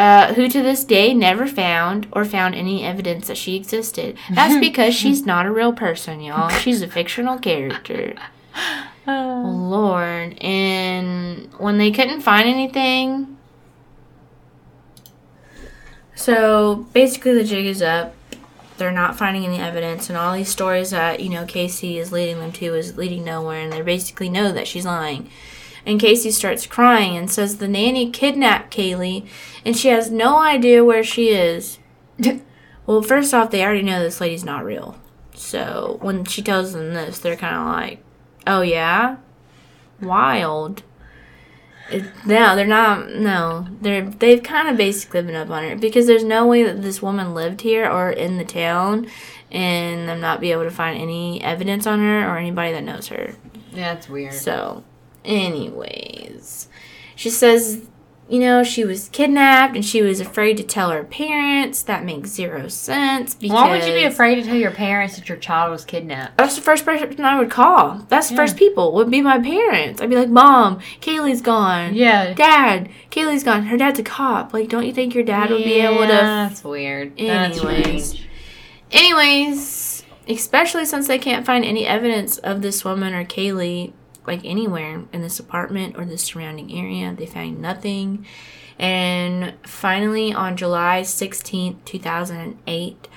Uh, 0.00 0.32
who 0.32 0.48
to 0.48 0.62
this 0.62 0.82
day 0.82 1.12
never 1.12 1.46
found 1.46 2.08
or 2.12 2.24
found 2.24 2.54
any 2.54 2.82
evidence 2.82 3.26
that 3.26 3.36
she 3.36 3.54
existed. 3.54 4.16
That's 4.30 4.58
because 4.66 4.94
she's 4.94 5.26
not 5.26 5.44
a 5.44 5.52
real 5.52 5.74
person, 5.74 6.22
y'all. 6.22 6.48
She's 6.48 6.80
a 6.80 6.88
fictional 6.88 7.36
character. 7.36 8.14
Lord. 9.06 10.38
And 10.42 11.52
when 11.58 11.76
they 11.76 11.90
couldn't 11.90 12.22
find 12.22 12.48
anything, 12.48 13.36
so 16.14 16.86
basically 16.94 17.34
the 17.34 17.44
jig 17.44 17.66
is 17.66 17.82
up. 17.82 18.14
They're 18.78 18.90
not 18.90 19.18
finding 19.18 19.44
any 19.44 19.58
evidence, 19.58 20.08
and 20.08 20.16
all 20.16 20.32
these 20.34 20.48
stories 20.48 20.92
that 20.92 21.20
you 21.20 21.28
know 21.28 21.44
Casey 21.44 21.98
is 21.98 22.10
leading 22.10 22.38
them 22.38 22.52
to 22.52 22.74
is 22.74 22.96
leading 22.96 23.22
nowhere, 23.22 23.60
and 23.60 23.70
they 23.70 23.82
basically 23.82 24.30
know 24.30 24.50
that 24.50 24.66
she's 24.66 24.86
lying. 24.86 25.28
And 25.86 26.00
Casey 26.00 26.30
starts 26.30 26.66
crying 26.66 27.16
and 27.16 27.30
says 27.30 27.56
the 27.56 27.68
nanny 27.68 28.10
kidnapped 28.10 28.74
Caylee, 28.74 29.26
and 29.64 29.76
she 29.76 29.88
has 29.88 30.10
no 30.10 30.38
idea 30.38 30.84
where 30.84 31.04
she 31.04 31.30
is. 31.30 31.78
well, 32.86 33.02
first 33.02 33.32
off, 33.32 33.50
they 33.50 33.64
already 33.64 33.82
know 33.82 34.02
this 34.02 34.20
lady's 34.20 34.44
not 34.44 34.64
real. 34.64 34.98
So 35.34 35.98
when 36.02 36.24
she 36.24 36.42
tells 36.42 36.72
them 36.72 36.92
this, 36.92 37.18
they're 37.18 37.36
kind 37.36 37.56
of 37.56 37.66
like, 37.66 38.04
"Oh 38.46 38.60
yeah, 38.60 39.16
wild." 40.00 40.82
It, 41.90 42.04
no, 42.24 42.54
they're 42.54 42.66
not. 42.66 43.10
No, 43.14 43.66
they're 43.80 44.02
they've 44.02 44.42
kind 44.42 44.68
of 44.68 44.76
basically 44.76 45.22
been 45.22 45.34
up 45.34 45.50
on 45.50 45.64
her 45.64 45.76
because 45.76 46.06
there's 46.06 46.22
no 46.22 46.46
way 46.46 46.62
that 46.62 46.82
this 46.82 47.02
woman 47.02 47.34
lived 47.34 47.62
here 47.62 47.90
or 47.90 48.10
in 48.10 48.36
the 48.36 48.44
town, 48.44 49.08
and 49.50 50.08
them 50.08 50.20
not 50.20 50.40
be 50.40 50.52
able 50.52 50.64
to 50.64 50.70
find 50.70 51.00
any 51.00 51.42
evidence 51.42 51.86
on 51.86 52.00
her 52.00 52.28
or 52.28 52.36
anybody 52.36 52.72
that 52.72 52.84
knows 52.84 53.08
her. 53.08 53.34
Yeah, 53.72 53.94
that's 53.94 54.08
weird. 54.08 54.34
So, 54.34 54.84
anyways, 55.24 56.68
she 57.16 57.30
says, 57.30 57.82
you 58.28 58.38
know, 58.38 58.62
she 58.62 58.84
was 58.84 59.08
kidnapped 59.08 59.74
and 59.74 59.84
she 59.84 60.02
was 60.02 60.20
afraid 60.20 60.56
to 60.56 60.62
tell 60.62 60.90
her 60.90 61.02
parents. 61.02 61.82
That 61.82 62.04
makes 62.04 62.30
zero 62.30 62.68
sense. 62.68 63.34
Because 63.34 63.54
Why 63.54 63.70
would 63.70 63.84
you 63.84 63.92
be 63.92 64.04
afraid 64.04 64.36
to 64.36 64.42
tell 64.44 64.54
your 64.54 64.70
parents 64.70 65.16
that 65.16 65.28
your 65.28 65.36
child 65.38 65.72
was 65.72 65.84
kidnapped? 65.84 66.38
That's 66.38 66.54
the 66.54 66.62
first 66.62 66.84
person 66.84 67.24
I 67.24 67.38
would 67.40 67.50
call. 67.50 68.06
That's 68.08 68.28
the 68.28 68.34
Yeah. 68.36 68.40
first 68.42 68.56
people 68.56 68.92
would 68.92 69.10
be 69.10 69.20
my 69.20 69.40
parents. 69.40 70.00
I'd 70.00 70.10
be 70.10 70.14
like, 70.16 70.28
Mom, 70.28 70.78
Caylee's 71.00 71.40
gone. 71.40 71.94
Yeah. 71.94 72.32
Dad, 72.34 72.88
Caylee's 73.10 73.42
gone. 73.42 73.64
Her 73.64 73.76
dad's 73.76 73.98
a 73.98 74.04
cop. 74.04 74.54
Like, 74.54 74.68
don't 74.68 74.86
you 74.86 74.92
think 74.92 75.12
your 75.12 75.24
dad 75.24 75.50
would 75.50 75.64
be 75.64 75.80
able 75.80 76.02
to 76.02 76.06
That's 76.06 76.62
weird. 76.62 77.18
Anyways. 77.18 78.10
strange. 78.10 78.28
Anyways, 78.92 80.04
especially 80.28 80.84
since 80.84 81.08
they 81.08 81.18
can't 81.18 81.44
find 81.44 81.64
any 81.64 81.84
evidence 81.86 82.38
of 82.38 82.62
this 82.62 82.84
woman 82.84 83.12
or 83.12 83.24
Caylee, 83.24 83.92
like 84.26 84.44
anywhere 84.44 85.04
in 85.12 85.22
this 85.22 85.40
apartment 85.40 85.96
or 85.96 86.04
the 86.04 86.18
surrounding 86.18 86.72
area, 86.72 87.14
they 87.14 87.26
found 87.26 87.60
nothing. 87.60 88.26
And 88.78 89.54
finally, 89.62 90.32
on 90.32 90.56
July 90.56 91.02
16th, 91.02 91.84
2008, 91.84 93.08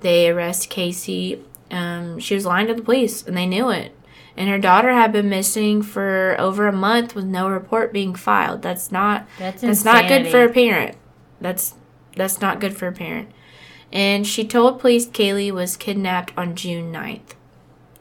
they 0.00 0.28
arrest 0.28 0.68
Casey. 0.68 1.42
Um, 1.70 2.18
she 2.18 2.34
was 2.34 2.44
lying 2.44 2.66
to 2.66 2.74
the 2.74 2.82
police, 2.82 3.22
and 3.22 3.36
they 3.36 3.46
knew 3.46 3.70
it. 3.70 3.94
And 4.36 4.48
her 4.48 4.58
daughter 4.58 4.92
had 4.92 5.12
been 5.12 5.28
missing 5.28 5.82
for 5.82 6.34
over 6.38 6.66
a 6.66 6.72
month 6.72 7.14
with 7.14 7.26
no 7.26 7.48
report 7.48 7.92
being 7.92 8.14
filed. 8.14 8.62
That's 8.62 8.90
not 8.90 9.28
That's 9.38 9.60
that's 9.60 9.84
not 9.84 10.08
good 10.08 10.26
for 10.28 10.42
a 10.42 10.52
parent. 10.52 10.96
That's 11.40 11.74
that's 12.16 12.40
not 12.40 12.58
good 12.58 12.76
for 12.76 12.88
a 12.88 12.92
parent. 12.92 13.30
And 13.92 14.26
she 14.26 14.46
told 14.46 14.80
police 14.80 15.06
Caylee 15.06 15.52
was 15.52 15.76
kidnapped 15.76 16.32
on 16.36 16.56
June 16.56 16.92
9th. 16.92 17.34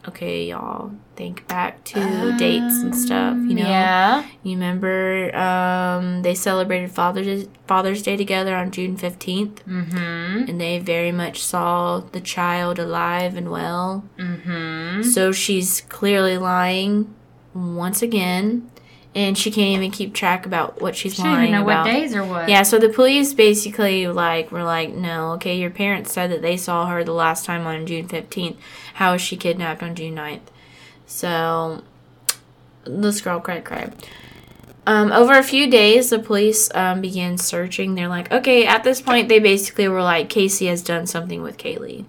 Okay, 0.08 0.46
y'all. 0.46 0.92
Think 1.16 1.48
back 1.48 1.84
to 1.84 2.36
dates 2.38 2.82
and 2.82 2.96
stuff, 2.96 3.36
you 3.38 3.54
know. 3.54 3.62
Um, 3.64 3.70
Yeah. 3.70 4.26
You 4.42 4.54
remember 4.54 5.36
um, 5.36 6.24
they 6.24 6.34
celebrated 6.34 6.92
Father's 6.92 7.48
Father's 7.68 8.02
Day 8.02 8.18
together 8.18 8.56
on 8.56 8.72
June 8.72 8.98
15th, 8.98 9.58
Mm-hmm. 9.68 10.50
and 10.50 10.60
they 10.60 10.80
very 10.80 11.12
much 11.12 11.44
saw 11.44 12.00
the 12.00 12.20
child 12.22 12.80
alive 12.80 13.36
and 13.38 13.52
well. 13.52 14.04
Mm-hmm. 14.18 15.04
So 15.04 15.32
she's 15.32 15.82
clearly 15.82 16.38
lying 16.40 17.14
once 17.54 18.02
again, 18.02 18.71
and 19.14 19.38
she 19.38 19.52
can't 19.52 19.70
even 19.78 19.92
keep 19.92 20.14
track 20.14 20.46
about 20.46 20.82
what 20.82 20.96
she's 20.96 21.16
She 21.16 21.22
didn't 21.24 21.34
lying 21.38 21.52
know 21.52 21.64
about. 21.64 21.86
what 21.86 21.92
days 21.92 22.16
or 22.16 22.24
what. 22.24 22.48
Yeah, 22.50 22.64
so 22.64 22.80
the 22.80 22.90
police 22.90 23.34
basically 23.34 24.08
like 24.08 24.52
were 24.52 24.64
like, 24.64 24.94
no, 24.94 25.32
okay, 25.34 25.58
your 25.58 25.70
parents 25.70 26.14
said 26.14 26.32
that 26.32 26.42
they 26.42 26.56
saw 26.58 26.88
her 26.88 27.04
the 27.04 27.12
last 27.14 27.44
time 27.46 27.68
on 27.68 27.86
June 27.86 28.08
fifteenth. 28.08 28.58
How 28.96 29.14
was 29.14 29.22
she 29.22 29.36
kidnapped 29.38 29.84
on 29.84 29.96
June 29.96 30.16
9th? 30.16 30.42
So 31.08 31.84
this 32.86 33.22
girl 33.22 33.40
cried, 33.40 33.66
cried. 33.66 33.94
Um, 34.88 35.12
over 35.12 35.34
a 35.34 35.44
few 35.44 35.70
days, 35.70 36.10
the 36.10 36.18
police 36.20 36.70
um, 36.74 37.02
began 37.02 37.38
searching. 37.38 37.94
They're 37.96 38.08
like, 38.08 38.32
okay, 38.32 38.66
at 38.66 38.84
this 38.84 39.00
point, 39.02 39.30
they 39.30 39.40
basically 39.40 39.88
were 39.88 40.02
like, 40.02 40.30
Casey 40.30 40.66
has 40.68 40.82
done 40.82 41.06
something 41.06 41.42
with 41.44 41.58
Caylee. 41.58 42.06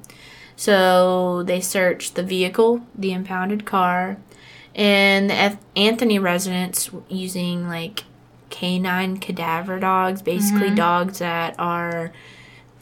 So 0.57 1.43
they 1.43 1.61
searched 1.61 2.15
the 2.15 2.23
vehicle, 2.23 2.83
the 2.95 3.13
impounded 3.13 3.65
car, 3.67 4.17
and 4.75 5.31
the 5.31 5.59
Anthony 5.77 6.19
residence 6.19 6.91
using 7.09 7.69
like 7.69 8.05
canine 8.51 9.19
cadaver 9.19 9.79
dogs, 9.79 10.23
basically 10.23 10.69
mm-hmm. 10.69 10.77
dogs 10.77 11.19
that 11.19 11.55
are 11.59 12.13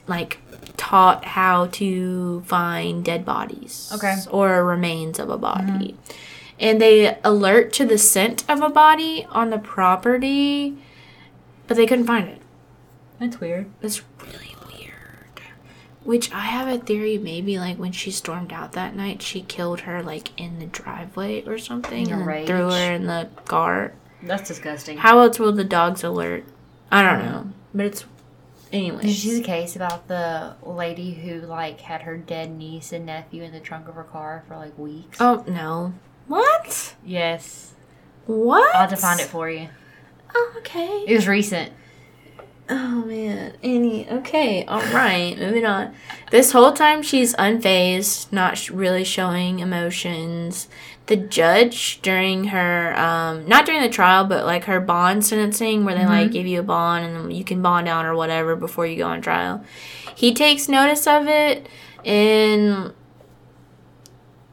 like 0.06 0.38
taught 0.76 1.24
how 1.24 1.66
to 1.66 2.42
find 2.42 3.04
dead 3.04 3.24
bodies 3.24 3.90
Okay. 3.94 4.16
or 4.30 4.64
remains 4.64 5.18
of 5.18 5.30
a 5.30 5.38
body. 5.38 5.94
Mm-hmm. 5.94 6.12
And 6.58 6.80
they 6.80 7.18
alert 7.24 7.72
to 7.74 7.86
the 7.86 7.96
scent 7.96 8.44
of 8.48 8.60
a 8.60 8.68
body 8.68 9.26
on 9.30 9.50
the 9.50 9.58
property, 9.58 10.76
but 11.66 11.76
they 11.76 11.86
couldn't 11.86 12.06
find 12.06 12.28
it. 12.28 12.42
That's 13.18 13.40
weird. 13.40 13.70
That's 13.80 14.02
really. 14.20 14.49
Which 16.02 16.32
I 16.32 16.40
have 16.40 16.66
a 16.66 16.78
theory 16.78 17.18
maybe 17.18 17.58
like 17.58 17.76
when 17.76 17.92
she 17.92 18.10
stormed 18.10 18.52
out 18.52 18.72
that 18.72 18.96
night, 18.96 19.20
she 19.20 19.42
killed 19.42 19.80
her 19.80 20.02
like 20.02 20.38
in 20.40 20.58
the 20.58 20.66
driveway 20.66 21.44
or 21.44 21.58
something 21.58 22.10
and 22.10 22.26
rage. 22.26 22.46
threw 22.46 22.70
her 22.70 22.92
in 22.92 23.06
the 23.06 23.28
car. 23.44 23.92
That's 24.22 24.48
disgusting. 24.48 24.98
How 24.98 25.18
else 25.18 25.38
will 25.38 25.52
the 25.52 25.64
dogs 25.64 26.02
alert? 26.02 26.44
I 26.90 27.02
don't 27.02 27.24
know. 27.24 27.52
But 27.74 27.86
it's 27.86 28.04
anyway. 28.72 29.02
Did 29.02 29.08
you 29.08 29.14
see 29.14 29.38
the 29.38 29.44
case 29.44 29.76
about 29.76 30.08
the 30.08 30.54
lady 30.62 31.12
who 31.12 31.40
like 31.40 31.80
had 31.80 32.02
her 32.02 32.16
dead 32.16 32.50
niece 32.50 32.92
and 32.92 33.06
nephew 33.06 33.42
in 33.42 33.52
the 33.52 33.60
trunk 33.60 33.88
of 33.88 33.94
her 33.94 34.04
car 34.04 34.44
for 34.48 34.56
like 34.56 34.76
weeks? 34.78 35.18
Oh 35.20 35.44
no. 35.46 35.94
What? 36.26 36.94
yes. 37.04 37.74
What? 38.26 38.74
I'll 38.74 38.82
have 38.82 38.90
to 38.90 38.96
find 38.96 39.20
it 39.20 39.26
for 39.26 39.50
you. 39.50 39.68
Oh, 40.34 40.54
okay. 40.58 41.04
It 41.06 41.14
was 41.14 41.26
recent. 41.26 41.72
Oh 42.72 43.04
man. 43.04 43.54
Any 43.64 44.08
okay, 44.08 44.64
alright, 44.66 45.36
moving 45.38 45.66
on. 45.66 45.92
This 46.30 46.52
whole 46.52 46.72
time 46.72 47.02
she's 47.02 47.34
unfazed, 47.34 48.32
not 48.32 48.56
sh- 48.56 48.70
really 48.70 49.02
showing 49.02 49.58
emotions. 49.58 50.68
The 51.06 51.16
judge 51.16 52.00
during 52.02 52.44
her 52.44 52.96
um 52.96 53.48
not 53.48 53.66
during 53.66 53.82
the 53.82 53.88
trial, 53.88 54.24
but 54.24 54.46
like 54.46 54.64
her 54.66 54.78
bond 54.80 55.26
sentencing 55.26 55.84
where 55.84 55.96
they 55.96 56.06
like 56.06 56.30
give 56.30 56.46
you 56.46 56.60
a 56.60 56.62
bond 56.62 57.04
and 57.04 57.32
you 57.32 57.42
can 57.42 57.60
bond 57.60 57.88
out 57.88 58.06
or 58.06 58.14
whatever 58.14 58.54
before 58.54 58.86
you 58.86 58.98
go 58.98 59.08
on 59.08 59.20
trial. 59.20 59.64
He 60.14 60.32
takes 60.32 60.68
notice 60.68 61.08
of 61.08 61.26
it 61.26 61.68
and 62.04 62.92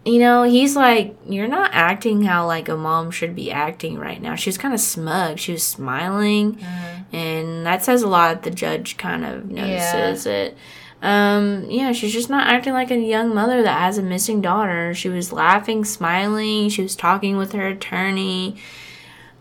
you 0.05 0.20
know, 0.20 0.43
he's 0.43 0.76
like, 0.76 1.15
You're 1.28 1.49
not 1.49 1.72
acting 1.74 2.24
how 2.24 2.47
like 2.47 2.70
a 2.70 2.78
mom 2.78 3.11
should 3.11 3.36
be 3.36 3.51
acting 3.51 3.99
right 3.99 4.22
now. 4.22 4.36
She 4.36 4.49
was 4.49 4.57
kind 4.57 4.74
of 4.74 4.80
smug. 4.80 5.38
She 5.38 5.51
was 5.51 5.63
smiling 5.63 6.57
and 7.14 7.66
that 7.66 7.84
says 7.84 8.01
a 8.03 8.08
lot. 8.08 8.43
The 8.43 8.51
judge 8.51 8.97
kind 8.97 9.26
of 9.26 9.49
notices 9.49 10.26
it. 10.26 10.58
Um, 11.01 11.66
yeah, 11.70 11.91
she's 11.91 12.12
just 12.14 12.30
not 12.30 12.47
acting 12.47 12.74
like 12.74 12.89
a 12.89 12.97
young 12.97 13.34
mother 13.34 13.62
that 13.62 13.80
has 13.80 13.97
a 13.97 14.03
missing 14.03 14.41
daughter. 14.41 14.93
She 14.95 15.10
was 15.10 15.32
laughing, 15.32 15.86
smiling. 15.86 16.70
She 16.70 16.82
was 16.82 16.95
talking 16.95 17.38
with 17.38 17.51
her 17.51 17.68
attorney. 17.68 18.55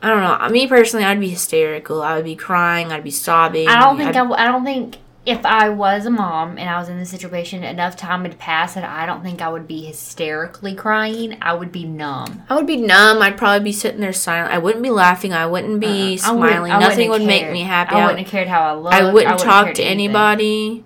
I 0.02 0.08
don't 0.08 0.20
know. 0.22 0.48
Me 0.50 0.66
personally, 0.66 1.04
I'd 1.06 1.18
be 1.18 1.30
hysterical. 1.30 2.02
I 2.02 2.16
would 2.16 2.24
be 2.26 2.36
crying. 2.36 2.92
I'd 2.92 3.02
be 3.02 3.10
sobbing. 3.10 3.68
I 3.68 3.80
don't 3.80 3.96
think 3.96 4.10
I, 4.10 4.18
w- 4.18 4.36
I 4.36 4.44
don't 4.44 4.64
think 4.64 4.98
if 5.26 5.44
I 5.44 5.68
was 5.68 6.06
a 6.06 6.10
mom 6.10 6.56
and 6.56 6.70
I 6.70 6.78
was 6.78 6.88
in 6.88 6.98
this 6.98 7.10
situation, 7.10 7.64
enough 7.64 7.96
time 7.96 8.22
had 8.22 8.38
passed 8.38 8.76
that 8.76 8.84
I 8.84 9.04
don't 9.06 9.24
think 9.24 9.42
I 9.42 9.48
would 9.48 9.66
be 9.66 9.84
hysterically 9.84 10.74
crying. 10.74 11.36
I 11.42 11.52
would 11.52 11.72
be 11.72 11.84
numb. 11.84 12.44
I 12.48 12.54
would 12.54 12.66
be 12.66 12.76
numb. 12.76 13.20
I'd 13.20 13.36
probably 13.36 13.64
be 13.64 13.72
sitting 13.72 14.00
there 14.00 14.12
silent. 14.12 14.54
I 14.54 14.58
wouldn't 14.58 14.84
be 14.84 14.90
laughing. 14.90 15.32
I 15.32 15.46
wouldn't 15.46 15.80
be 15.80 16.12
Uh-uh. 16.12 16.16
Smiling. 16.18 16.72
Wouldn't 16.72 16.80
Nothing 16.80 17.10
would 17.10 17.22
make 17.22 17.50
me 17.50 17.62
happy. 17.62 17.96
I 17.96 18.02
I, 18.02 18.04
wouldn't 18.04 18.20
have 18.20 18.28
cared 18.30 18.46
how 18.46 18.62
I 18.62 18.74
looked. 18.74 18.94
I 18.94 18.98
wouldn't 19.00 19.14
wouldn't 19.14 19.40
talk 19.40 19.64
cared 19.64 19.76
to 19.76 19.82
anything. 19.82 20.06
anybody. 20.10 20.84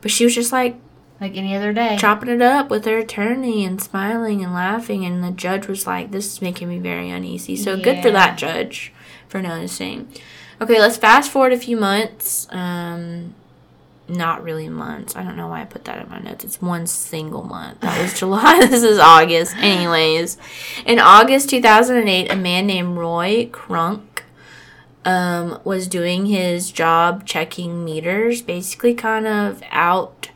But 0.00 0.10
she 0.10 0.24
was 0.24 0.34
just 0.34 0.50
like 0.50 0.76
like 1.20 1.36
any 1.36 1.54
other 1.54 1.72
day. 1.72 1.96
chopping 2.00 2.30
it 2.30 2.42
up 2.42 2.68
with 2.70 2.84
her 2.86 2.98
attorney 2.98 3.64
and 3.64 3.80
smiling 3.80 4.42
and 4.42 4.52
laughing 4.52 5.04
and 5.04 5.22
the 5.22 5.30
judge 5.30 5.68
was 5.68 5.86
like 5.86 6.10
this 6.10 6.26
is 6.26 6.42
making 6.42 6.68
me 6.68 6.80
very 6.80 7.10
uneasy 7.10 7.54
so 7.54 7.76
good 7.80 8.02
for 8.02 8.10
that 8.10 8.36
judge 8.36 8.92
for 9.28 9.40
noticing 9.40 10.08
okay 10.60 10.80
let's 10.80 10.96
fast 10.96 11.30
forward 11.30 11.52
a 11.52 11.56
few 11.56 11.76
months 11.76 12.48
um 12.50 13.32
not 14.12 14.42
really 14.42 14.68
months. 14.68 15.16
I 15.16 15.24
don't 15.24 15.36
know 15.36 15.48
why 15.48 15.62
i 15.62 15.64
put 15.64 15.84
that 15.86 16.02
in 16.02 16.08
my 16.08 16.20
notes. 16.20 16.44
It's 16.44 16.62
one 16.62 16.86
single 16.86 17.42
month. 17.42 17.80
That 17.80 18.00
was 18.00 18.14
july. 18.18 18.66
This 18.70 18.82
is 18.82 18.98
august. 18.98 19.56
Anyways. 19.56 20.38
In 20.86 20.98
august 20.98 21.50
2008 21.50 22.30
a 22.30 22.36
man 22.36 22.66
named 22.66 22.96
roy 22.96 23.48
kronk 23.50 24.24
um, 25.04 25.60
was 25.64 25.88
doing 25.88 26.26
his 26.26 26.70
job 26.70 27.26
checking 27.26 27.84
meters, 27.84 28.42
basically 28.42 28.94
kind 28.94 29.26
of 29.26 29.62
out 29.70 30.30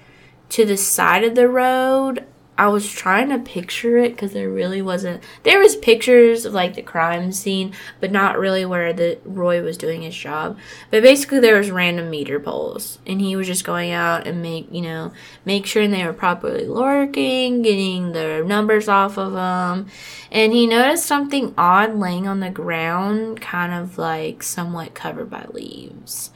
to 0.51 0.65
the 0.65 0.77
side 0.77 1.25
of 1.25 1.35
the 1.35 1.49
road. 1.49 2.25
I 2.59 2.69
was 2.69 2.91
trying 2.91 3.29
to 3.29 3.39
picture 3.39 3.99
it 3.99 4.13
because 4.13 4.33
there 4.33 4.49
really 4.49 4.81
wasn't. 4.81 5.23
There 5.43 5.59
was 5.59 5.77
pictures 5.77 6.47
of 6.47 6.55
like 6.55 6.75
the 6.75 6.83
crime 6.83 7.31
scene, 7.33 7.75
but 8.01 8.11
not 8.11 8.39
really 8.39 8.65
where 8.65 8.95
the 8.95 9.19
Roy 9.25 9.63
was 9.63 9.77
doing 9.77 10.03
his 10.03 10.17
job. 10.17 10.57
But 10.91 11.03
basically, 11.03 11.41
there 11.41 11.59
was 11.59 11.71
random 11.71 12.09
meter 12.09 12.41
poles, 12.41 12.99
and 13.07 13.21
he 13.21 13.37
was 13.37 13.47
just 13.47 13.65
going 13.65 13.91
out 13.91 14.27
and 14.27 14.41
make 14.41 14.73
you 14.73 14.83
know 14.83 15.13
make 15.45 15.67
sure 15.67 15.87
they 15.87 16.07
were 16.07 16.15
properly 16.15 16.69
working, 16.69 17.61
getting 17.61 18.13
the 18.13 18.43
numbers 18.47 18.89
off 18.89 19.19
of 19.19 19.33
them. 19.33 19.89
And 20.31 20.53
he 20.53 20.67
noticed 20.67 21.07
something 21.07 21.55
odd 21.59 21.95
laying 21.95 22.27
on 22.27 22.41
the 22.41 22.51
ground, 22.51 23.41
kind 23.41 23.75
of 23.75 23.99
like 23.99 24.43
somewhat 24.43 24.95
covered 24.95 25.29
by 25.29 25.47
leaves 25.51 26.31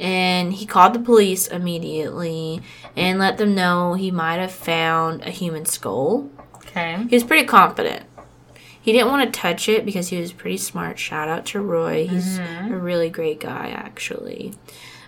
and 0.00 0.54
he 0.54 0.64
called 0.64 0.94
the 0.94 0.98
police 0.98 1.46
immediately 1.46 2.62
and 2.96 3.18
let 3.18 3.36
them 3.36 3.54
know 3.54 3.92
he 3.92 4.10
might 4.10 4.38
have 4.38 4.50
found 4.50 5.22
a 5.22 5.30
human 5.30 5.66
skull. 5.66 6.30
Okay. 6.56 7.04
He 7.08 7.14
was 7.14 7.22
pretty 7.22 7.46
confident. 7.46 8.04
He 8.80 8.92
didn't 8.92 9.08
want 9.08 9.32
to 9.32 9.40
touch 9.40 9.68
it 9.68 9.84
because 9.84 10.08
he 10.08 10.18
was 10.18 10.32
pretty 10.32 10.56
smart. 10.56 10.98
Shout 10.98 11.28
out 11.28 11.44
to 11.46 11.60
Roy. 11.60 12.06
He's 12.06 12.38
mm-hmm. 12.38 12.72
a 12.72 12.78
really 12.78 13.10
great 13.10 13.38
guy, 13.38 13.68
actually. 13.68 14.54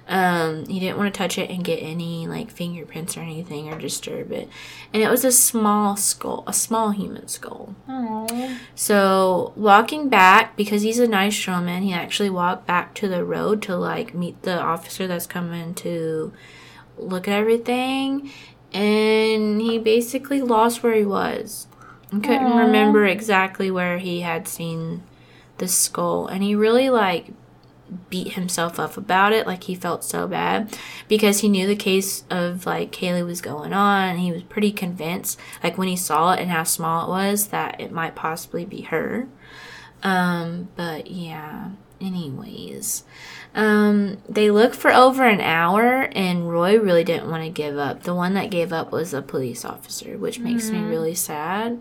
Um, 0.08 0.66
he 0.66 0.80
didn't 0.80 0.98
want 0.98 1.14
to 1.14 1.16
touch 1.16 1.38
it 1.38 1.48
and 1.48 1.62
get 1.64 1.76
any 1.76 2.26
like 2.26 2.50
fingerprints 2.50 3.16
or 3.16 3.20
anything 3.20 3.72
or 3.72 3.78
disturb 3.78 4.32
it. 4.32 4.48
And 4.92 5.02
it 5.02 5.08
was 5.08 5.24
a 5.24 5.32
small 5.32 5.96
skull, 5.96 6.42
a 6.46 6.52
small 6.52 6.90
human 6.90 7.28
skull. 7.28 7.76
Aww. 7.88 8.58
So 8.74 9.52
walking 9.54 10.08
back, 10.08 10.56
because 10.56 10.82
he's 10.82 10.98
a 10.98 11.06
nice 11.06 11.34
showman, 11.34 11.82
he 11.84 11.92
actually 11.92 12.30
walked 12.30 12.66
back 12.66 12.94
to 12.96 13.08
the 13.08 13.24
road 13.24 13.62
to 13.62 13.76
like 13.76 14.12
meet 14.12 14.42
the 14.42 14.60
officer 14.60 15.06
that's 15.06 15.26
coming 15.26 15.72
to 15.76 16.32
look 16.98 17.28
at 17.28 17.38
everything, 17.38 18.30
and 18.72 19.60
he 19.60 19.78
basically 19.78 20.42
lost 20.42 20.82
where 20.82 20.94
he 20.94 21.04
was. 21.04 21.66
and 22.10 22.22
couldn't 22.22 22.52
Aw. 22.52 22.58
remember 22.58 23.06
exactly 23.06 23.70
where 23.70 23.98
he 23.98 24.20
had 24.20 24.46
seen 24.46 25.02
the 25.58 25.68
skull, 25.68 26.26
and 26.26 26.42
he 26.42 26.54
really 26.54 26.90
like 26.90 27.28
beat 28.10 28.32
himself 28.32 28.78
up 28.78 28.96
about 28.96 29.32
it 29.32 29.46
like 29.46 29.64
he 29.64 29.74
felt 29.74 30.04
so 30.04 30.26
bad 30.26 30.76
because 31.08 31.40
he 31.40 31.48
knew 31.48 31.66
the 31.66 31.76
case 31.76 32.24
of 32.30 32.66
like 32.66 32.92
Caylee 32.92 33.24
was 33.24 33.40
going 33.40 33.72
on. 33.72 34.10
And 34.10 34.20
he 34.20 34.32
was 34.32 34.42
pretty 34.42 34.72
convinced 34.72 35.38
like 35.62 35.78
when 35.78 35.88
he 35.88 35.96
saw 35.96 36.32
it 36.32 36.40
and 36.40 36.50
how 36.50 36.64
small 36.64 37.06
it 37.06 37.08
was 37.08 37.48
that 37.48 37.80
it 37.80 37.92
might 37.92 38.14
possibly 38.14 38.64
be 38.64 38.82
her. 38.82 39.28
Um 40.02 40.68
but 40.76 41.10
yeah 41.10 41.70
anyways. 42.00 43.04
Um 43.54 44.18
they 44.28 44.50
looked 44.50 44.76
for 44.76 44.92
over 44.92 45.24
an 45.24 45.40
hour 45.40 46.08
and 46.12 46.50
Roy 46.50 46.78
really 46.78 47.04
didn't 47.04 47.30
want 47.30 47.44
to 47.44 47.50
give 47.50 47.78
up. 47.78 48.02
The 48.02 48.14
one 48.14 48.34
that 48.34 48.50
gave 48.50 48.72
up 48.72 48.92
was 48.92 49.14
a 49.14 49.22
police 49.22 49.64
officer 49.64 50.18
which 50.18 50.38
makes 50.38 50.70
me 50.70 50.80
really 50.80 51.14
sad. 51.14 51.80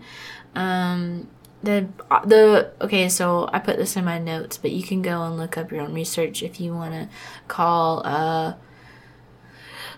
Um 0.54 1.28
the 1.62 1.86
the 2.26 2.70
okay 2.80 3.08
so 3.08 3.48
i 3.52 3.58
put 3.58 3.76
this 3.76 3.96
in 3.96 4.04
my 4.04 4.18
notes 4.18 4.56
but 4.58 4.70
you 4.70 4.82
can 4.82 5.02
go 5.02 5.22
and 5.22 5.36
look 5.36 5.56
up 5.56 5.70
your 5.70 5.80
own 5.80 5.94
research 5.94 6.42
if 6.42 6.60
you 6.60 6.74
want 6.74 6.92
to 6.92 7.08
call 7.48 8.02
uh 8.04 8.54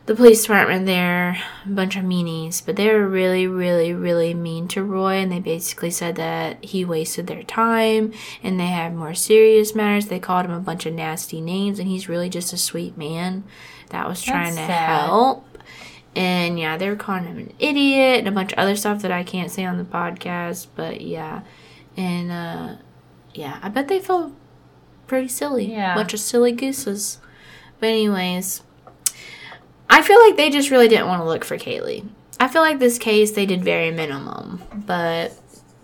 the 0.07 0.15
police 0.15 0.43
department 0.43 0.85
there 0.85 1.39
a 1.65 1.69
bunch 1.69 1.97
of 1.97 2.05
meanies 2.05 2.65
but 2.65 2.77
they 2.77 2.89
were 2.93 3.09
really 3.09 3.47
really 3.47 3.95
really 3.95 4.35
mean 4.35 4.69
to 4.69 4.85
roy 4.85 5.15
and 5.15 5.33
they 5.33 5.41
basically 5.41 5.91
said 5.91 6.17
that 6.17 6.63
he 6.63 6.85
wasted 6.85 7.27
their 7.27 7.43
time 7.43 8.13
and 8.43 8.61
they 8.61 8.67
had 8.67 8.95
more 8.95 9.15
serious 9.15 9.75
matters 9.75 10.07
they 10.09 10.19
called 10.21 10.45
him 10.45 10.53
a 10.53 10.61
bunch 10.61 10.85
of 10.85 10.93
nasty 10.93 11.41
names 11.41 11.79
and 11.79 11.89
he's 11.89 12.09
really 12.09 12.29
just 12.29 12.53
a 12.53 12.59
sweet 12.59 12.99
man 12.99 13.43
that 13.89 14.07
was 14.07 14.21
trying 14.21 14.55
That's 14.55 14.67
to 14.69 14.73
sad. 14.75 15.07
help 15.07 15.54
and 16.17 16.59
yeah, 16.59 16.77
they 16.77 16.89
were 16.89 16.97
calling 16.97 17.25
him 17.25 17.39
an 17.39 17.53
idiot 17.59 18.21
and 18.21 18.29
a 18.29 18.33
bunch 18.33 18.53
of 18.53 18.59
other 18.59 18.77
stuff 18.77 19.03
that 19.03 19.11
I 19.11 19.25
can't 19.25 19.51
say 19.51 19.65
on 19.65 19.79
the 19.79 19.85
podcast. 19.85 20.69
But 20.75 21.01
yeah, 21.01 21.43
and 21.97 22.31
uh, 22.31 22.77
yeah, 23.35 23.59
I 23.63 23.69
bet 23.69 23.89
they 23.89 24.01
felt 24.01 24.33
pretty 25.07 25.29
silly. 25.29 25.73
Yeah. 25.73 25.95
bunch 25.95 26.15
of 26.15 26.21
silly 26.21 26.53
gooses. 26.53 27.19
But 27.81 27.89
anyways, 27.89 28.63
I 29.91 30.03
feel 30.03 30.21
like 30.21 30.37
they 30.37 30.51
just 30.51 30.71
really 30.71 30.89
didn't 30.89 31.09
want 31.09 31.21
to 31.21 31.27
look 31.27 31.45
for 31.45 31.57
Caylee. 31.59 32.09
I 32.41 32.49
feel 32.49 32.63
like 32.63 32.79
this 32.79 32.99
case 32.99 33.33
they 33.33 33.47
did 33.47 33.65
very 33.65 33.91
minimum, 33.91 34.63
but 34.75 35.39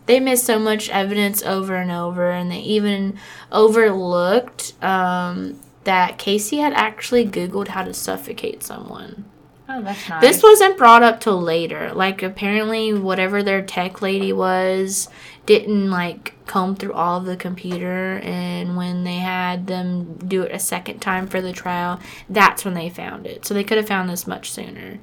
they 0.06 0.18
missed 0.18 0.44
so 0.44 0.58
much 0.58 0.88
evidence 0.90 1.42
over 1.42 1.76
and 1.76 1.90
over, 1.90 2.30
and 2.30 2.50
they 2.50 2.58
even 2.58 3.18
overlooked 3.52 4.74
um, 4.82 5.60
that 5.84 6.18
Casey 6.18 6.58
had 6.58 6.72
actually 6.72 7.26
Googled 7.26 7.68
how 7.68 7.84
to 7.84 7.94
suffocate 7.94 8.62
someone. 8.62 9.29
Oh, 9.72 9.82
that's 9.82 10.08
nice. 10.08 10.20
This 10.20 10.42
wasn't 10.42 10.76
brought 10.76 11.04
up 11.04 11.20
till 11.20 11.40
later. 11.40 11.92
Like 11.94 12.24
apparently 12.24 12.92
whatever 12.92 13.40
their 13.40 13.62
tech 13.62 14.02
lady 14.02 14.32
was 14.32 15.08
didn't 15.46 15.90
like 15.90 16.34
comb 16.46 16.74
through 16.74 16.92
all 16.92 17.18
of 17.18 17.24
the 17.24 17.36
computer 17.36 18.18
and 18.24 18.76
when 18.76 19.04
they 19.04 19.18
had 19.18 19.68
them 19.68 20.14
do 20.26 20.42
it 20.42 20.52
a 20.52 20.58
second 20.58 20.98
time 20.98 21.28
for 21.28 21.40
the 21.40 21.52
trial, 21.52 22.00
that's 22.28 22.64
when 22.64 22.74
they 22.74 22.90
found 22.90 23.26
it. 23.26 23.46
So 23.46 23.54
they 23.54 23.62
could 23.62 23.78
have 23.78 23.86
found 23.86 24.10
this 24.10 24.26
much 24.26 24.50
sooner. 24.50 24.98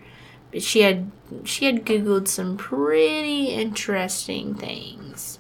But 0.52 0.62
she 0.62 0.82
had 0.82 1.12
she 1.46 1.66
had 1.66 1.86
googled 1.86 2.28
some 2.28 2.58
pretty 2.58 3.48
interesting 3.48 4.54
things. 4.54 5.40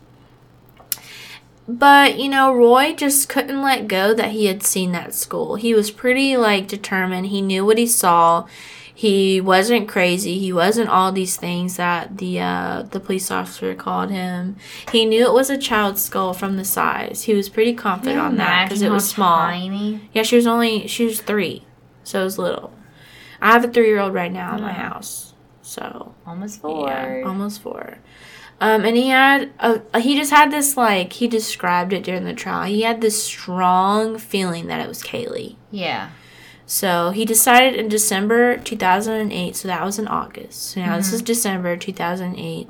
But, 1.70 2.18
you 2.18 2.30
know, 2.30 2.54
Roy 2.54 2.94
just 2.94 3.28
couldn't 3.28 3.62
let 3.62 3.90
go 3.90 4.14
that 4.14 4.32
he 4.32 4.46
had 4.46 4.64
seen 4.64 4.94
that 4.94 5.14
school. 5.14 5.56
He 5.56 5.74
was 5.74 5.92
pretty 5.92 6.38
like 6.38 6.70
determined. 6.70 7.28
He 7.28 7.42
knew 7.42 7.66
what 7.66 7.78
he 7.78 7.88
saw 7.88 8.48
he 8.98 9.39
wasn't 9.39 9.88
crazy. 9.88 10.39
He 10.39 10.52
wasn't 10.52 10.89
all 10.89 11.12
these 11.12 11.36
things 11.38 11.78
that 11.78 12.18
the 12.18 12.39
uh, 12.39 12.82
the 12.89 13.00
police 13.00 13.30
officer 13.30 13.76
called 13.76 14.10
him. 14.10 14.56
He 14.91 15.06
knew 15.06 15.24
it 15.28 15.34
was 15.34 15.52
a 15.52 15.58
child's 15.58 16.02
skull 16.04 16.34
from 16.34 16.58
the 16.58 16.66
size. 16.66 17.22
He 17.24 17.36
was 17.36 17.48
pretty 17.48 17.74
confident 17.74 18.20
on 18.20 18.38
that 18.38 18.66
because 18.66 18.82
it 18.82 18.89
was 18.89 19.08
small. 19.08 19.38
Tiny. 19.38 20.10
Yeah, 20.14 20.24
she 20.24 20.36
was 20.36 20.48
only 20.48 20.88
she 20.88 21.06
was 21.06 21.22
three, 21.22 21.64
so 22.04 22.22
it 22.22 22.24
was 22.24 22.39
little. 22.39 22.74
I 23.39 23.52
have 23.52 23.64
a 23.64 23.68
three 23.68 23.86
year 23.86 24.00
old 24.00 24.16
right 24.16 24.32
now 24.32 24.56
in 24.56 24.64
my 24.64 24.74
house, 24.74 25.34
so 25.62 26.16
Almost 26.26 26.62
four. 26.62 26.88
yeah, 26.88 27.22
almost 27.24 27.62
four. 27.62 28.00
Um, 28.60 28.84
and 28.84 28.98
he 28.98 29.10
had 29.10 29.52
a, 29.60 30.00
he 30.00 30.18
just 30.18 30.32
had 30.32 30.50
this 30.50 30.76
like 30.76 31.14
he 31.14 31.28
described 31.28 31.93
it 31.93 32.04
during 32.04 32.26
the 32.26 32.34
trial. 32.34 32.64
He 32.66 32.82
had 32.82 33.02
this 33.02 33.24
strong 33.24 34.18
feeling 34.18 34.66
that 34.66 34.82
it 34.84 34.88
was 34.88 35.04
Caylee. 35.04 35.56
Yeah. 35.70 36.10
So 36.70 37.11
he 37.11 37.24
decided 37.24 37.76
in 37.80 37.88
December 37.88 38.57
2008, 38.57 39.55
so 39.55 39.68
that 39.70 39.84
was 39.86 39.97
in 39.97 40.07
August. 40.07 40.61
So 40.72 40.82
now 40.82 40.88
Mm-hmm. 40.89 40.97
this 40.97 41.13
is 41.13 41.22
December 41.22 41.78
2008. 41.78 42.68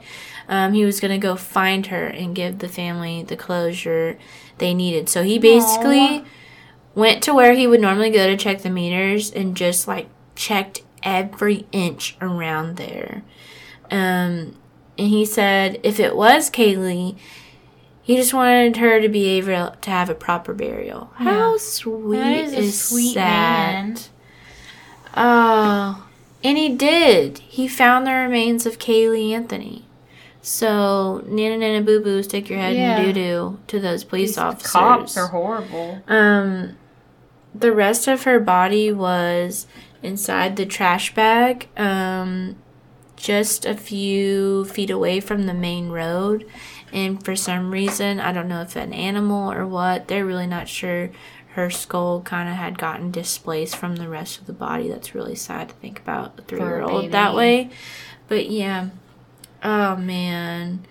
Um, 0.47 0.73
he 0.73 0.85
was 0.85 0.99
going 0.99 1.11
to 1.11 1.17
go 1.17 1.35
find 1.35 1.87
her 1.87 2.05
and 2.05 2.35
give 2.35 2.59
the 2.59 2.69
family 2.69 3.23
the 3.23 3.35
closure 3.35 4.17
they 4.59 4.73
needed. 4.75 5.09
So 5.09 5.23
he 5.23 5.39
basically 5.39 5.99
Aw. 5.99 6.25
went 6.95 7.23
to 7.23 7.33
where 7.33 7.53
he 7.53 7.65
would 7.67 7.81
normally 7.81 8.11
go 8.11 8.27
to 8.27 8.37
check 8.37 8.61
the 8.61 8.69
meters 8.69 9.31
and 9.31 9.57
just 9.57 9.87
like 9.87 10.07
checked 10.35 10.83
every 11.01 11.65
inch 11.71 12.15
around 12.21 12.77
there. 12.77 13.23
Um, 13.89 14.55
and 14.99 15.07
he 15.09 15.25
said 15.25 15.79
if 15.83 15.99
it 15.99 16.15
was 16.15 16.49
Caylee, 16.51 17.17
he 18.07 18.15
just 18.15 18.33
wanted 18.33 18.77
her 18.77 19.01
to 19.01 19.09
be 19.09 19.25
able 19.37 19.75
to 19.81 19.89
have 19.89 20.09
a 20.09 20.15
proper 20.15 20.53
burial. 20.53 21.11
How 21.15 21.57
sweet 21.57 22.17
That 22.19 22.37
is 22.37 22.53
is, 22.53 22.81
sweet 22.81 23.15
that? 23.15 23.73
man. 23.73 23.97
Oh, 25.15 26.07
and 26.43 26.57
he 26.57 26.69
did. 26.69 27.39
He 27.39 27.67
found 27.67 28.07
the 28.07 28.13
remains 28.13 28.65
of 28.65 28.79
Caylee 28.79 29.31
Anthony. 29.33 29.83
So, 30.41 31.23
Nana 31.27 31.57
Nana 31.57 31.81
Boo 31.83 31.99
Boo, 31.99 32.23
stick 32.23 32.49
your 32.49 32.59
head 32.59 32.75
Yeah. 32.77 32.97
in 32.99 33.05
doo 33.07 33.13
doo 33.13 33.59
to 33.67 33.79
those 33.81 34.03
police 34.05 34.29
These 34.29 34.37
officers. 34.37 34.71
Cops 34.71 35.17
are 35.17 35.27
horrible. 35.27 36.01
Um, 36.07 36.77
the 37.53 37.73
rest 37.73 38.07
of 38.07 38.23
her 38.23 38.39
body 38.39 38.93
was 38.93 39.67
inside 40.01 40.55
the 40.55 40.65
trash 40.65 41.13
bag, 41.13 41.67
um, 41.75 42.55
just 43.17 43.65
a 43.65 43.73
few 43.73 44.63
feet 44.65 44.91
away 44.91 45.19
from 45.19 45.47
the 45.47 45.53
main 45.53 45.89
road. 45.89 46.45
And 46.93 47.23
for 47.23 47.35
some 47.35 47.71
reason, 47.71 48.19
I 48.19 48.31
don't 48.31 48.47
know 48.47 48.61
if 48.61 48.75
an 48.75 48.93
animal 48.93 49.51
or 49.51 49.67
what, 49.67 50.07
they're 50.07 50.25
really 50.25 50.47
not 50.47 50.67
sure. 50.67 51.09
Her 51.49 51.69
skull 51.69 52.21
kind 52.21 52.47
of 52.47 52.55
had 52.55 52.77
gotten 52.77 53.11
displaced 53.11 53.75
from 53.75 53.95
the 53.95 54.07
rest 54.07 54.39
of 54.39 54.45
the 54.45 54.53
body. 54.53 54.89
That's 54.89 55.15
really 55.15 55.35
sad 55.35 55.69
to 55.69 55.75
think 55.75 55.99
about 55.99 56.39
a 56.39 56.43
three 56.43 56.59
year 56.59 56.81
old 56.81 57.11
that 57.11 57.33
way. 57.33 57.71
But 58.27 58.49
yeah. 58.49 58.89
Oh 59.63 59.95
man. 59.95 60.85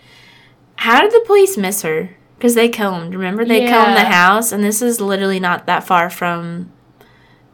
How 0.77 1.01
did 1.01 1.13
the 1.13 1.25
police 1.25 1.57
miss 1.57 1.83
her? 1.83 2.17
Because 2.37 2.55
they 2.55 2.69
combed. 2.69 3.15
Remember, 3.15 3.45
they 3.45 3.67
combed 3.67 3.97
the 3.97 4.05
house, 4.05 4.53
and 4.53 4.63
this 4.63 4.83
is 4.83 5.01
literally 5.01 5.41
not 5.41 5.67
that 5.67 5.85
far 5.85 6.11
from 6.11 6.71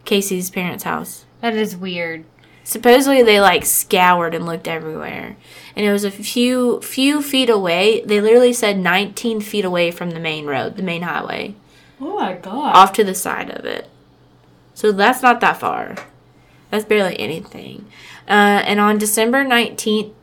Casey's 0.05 0.51
parents' 0.51 0.83
house. 0.83 1.25
That 1.41 1.55
is 1.55 1.77
weird. 1.77 2.25
Supposedly, 2.73 3.23
they 3.23 3.39
like 3.39 3.67
scoured 3.67 4.35
and 4.35 4.47
looked 4.47 4.67
everywhere, 4.67 5.37
and 5.77 5.87
it 5.87 5.93
was 5.93 6.05
a 6.05 6.11
few 6.11 6.81
few 6.81 7.21
feet 7.21 7.51
away. 7.51 8.01
They 8.05 8.19
literally 8.21 8.55
said 8.55 8.79
19 8.79 9.43
feet 9.43 9.65
away 9.67 9.91
from 9.91 10.11
the 10.13 10.19
main 10.21 10.47
road, 10.47 10.77
the 10.77 10.83
main 10.83 11.03
highway, 11.03 11.55
Oh 12.01 12.17
my 12.19 12.33
god. 12.33 12.75
off 12.75 12.95
to 12.95 13.05
the 13.05 13.15
side 13.15 13.51
of 13.51 13.67
it. 13.67 13.91
So 14.73 14.91
that's 14.91 15.23
not 15.23 15.41
that 15.41 15.61
far. 15.61 15.97
That's 16.71 16.87
barely 16.87 17.21
anything. 17.21 17.85
Uh, 18.27 18.65
and 18.65 18.81
on 18.81 18.97
December 18.97 19.45
19th, 19.45 20.15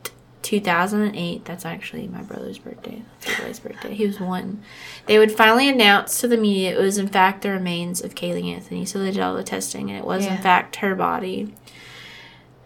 2008, 0.41 1.45
that's 1.45 1.65
actually 1.65 2.07
my 2.07 2.23
brother's 2.23 2.57
birthday. 2.57 3.03
That's 3.21 3.39
Eli's 3.39 3.59
birthday. 3.59 3.93
He 3.93 4.07
was 4.07 4.19
one. 4.19 4.63
They 5.05 5.19
would 5.19 5.31
finally 5.31 5.69
announce 5.69 6.19
to 6.21 6.27
the 6.27 6.37
media 6.37 6.75
it 6.75 6.81
was, 6.81 6.97
in 6.97 7.07
fact, 7.09 7.43
the 7.43 7.51
remains 7.51 8.01
of 8.01 8.15
Caylee 8.15 8.51
Anthony. 8.51 8.85
So 8.85 8.97
they 8.97 9.11
did 9.11 9.19
all 9.21 9.35
the 9.35 9.43
testing, 9.43 9.91
and 9.91 9.99
it 9.99 10.05
was, 10.05 10.25
in 10.25 10.37
fact, 10.37 10.77
her 10.77 10.95
body. 10.95 11.53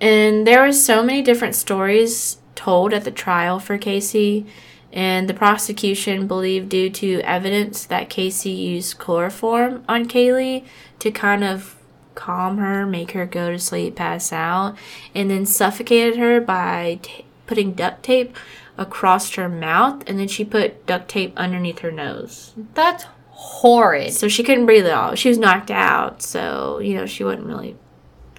And 0.04 0.45
there 0.45 0.64
was 0.64 0.84
so 0.84 1.01
many 1.01 1.22
different 1.22 1.56
stories 1.56 2.39
told 2.56 2.93
at 2.93 3.06
the 3.06 3.10
trial 3.10 3.58
for 3.58 3.78
Casey, 3.78 4.45
and 4.91 5.30
the 5.30 5.34
prosecution 5.34 6.28
believed 6.28 6.68
due 6.68 6.89
to 6.89 7.22
evidence 7.22 7.86
that 7.86 8.10
Casey 8.10 8.49
used 8.49 8.97
chloroform 8.97 9.86
on 9.88 10.10
Caylee 10.10 10.66
to 10.99 11.10
kind 11.10 11.45
of 11.45 11.78
calm 12.16 12.58
her, 12.58 12.86
make 12.86 13.12
her 13.12 13.26
go 13.26 13.51
to 13.51 13.58
sleep, 13.58 13.95
pass 13.95 14.34
out, 14.34 14.76
and 15.16 15.32
then 15.32 15.45
suffocated 15.45 16.18
her 16.18 16.41
by 16.41 16.99
t- 17.01 17.24
putting 17.47 17.72
duct 17.72 18.04
tape 18.04 18.36
across 18.78 19.34
her 19.36 19.47
mouth, 19.47 20.04
and 20.06 20.20
then 20.20 20.28
she 20.28 20.43
put 20.43 20.86
duct 20.86 21.08
tape 21.08 21.32
underneath 21.38 21.80
her 21.80 21.91
nose. 21.91 22.54
That's 22.74 23.06
horrid. 23.30 24.12
So 24.12 24.28
she 24.28 24.43
couldn't 24.43 24.66
breathe 24.66 24.86
at 24.86 24.93
all. 24.93 25.16
She 25.16 25.30
was 25.30 25.38
knocked 25.38 25.72
out, 25.72 26.22
so 26.22 26.80
you 26.80 26.93
know 26.93 27.06
she 27.06 27.24
wasn't 27.24 27.47
really. 27.47 27.78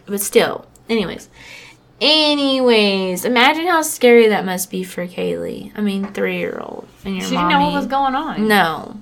But 0.04 0.20
still, 0.20 0.66
anyways, 0.88 1.30
anyways, 2.00 3.24
imagine 3.24 3.66
how 3.66 3.82
scary 3.82 4.28
that 4.28 4.44
must 4.44 4.70
be 4.70 4.84
for 4.84 5.06
Caylee. 5.06 5.72
I 5.76 5.80
mean, 5.80 6.12
three 6.12 6.38
year 6.38 6.58
old 6.60 6.86
and 7.04 7.16
your 7.16 7.24
She 7.26 7.34
mommy. 7.34 7.48
didn't 7.48 7.60
know 7.60 7.66
what 7.70 7.74
was 7.76 7.86
going 7.86 8.14
on. 8.14 8.48
No. 8.48 9.00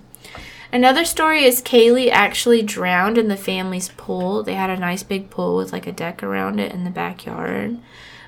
Another 0.73 1.05
story 1.05 1.45
is 1.45 1.61
Caylee 1.61 2.11
actually 2.11 2.63
drowned 2.63 3.19
in 3.19 3.29
the 3.29 3.37
family's 3.37 3.91
pool. 3.91 4.43
They 4.43 4.55
had 4.55 4.71
a 4.71 4.77
nice 4.79 5.03
big 5.03 5.29
pool 5.29 5.57
with 5.57 5.73
like 5.73 5.87
a 5.87 5.93
deck 5.93 6.23
around 6.23 6.59
it 6.61 6.73
in 6.73 6.85
the 6.85 6.91
backyard. 6.91 7.79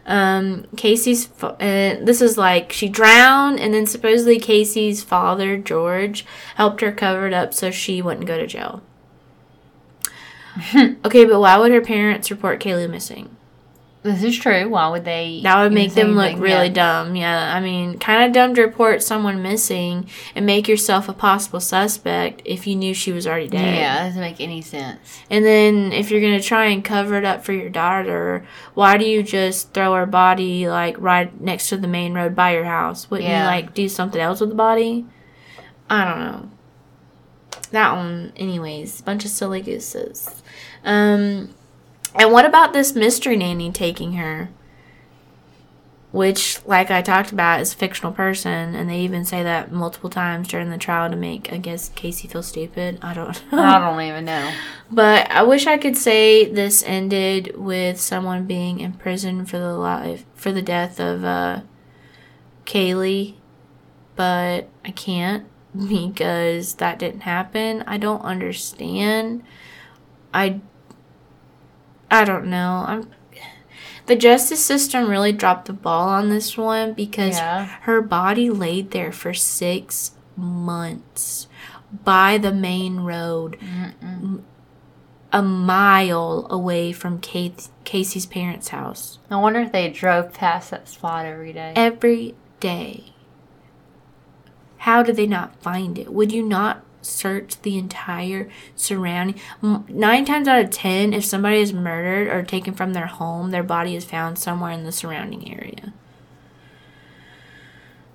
Um, 0.06 0.66
Casey's, 0.76 1.24
fa- 1.24 1.54
uh, 1.54 2.04
this 2.04 2.20
is 2.20 2.36
like 2.36 2.70
she 2.70 2.90
drowned, 2.90 3.58
and 3.58 3.72
then 3.72 3.86
supposedly 3.86 4.38
Casey's 4.38 5.02
father, 5.02 5.56
George, 5.56 6.26
helped 6.56 6.82
her 6.82 6.92
cover 6.92 7.26
it 7.26 7.32
up 7.32 7.54
so 7.54 7.70
she 7.70 8.02
wouldn't 8.02 8.26
go 8.26 8.36
to 8.36 8.46
jail. 8.46 8.82
okay, 10.76 11.24
but 11.24 11.40
why 11.40 11.56
would 11.56 11.72
her 11.72 11.80
parents 11.80 12.30
report 12.30 12.60
Caylee 12.60 12.90
missing? 12.90 13.34
This 14.04 14.22
is 14.22 14.38
true. 14.38 14.68
Why 14.68 14.88
would 14.88 15.06
they? 15.06 15.40
That 15.42 15.62
would 15.62 15.72
make 15.72 15.94
them 15.94 16.14
look 16.14 16.38
really 16.38 16.68
dumb. 16.68 17.16
Yeah, 17.16 17.54
I 17.56 17.58
mean, 17.60 17.98
kind 17.98 18.22
of 18.24 18.32
dumb 18.34 18.54
to 18.54 18.60
report 18.60 19.02
someone 19.02 19.40
missing 19.42 20.10
and 20.34 20.44
make 20.44 20.68
yourself 20.68 21.08
a 21.08 21.14
possible 21.14 21.58
suspect 21.58 22.42
if 22.44 22.66
you 22.66 22.76
knew 22.76 22.92
she 22.92 23.12
was 23.12 23.26
already 23.26 23.48
dead. 23.48 23.74
Yeah, 23.74 23.94
that 23.94 24.06
doesn't 24.08 24.20
make 24.20 24.42
any 24.42 24.60
sense. 24.60 25.22
And 25.30 25.42
then 25.42 25.90
if 25.92 26.10
you're 26.10 26.20
gonna 26.20 26.42
try 26.42 26.66
and 26.66 26.84
cover 26.84 27.14
it 27.16 27.24
up 27.24 27.46
for 27.46 27.54
your 27.54 27.70
daughter, 27.70 28.46
why 28.74 28.98
do 28.98 29.06
you 29.06 29.22
just 29.22 29.72
throw 29.72 29.94
her 29.94 30.04
body 30.04 30.68
like 30.68 30.96
right 30.98 31.40
next 31.40 31.70
to 31.70 31.78
the 31.78 31.88
main 31.88 32.12
road 32.12 32.34
by 32.36 32.52
your 32.52 32.64
house? 32.64 33.10
Wouldn't 33.10 33.26
Yeah. 33.26 33.44
you 33.44 33.46
like 33.46 33.72
do 33.72 33.88
something 33.88 34.20
else 34.20 34.38
with 34.38 34.50
the 34.50 34.54
body? 34.54 35.06
I 35.88 36.04
don't 36.04 36.20
know. 36.20 36.50
That 37.70 37.96
one, 37.96 38.34
anyways, 38.36 39.00
bunch 39.00 39.24
of 39.24 39.30
silly 39.30 39.62
gooses. 39.62 40.42
Um, 40.84 41.54
and 42.14 42.32
what 42.32 42.44
about 42.44 42.72
this 42.72 42.94
mystery 42.94 43.36
nanny 43.36 43.72
taking 43.72 44.14
her? 44.14 44.50
Which, 46.12 46.64
like 46.64 46.92
I 46.92 47.02
talked 47.02 47.32
about, 47.32 47.60
is 47.60 47.72
a 47.72 47.76
fictional 47.76 48.12
person, 48.12 48.76
and 48.76 48.88
they 48.88 49.00
even 49.00 49.24
say 49.24 49.42
that 49.42 49.72
multiple 49.72 50.08
times 50.08 50.46
during 50.46 50.70
the 50.70 50.78
trial 50.78 51.10
to 51.10 51.16
make, 51.16 51.52
I 51.52 51.56
guess, 51.56 51.88
Casey 51.88 52.28
feel 52.28 52.44
stupid. 52.44 53.00
I 53.02 53.14
don't 53.14 53.42
know. 53.52 53.58
I 53.60 53.80
don't 53.80 54.00
even 54.00 54.24
know. 54.24 54.52
But 54.92 55.28
I 55.28 55.42
wish 55.42 55.66
I 55.66 55.76
could 55.76 55.96
say 55.96 56.44
this 56.44 56.84
ended 56.86 57.56
with 57.56 58.00
someone 58.00 58.44
being 58.46 58.78
in 58.78 58.92
prison 58.92 59.44
for 59.44 59.58
the 59.58 59.72
life 59.72 60.24
for 60.36 60.52
the 60.52 60.62
death 60.62 61.00
of 61.00 61.24
uh, 61.24 61.62
Caylee, 62.64 63.34
but 64.14 64.68
I 64.84 64.92
can't 64.92 65.46
because 65.76 66.74
that 66.74 67.00
didn't 67.00 67.22
happen. 67.22 67.82
I 67.88 67.98
don't 67.98 68.22
understand. 68.22 69.42
I 70.32 70.60
I 72.14 72.24
don't 72.24 72.46
know. 72.46 72.84
I'm 72.86 73.10
the 74.06 74.16
justice 74.16 74.62
system 74.64 75.08
really 75.08 75.32
dropped 75.32 75.64
the 75.66 75.72
ball 75.72 76.08
on 76.10 76.28
this 76.28 76.56
one 76.58 76.92
because 76.92 77.36
Yeah. 77.38 77.64
her 77.82 78.00
body 78.02 78.50
laid 78.50 78.90
there 78.90 79.10
for 79.12 79.32
6 79.32 80.12
months 80.36 81.48
by 82.04 82.36
the 82.38 82.52
main 82.52 83.00
road 83.00 83.56
a 85.32 85.42
mile 85.42 86.46
away 86.50 86.92
from 86.92 87.18
Kate, 87.18 87.68
Casey's 87.84 88.26
parents' 88.26 88.68
house 88.68 89.18
I 89.30 89.36
wonder 89.36 89.60
if 89.60 89.72
they 89.72 89.88
drove 89.88 90.32
past 90.34 90.70
that 90.70 90.88
spot 90.88 91.24
every 91.26 91.52
day. 91.52 91.72
every 91.74 92.34
day. 92.60 93.14
How 94.78 95.02
did 95.02 95.16
they 95.16 95.26
not 95.26 95.56
find 95.62 95.98
it? 95.98 96.12
Would 96.12 96.30
you 96.30 96.42
not 96.46 96.82
search 97.04 97.60
the 97.62 97.78
entire 97.78 98.48
surrounding? 98.76 99.40
Nine 99.62 100.24
times 100.24 100.48
out 100.48 100.64
of 100.64 100.70
ten, 100.70 101.12
if 101.12 101.24
somebody 101.24 101.58
is 101.58 101.72
murdered 101.72 102.28
or 102.28 102.42
taken 102.42 102.74
from 102.74 102.92
their 102.92 103.06
home, 103.06 103.50
their 103.50 103.62
body 103.62 103.94
is 103.96 104.04
found 104.04 104.38
somewhere 104.38 104.72
in 104.72 104.84
the 104.84 104.92
surrounding 104.92 105.52
area. 105.52 105.92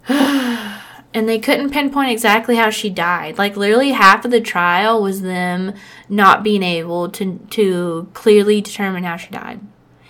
and 1.13 1.27
they 1.29 1.39
couldn't 1.39 1.71
pinpoint 1.71 2.11
exactly 2.11 2.55
how 2.55 2.69
she 2.69 2.89
died. 2.89 3.37
Like 3.37 3.55
literally 3.55 3.91
half 3.91 4.25
of 4.25 4.31
the 4.31 4.41
trial 4.41 5.01
was 5.01 5.21
them 5.21 5.73
not 6.07 6.43
being 6.43 6.63
able 6.63 7.09
to 7.09 7.39
to 7.51 8.09
clearly 8.13 8.61
determine 8.61 9.03
how 9.03 9.17
she 9.17 9.29
died. 9.29 9.59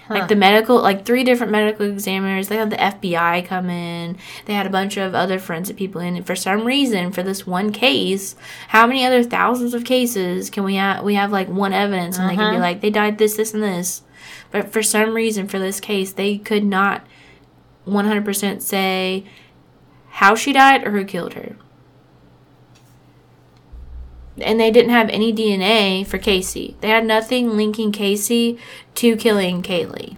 Huh. 0.10 0.16
Like 0.16 0.28
the 0.28 0.36
medical, 0.36 0.82
like 0.82 1.06
three 1.06 1.24
different 1.24 1.52
medical 1.52 1.86
examiners. 1.86 2.48
They 2.50 2.58
had 2.58 2.72
the 2.72 2.76
FBI 2.78 3.46
come 3.46 3.70
in. 3.70 4.18
They 4.46 4.56
had 4.56 4.66
a 4.66 4.70
bunch 4.72 4.98
of 4.98 5.16
other 5.16 5.40
forensic 5.40 5.78
people 5.78 6.02
in. 6.02 6.16
And 6.18 6.26
for 6.28 6.36
some 6.36 6.66
reason, 6.66 7.12
for 7.12 7.24
this 7.24 7.46
one 7.48 7.72
case, 7.72 8.36
how 8.70 8.88
many 8.88 9.06
other 9.06 9.22
thousands 9.24 9.74
of 9.76 9.86
cases 9.86 10.50
can 10.50 10.64
we 10.64 10.76
have? 10.76 11.04
We 11.04 11.14
have 11.14 11.32
like 11.32 11.48
one 11.48 11.74
evidence, 11.74 12.18
and 12.18 12.28
they 12.28 12.36
can 12.36 12.52
be 12.54 12.56
Uh-huh. 12.58 12.66
like, 12.66 12.82
they 12.82 12.90
died 12.90 13.20
this, 13.20 13.38
this, 13.38 13.54
and 13.54 13.62
this. 13.64 14.02
But 14.52 14.74
for 14.74 14.82
some 14.82 15.14
reason, 15.14 15.48
for 15.48 15.60
this 15.60 15.80
case, 15.80 16.12
they 16.12 16.40
could 16.40 16.64
not 16.66 17.06
100% 17.88 18.62
say 18.62 19.24
how 20.10 20.34
she 20.36 20.52
died 20.54 20.86
or 20.86 20.92
who 20.92 21.06
killed 21.06 21.36
her. 21.36 21.56
And 24.42 24.60
they 24.60 24.72
didn't 24.72 24.92
have 24.92 25.10
any 25.10 25.34
DNA 25.34 26.06
for 26.06 26.18
Casey. 26.18 26.76
They 26.82 26.90
had 26.90 27.06
nothing 27.06 27.56
linking 27.56 27.92
Casey 27.92 28.58
to 28.96 29.16
killing 29.16 29.62
Caylee. 29.62 30.18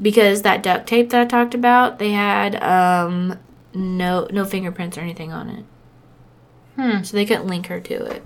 Because 0.00 0.42
that 0.42 0.62
duct 0.62 0.86
tape 0.86 1.10
that 1.10 1.20
I 1.20 1.24
talked 1.26 1.54
about, 1.54 1.98
they 1.98 2.12
had 2.12 2.62
um, 2.62 3.38
no 3.74 4.26
no 4.30 4.44
fingerprints 4.44 4.96
or 4.96 5.02
anything 5.02 5.32
on 5.32 5.50
it. 5.50 5.64
Hmm. 6.76 7.02
So 7.02 7.16
they 7.16 7.26
couldn't 7.26 7.46
link 7.46 7.66
her 7.66 7.80
to 7.80 8.06
it. 8.06 8.22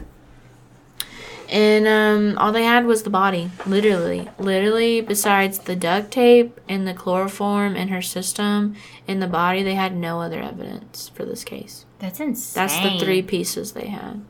And 1.48 1.86
um, 1.86 2.38
all 2.38 2.52
they 2.52 2.64
had 2.64 2.86
was 2.86 3.02
the 3.02 3.10
body, 3.10 3.50
literally, 3.66 4.28
literally. 4.38 5.00
Besides 5.00 5.60
the 5.60 5.76
duct 5.76 6.10
tape 6.10 6.58
and 6.68 6.86
the 6.86 6.94
chloroform 6.94 7.76
in 7.76 7.88
her 7.88 8.02
system 8.02 8.74
in 9.06 9.20
the 9.20 9.26
body, 9.26 9.62
they 9.62 9.74
had 9.74 9.94
no 9.94 10.20
other 10.20 10.40
evidence 10.40 11.10
for 11.10 11.24
this 11.24 11.44
case. 11.44 11.84
That's 11.98 12.20
insane. 12.20 12.60
That's 12.60 12.80
the 12.80 13.04
three 13.04 13.22
pieces 13.22 13.72
they 13.72 13.88
had. 13.88 14.22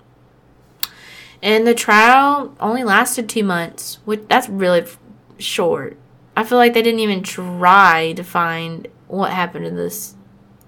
And 1.45 1.67
the 1.67 1.75
trial 1.75 2.57
only 2.59 2.85
lasted 2.85 3.29
two 3.29 3.45
months, 3.45 3.99
which 4.07 4.23
that's 4.29 4.49
really 4.49 4.81
f- 4.81 4.99
short. 5.37 5.99
I 6.35 6.43
feel 6.43 6.57
like 6.57 6.73
they 6.73 6.81
didn't 6.81 7.01
even 7.01 7.23
try 7.23 8.15
to 8.17 8.25
find 8.25 8.89
what 9.09 9.31
happened 9.31 9.67
to 9.67 9.71
this. 9.71 10.15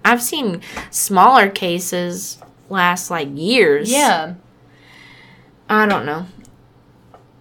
I've 0.05 0.21
seen 0.21 0.61
smaller 0.91 1.49
cases 1.49 2.37
last 2.69 3.09
like 3.09 3.27
years. 3.33 3.91
Yeah. 3.91 4.35
I 5.67 5.87
don't 5.87 6.05
know. 6.05 6.27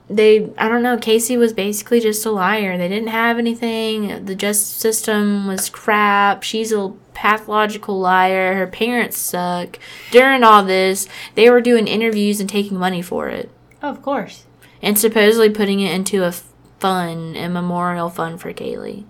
They, 0.08 0.50
I 0.56 0.70
don't 0.70 0.82
know. 0.82 0.96
Casey 0.96 1.36
was 1.36 1.52
basically 1.52 2.00
just 2.00 2.24
a 2.24 2.30
liar. 2.30 2.78
They 2.78 2.88
didn't 2.88 3.08
have 3.08 3.38
anything. 3.38 4.24
The 4.24 4.34
justice 4.34 4.66
system 4.66 5.46
was 5.46 5.68
crap. 5.68 6.42
She's 6.42 6.72
a 6.72 6.94
pathological 7.16 7.98
liar. 7.98 8.54
Her 8.54 8.66
parents 8.66 9.16
suck. 9.16 9.78
During 10.10 10.44
all 10.44 10.62
this, 10.62 11.08
they 11.34 11.48
were 11.48 11.62
doing 11.62 11.88
interviews 11.88 12.40
and 12.40 12.48
taking 12.48 12.76
money 12.76 13.00
for 13.00 13.28
it. 13.28 13.50
Oh, 13.82 13.88
of 13.88 14.02
course. 14.02 14.44
And 14.82 14.98
supposedly 14.98 15.48
putting 15.48 15.80
it 15.80 15.94
into 15.94 16.24
a 16.24 16.32
fund, 16.78 17.36
a 17.36 17.48
memorial 17.48 18.10
fund 18.10 18.38
for 18.40 18.52
Caylee. 18.52 19.04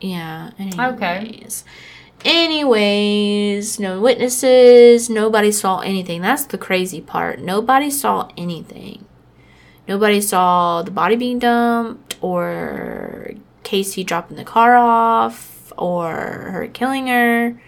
Yeah. 0.00 0.50
Okay. 0.60 1.18
Anyways. 1.18 1.64
Anyways, 2.24 3.78
no 3.78 4.00
witnesses. 4.00 5.08
Nobody 5.08 5.52
saw 5.52 5.78
anything. 5.78 6.20
That's 6.20 6.44
the 6.44 6.58
crazy 6.58 7.00
part. 7.00 7.38
Nobody 7.38 7.90
saw 7.90 8.28
anything. 8.36 9.06
Nobody 9.86 10.20
saw 10.20 10.82
the 10.82 10.90
body 10.90 11.16
being 11.16 11.38
dumped 11.38 12.16
or 12.20 13.34
Casey 13.62 14.02
dropping 14.04 14.36
the 14.36 14.44
car 14.44 14.76
off 14.76 15.59
or 15.80 16.12
her 16.12 16.68
killing 16.72 17.08
her. 17.08 17.60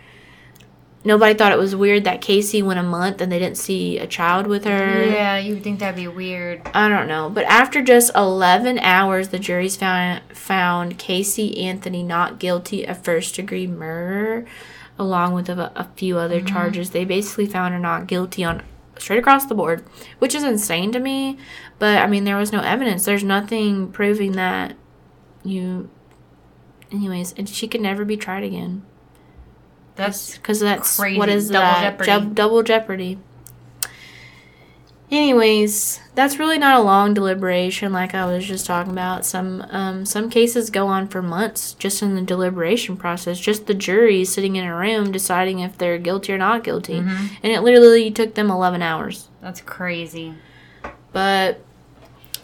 Nobody 1.04 1.34
thought 1.34 1.50
it 1.50 1.58
was 1.58 1.74
weird 1.74 2.04
that 2.04 2.20
Casey 2.20 2.62
went 2.62 2.78
a 2.78 2.82
month 2.84 3.20
and 3.20 3.32
they 3.32 3.40
didn't 3.40 3.56
see 3.56 3.98
a 3.98 4.06
child 4.06 4.46
with 4.46 4.64
her. 4.64 5.04
Yeah, 5.04 5.36
you 5.36 5.54
would 5.54 5.64
think 5.64 5.80
that'd 5.80 5.96
be 5.96 6.06
weird. 6.06 6.62
I 6.74 6.88
don't 6.88 7.08
know, 7.08 7.28
but 7.28 7.44
after 7.46 7.82
just 7.82 8.14
11 8.14 8.78
hours, 8.78 9.28
the 9.28 9.40
jury's 9.40 9.76
found 9.76 10.22
found 10.32 10.98
Casey 10.98 11.58
Anthony 11.58 12.04
not 12.04 12.38
guilty 12.38 12.84
of 12.84 13.02
first 13.02 13.34
degree 13.34 13.66
murder, 13.66 14.46
along 14.96 15.34
with 15.34 15.48
a, 15.48 15.72
a 15.74 15.88
few 15.96 16.18
other 16.18 16.38
mm-hmm. 16.38 16.54
charges. 16.54 16.90
They 16.90 17.04
basically 17.04 17.46
found 17.46 17.74
her 17.74 17.80
not 17.80 18.06
guilty 18.06 18.44
on 18.44 18.62
straight 18.96 19.18
across 19.18 19.46
the 19.46 19.56
board, 19.56 19.84
which 20.20 20.36
is 20.36 20.44
insane 20.44 20.92
to 20.92 21.00
me. 21.00 21.36
But 21.80 21.98
I 21.98 22.06
mean, 22.06 22.22
there 22.22 22.36
was 22.36 22.52
no 22.52 22.60
evidence. 22.60 23.04
There's 23.04 23.24
nothing 23.24 23.90
proving 23.90 24.32
that 24.32 24.76
you. 25.42 25.90
Anyways, 26.93 27.32
and 27.38 27.49
she 27.49 27.66
could 27.66 27.80
never 27.80 28.05
be 28.05 28.16
tried 28.16 28.45
again. 28.45 28.82
That's 29.97 30.36
because 30.36 30.61
that's 30.61 30.97
crazy. 30.99 31.18
what 31.18 31.28
is 31.28 31.49
Double 31.49 31.61
that? 31.62 31.82
jeopardy. 31.99 32.11
Jub- 32.11 32.34
double 32.34 32.62
jeopardy. 32.62 33.18
Anyways, 35.11 36.01
that's 36.14 36.38
really 36.38 36.57
not 36.57 36.80
a 36.80 36.82
long 36.82 37.12
deliberation, 37.12 37.93
like 37.93 38.14
I 38.14 38.24
was 38.24 38.47
just 38.47 38.64
talking 38.64 38.93
about. 38.93 39.26
Some 39.26 39.61
um, 39.68 40.07
some 40.07 40.30
cases 40.30 40.70
go 40.70 40.86
on 40.86 41.07
for 41.07 41.20
months 41.20 41.74
just 41.74 42.03
in 42.03 42.14
the 42.14 42.22
deliberation 42.22 42.97
process, 42.97 43.38
just 43.38 43.66
the 43.66 43.74
jury 43.74 44.24
sitting 44.24 44.57
in 44.57 44.64
a 44.64 44.74
room 44.74 45.12
deciding 45.12 45.59
if 45.59 45.76
they're 45.76 45.99
guilty 45.99 46.32
or 46.32 46.38
not 46.38 46.64
guilty, 46.64 47.01
Mm-hmm. 47.01 47.26
and 47.43 47.53
it 47.53 47.61
literally 47.61 48.11
took 48.11 48.34
them 48.34 48.51
eleven 48.51 48.80
hours. 48.80 49.28
that's 49.43 49.61
crazy. 49.61 50.32
But 51.12 51.61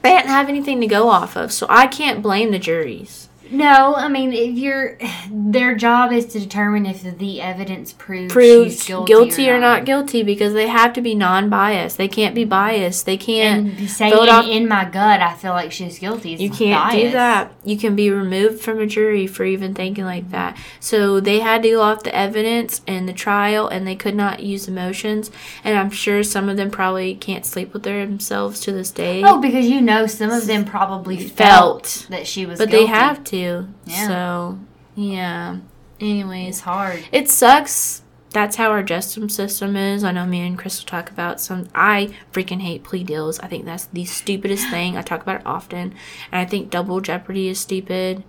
they 0.02 0.10
didn't 0.10 0.28
have 0.28 0.50
anything 0.50 0.78
to 0.82 0.86
go 0.86 1.08
off 1.08 1.36
of, 1.38 1.50
so 1.52 1.66
I 1.70 1.86
can't 1.86 2.20
blame 2.22 2.50
the 2.50 2.58
juries. 2.58 3.27
No, 3.50 3.94
I 3.94 4.08
mean, 4.08 4.32
if 4.32 4.56
you're, 4.56 4.98
their 5.30 5.74
job 5.74 6.12
is 6.12 6.26
to 6.26 6.40
determine 6.40 6.86
if 6.86 7.02
the 7.18 7.40
evidence 7.40 7.92
proves, 7.92 8.32
Proves 8.32 8.74
she's 8.76 8.84
guilty, 8.84 9.12
guilty, 9.12 9.50
or, 9.50 9.58
not 9.58 9.84
guilty 9.84 10.22
because 10.22 10.52
they 10.52 10.68
have 10.68 10.92
to 10.94 11.00
be 11.00 11.14
non-biased. 11.14 11.96
They 11.96 12.08
can't 12.08 12.34
be 12.34 12.44
biased. 12.44 13.06
They 13.06 13.16
can't. 13.16 13.78
And 13.78 13.90
saying 13.90 14.12
off- 14.14 14.46
in 14.46 14.68
my 14.68 14.84
gut, 14.84 15.20
I 15.20 15.34
feel 15.34 15.52
like 15.52 15.72
she's 15.72 15.98
guilty. 15.98 16.34
is 16.34 16.40
You 16.40 16.50
can't 16.50 16.92
do 16.92 17.10
that. 17.12 17.52
You 17.64 17.76
can 17.76 17.96
be 17.96 18.10
removed 18.10 18.60
from 18.62 18.80
a 18.80 18.86
jury 18.86 19.26
for 19.26 19.44
even 19.44 19.74
thinking 19.74 20.04
like 20.04 20.30
that. 20.30 20.56
So 20.80 21.20
they 21.20 21.40
had 21.40 21.62
to 21.62 21.70
go 21.70 21.80
off 21.82 22.02
the 22.02 22.14
evidence 22.14 22.82
and 22.86 23.08
the 23.08 23.12
trial, 23.12 23.68
and 23.68 23.86
they 23.86 23.96
could 23.96 24.14
not 24.14 24.42
use 24.42 24.68
emotions. 24.68 25.30
And 25.64 25.78
I'm 25.78 25.90
sure 25.90 26.22
some 26.22 26.48
of 26.48 26.56
them 26.56 26.70
probably 26.70 27.14
can't 27.14 27.46
sleep 27.46 27.72
with 27.72 27.84
themselves 27.84 28.60
to 28.60 28.72
this 28.72 28.90
day. 28.90 29.22
Oh, 29.24 29.40
because 29.40 29.66
you 29.68 29.80
know 29.80 30.06
some 30.06 30.30
of 30.30 30.46
them 30.46 30.64
probably 30.64 31.16
Felt. 31.28 31.86
felt, 31.86 32.06
that 32.10 32.26
she 32.26 32.46
was 32.46 32.58
but 32.58 32.68
guilty. 32.68 32.86
they 32.86 32.90
have 32.90 33.24
to. 33.24 33.37
Yeah. 33.84 34.06
So, 34.08 34.58
yeah. 34.94 35.58
Anyways, 36.00 36.48
It's 36.48 36.60
hard. 36.60 37.04
it 37.12 37.28
sucks. 37.28 38.02
That's 38.30 38.56
how 38.56 38.70
our 38.70 38.82
justice 38.82 39.34
system 39.34 39.74
is. 39.74 40.04
I 40.04 40.12
know 40.12 40.26
me 40.26 40.46
and 40.46 40.58
Crystal 40.58 40.86
talk 40.86 41.10
about 41.10 41.40
some. 41.40 41.68
I 41.74 42.14
freaking 42.32 42.60
hate 42.60 42.84
plea 42.84 43.02
deals. 43.02 43.40
I 43.40 43.46
think 43.48 43.64
that's 43.64 43.86
the 43.86 44.04
stupidest 44.04 44.68
thing. 44.70 44.96
I 44.96 45.02
talk 45.02 45.22
about 45.22 45.40
it 45.40 45.46
often, 45.46 45.94
and 46.30 46.40
I 46.40 46.44
think 46.44 46.70
double 46.70 47.00
jeopardy 47.00 47.48
is 47.48 47.58
stupid. 47.58 48.22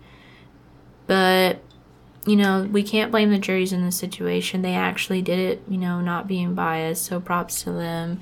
But 1.06 1.62
you 2.26 2.36
know, 2.36 2.64
we 2.72 2.84
can't 2.84 3.12
blame 3.12 3.32
the 3.32 3.40
juries 3.40 3.74
in 3.74 3.84
this 3.84 3.96
situation. 3.98 4.62
They 4.62 4.76
actually 4.76 5.22
did 5.22 5.40
it, 5.40 5.64
you 5.68 5.78
know, 5.78 6.00
not 6.02 6.28
being 6.28 6.54
biased. 6.54 7.06
So 7.06 7.20
props 7.20 7.64
to 7.64 7.72
them. 7.72 8.20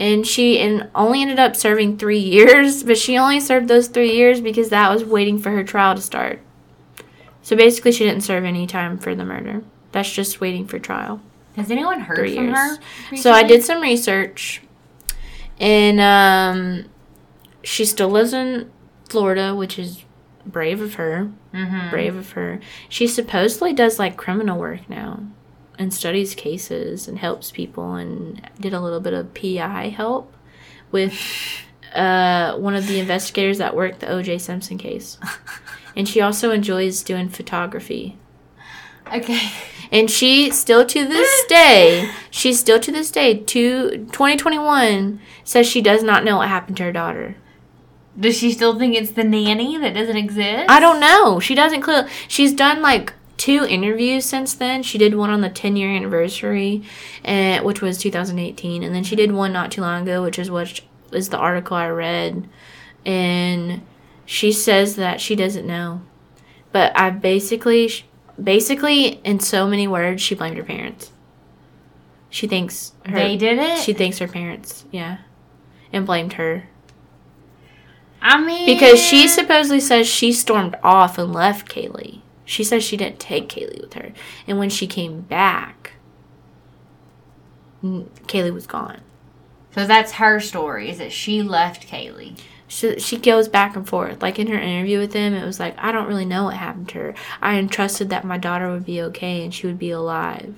And 0.00 0.26
she 0.26 0.58
and 0.58 0.88
only 0.94 1.20
ended 1.22 1.38
up 1.38 1.54
serving 1.54 1.98
three 1.98 2.18
years, 2.18 2.82
but 2.82 2.96
she 2.98 3.16
only 3.18 3.38
served 3.38 3.68
those 3.68 3.86
three 3.86 4.12
years 4.16 4.40
because 4.40 4.70
that 4.70 4.90
was 4.90 5.04
waiting 5.04 5.38
for 5.38 5.50
her 5.50 5.62
trial 5.62 5.94
to 5.94 6.00
start. 6.00 6.40
So 7.42 7.54
basically, 7.54 7.92
she 7.92 8.04
didn't 8.04 8.22
serve 8.22 8.44
any 8.44 8.66
time 8.66 8.96
for 8.98 9.14
the 9.14 9.24
murder. 9.26 9.62
That's 9.92 10.10
just 10.10 10.40
waiting 10.40 10.66
for 10.66 10.78
trial. 10.78 11.20
Has 11.56 11.70
anyone 11.70 12.00
heard 12.00 12.16
Three 12.16 12.34
from 12.34 12.46
years. 12.46 12.78
her? 13.10 13.16
So 13.16 13.30
I 13.32 13.42
did 13.42 13.62
some 13.62 13.82
research, 13.82 14.62
and 15.58 16.00
um, 16.00 16.84
she 17.62 17.84
still 17.84 18.08
lives 18.08 18.32
in 18.32 18.70
Florida, 19.08 19.54
which 19.54 19.78
is 19.78 20.04
brave 20.46 20.80
of 20.80 20.94
her. 20.94 21.30
Mhm. 21.52 21.90
Brave 21.90 22.16
of 22.16 22.32
her. 22.32 22.60
She 22.88 23.06
supposedly 23.06 23.72
does 23.74 23.98
like 23.98 24.16
criminal 24.16 24.58
work 24.58 24.88
now, 24.88 25.24
and 25.80 25.94
studies 25.94 26.34
cases 26.34 27.08
and 27.08 27.18
helps 27.18 27.50
people, 27.50 27.94
and 27.94 28.48
did 28.60 28.74
a 28.74 28.80
little 28.80 29.00
bit 29.00 29.14
of 29.14 29.32
PI 29.34 29.88
help 29.88 30.32
with 30.92 31.18
uh, 31.94 32.54
one 32.56 32.76
of 32.76 32.86
the 32.86 33.00
investigators 33.00 33.58
that 33.58 33.74
worked 33.74 34.00
the 34.00 34.08
O.J. 34.08 34.38
Simpson 34.38 34.76
case, 34.76 35.18
and 35.96 36.06
she 36.06 36.20
also 36.20 36.52
enjoys 36.52 37.02
doing 37.02 37.30
photography. 37.30 38.18
Okay. 39.12 39.50
And 39.90 40.08
she 40.08 40.50
still 40.50 40.84
to 40.86 41.06
this 41.06 41.44
day, 41.48 42.10
she 42.30 42.52
still 42.52 42.78
to 42.78 42.92
this 42.92 43.10
day, 43.10 43.38
to 43.38 43.90
2021, 43.90 45.18
says 45.42 45.66
she 45.66 45.80
does 45.80 46.02
not 46.02 46.24
know 46.24 46.36
what 46.36 46.48
happened 46.48 46.76
to 46.76 46.84
her 46.84 46.92
daughter. 46.92 47.36
Does 48.18 48.36
she 48.36 48.52
still 48.52 48.78
think 48.78 48.94
it's 48.94 49.12
the 49.12 49.24
nanny 49.24 49.78
that 49.78 49.94
doesn't 49.94 50.16
exist? 50.16 50.68
I 50.68 50.78
don't 50.78 51.00
know. 51.00 51.40
She 51.40 51.54
doesn't 51.54 51.80
clear. 51.80 52.06
She's 52.28 52.52
done 52.52 52.82
like 52.82 53.14
two 53.40 53.64
interviews 53.64 54.26
since 54.26 54.52
then. 54.52 54.82
She 54.82 54.98
did 54.98 55.14
one 55.14 55.30
on 55.30 55.40
the 55.40 55.48
10 55.48 55.74
year 55.74 55.90
anniversary, 55.90 56.82
and 57.24 57.64
which 57.64 57.80
was 57.80 57.96
2018, 57.96 58.82
and 58.82 58.94
then 58.94 59.02
she 59.02 59.16
did 59.16 59.32
one 59.32 59.50
not 59.50 59.72
too 59.72 59.80
long 59.80 60.02
ago, 60.02 60.22
which 60.22 60.38
is 60.38 60.50
what 60.50 60.82
is 61.10 61.30
the 61.30 61.38
article 61.38 61.74
I 61.76 61.88
read, 61.88 62.46
and 63.06 63.80
she 64.26 64.52
says 64.52 64.96
that 64.96 65.22
she 65.22 65.34
doesn't 65.34 65.66
know. 65.66 66.02
But 66.70 66.92
I 66.96 67.08
basically, 67.08 67.90
basically, 68.40 69.20
in 69.24 69.40
so 69.40 69.66
many 69.66 69.88
words, 69.88 70.20
she 70.20 70.34
blamed 70.34 70.58
her 70.58 70.62
parents. 70.62 71.10
She 72.28 72.46
thinks 72.46 72.92
her, 73.06 73.14
They 73.16 73.38
did 73.38 73.58
it. 73.58 73.78
She 73.78 73.94
thinks 73.94 74.18
her 74.18 74.28
parents, 74.28 74.84
yeah, 74.90 75.18
and 75.94 76.04
blamed 76.04 76.34
her. 76.34 76.68
I 78.20 78.38
mean, 78.38 78.66
Because 78.66 79.00
she 79.00 79.26
supposedly 79.26 79.80
says 79.80 80.06
she 80.06 80.30
stormed 80.30 80.76
off 80.82 81.16
and 81.16 81.32
left 81.32 81.74
Caylee. 81.74 82.20
She 82.50 82.64
says 82.64 82.82
she 82.82 82.96
didn't 82.96 83.20
take 83.20 83.48
Caylee 83.48 83.80
with 83.80 83.94
her. 83.94 84.10
And 84.44 84.58
when 84.58 84.70
she 84.70 84.88
came 84.88 85.20
back, 85.20 85.92
Caylee 87.80 88.52
was 88.52 88.66
gone. 88.66 89.02
So 89.72 89.86
that's 89.86 90.12
her 90.14 90.40
story. 90.40 90.90
Is 90.90 90.98
that 90.98 91.12
she 91.12 91.42
left 91.42 91.86
Caylee? 91.86 92.36
She, 92.66 92.98
she 92.98 93.18
goes 93.18 93.46
back 93.46 93.76
and 93.76 93.88
forth. 93.88 94.20
Like 94.20 94.40
in 94.40 94.48
her 94.48 94.58
interview 94.58 94.98
with 94.98 95.12
him, 95.12 95.32
it 95.32 95.46
was 95.46 95.60
like, 95.60 95.76
I 95.78 95.92
don't 95.92 96.08
really 96.08 96.24
know 96.24 96.42
what 96.42 96.56
happened 96.56 96.88
to 96.88 96.98
her. 96.98 97.14
I 97.40 97.56
entrusted 97.56 98.10
that 98.10 98.24
my 98.24 98.36
daughter 98.36 98.68
would 98.68 98.84
be 98.84 99.00
okay 99.02 99.44
and 99.44 99.54
she 99.54 99.68
would 99.68 99.78
be 99.78 99.92
alive. 99.92 100.52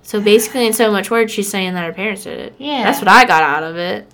So 0.00 0.18
basically, 0.18 0.66
in 0.66 0.72
so 0.72 0.90
much 0.90 1.10
words, 1.10 1.30
she's 1.30 1.50
saying 1.50 1.74
that 1.74 1.84
her 1.84 1.92
parents 1.92 2.24
did 2.24 2.38
it. 2.38 2.54
Yeah. 2.56 2.84
That's 2.84 3.00
what 3.00 3.08
I 3.08 3.26
got 3.26 3.42
out 3.42 3.64
of 3.64 3.76
it. 3.76 4.10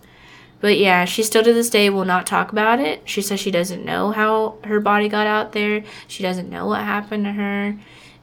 But 0.62 0.78
yeah, 0.78 1.04
she 1.04 1.24
still 1.24 1.42
to 1.42 1.52
this 1.52 1.68
day 1.68 1.90
will 1.90 2.04
not 2.04 2.24
talk 2.24 2.52
about 2.52 2.78
it. 2.78 3.02
She 3.04 3.20
says 3.20 3.40
she 3.40 3.50
doesn't 3.50 3.84
know 3.84 4.12
how 4.12 4.58
her 4.62 4.78
body 4.78 5.08
got 5.08 5.26
out 5.26 5.52
there. 5.52 5.82
She 6.06 6.22
doesn't 6.22 6.48
know 6.48 6.66
what 6.68 6.82
happened 6.82 7.24
to 7.24 7.32
her. 7.32 7.76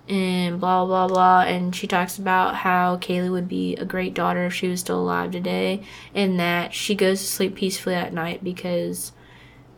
And 0.07 0.59
blah, 0.59 0.85
blah, 0.85 1.09
blah. 1.09 1.41
And 1.41 1.75
she 1.75 1.85
talks 1.85 2.17
about 2.17 2.55
how 2.55 2.95
Caylee 2.95 3.29
would 3.29 3.49
be 3.49 3.75
a 3.75 3.83
great 3.83 4.13
daughter 4.13 4.45
if 4.45 4.53
she 4.53 4.69
was 4.69 4.79
still 4.79 5.01
alive 5.01 5.31
today. 5.31 5.83
And 6.15 6.39
that 6.39 6.73
she 6.73 6.95
goes 6.95 7.19
to 7.19 7.27
sleep 7.27 7.55
peacefully 7.55 7.95
at 7.95 8.13
night 8.13 8.41
because 8.41 9.11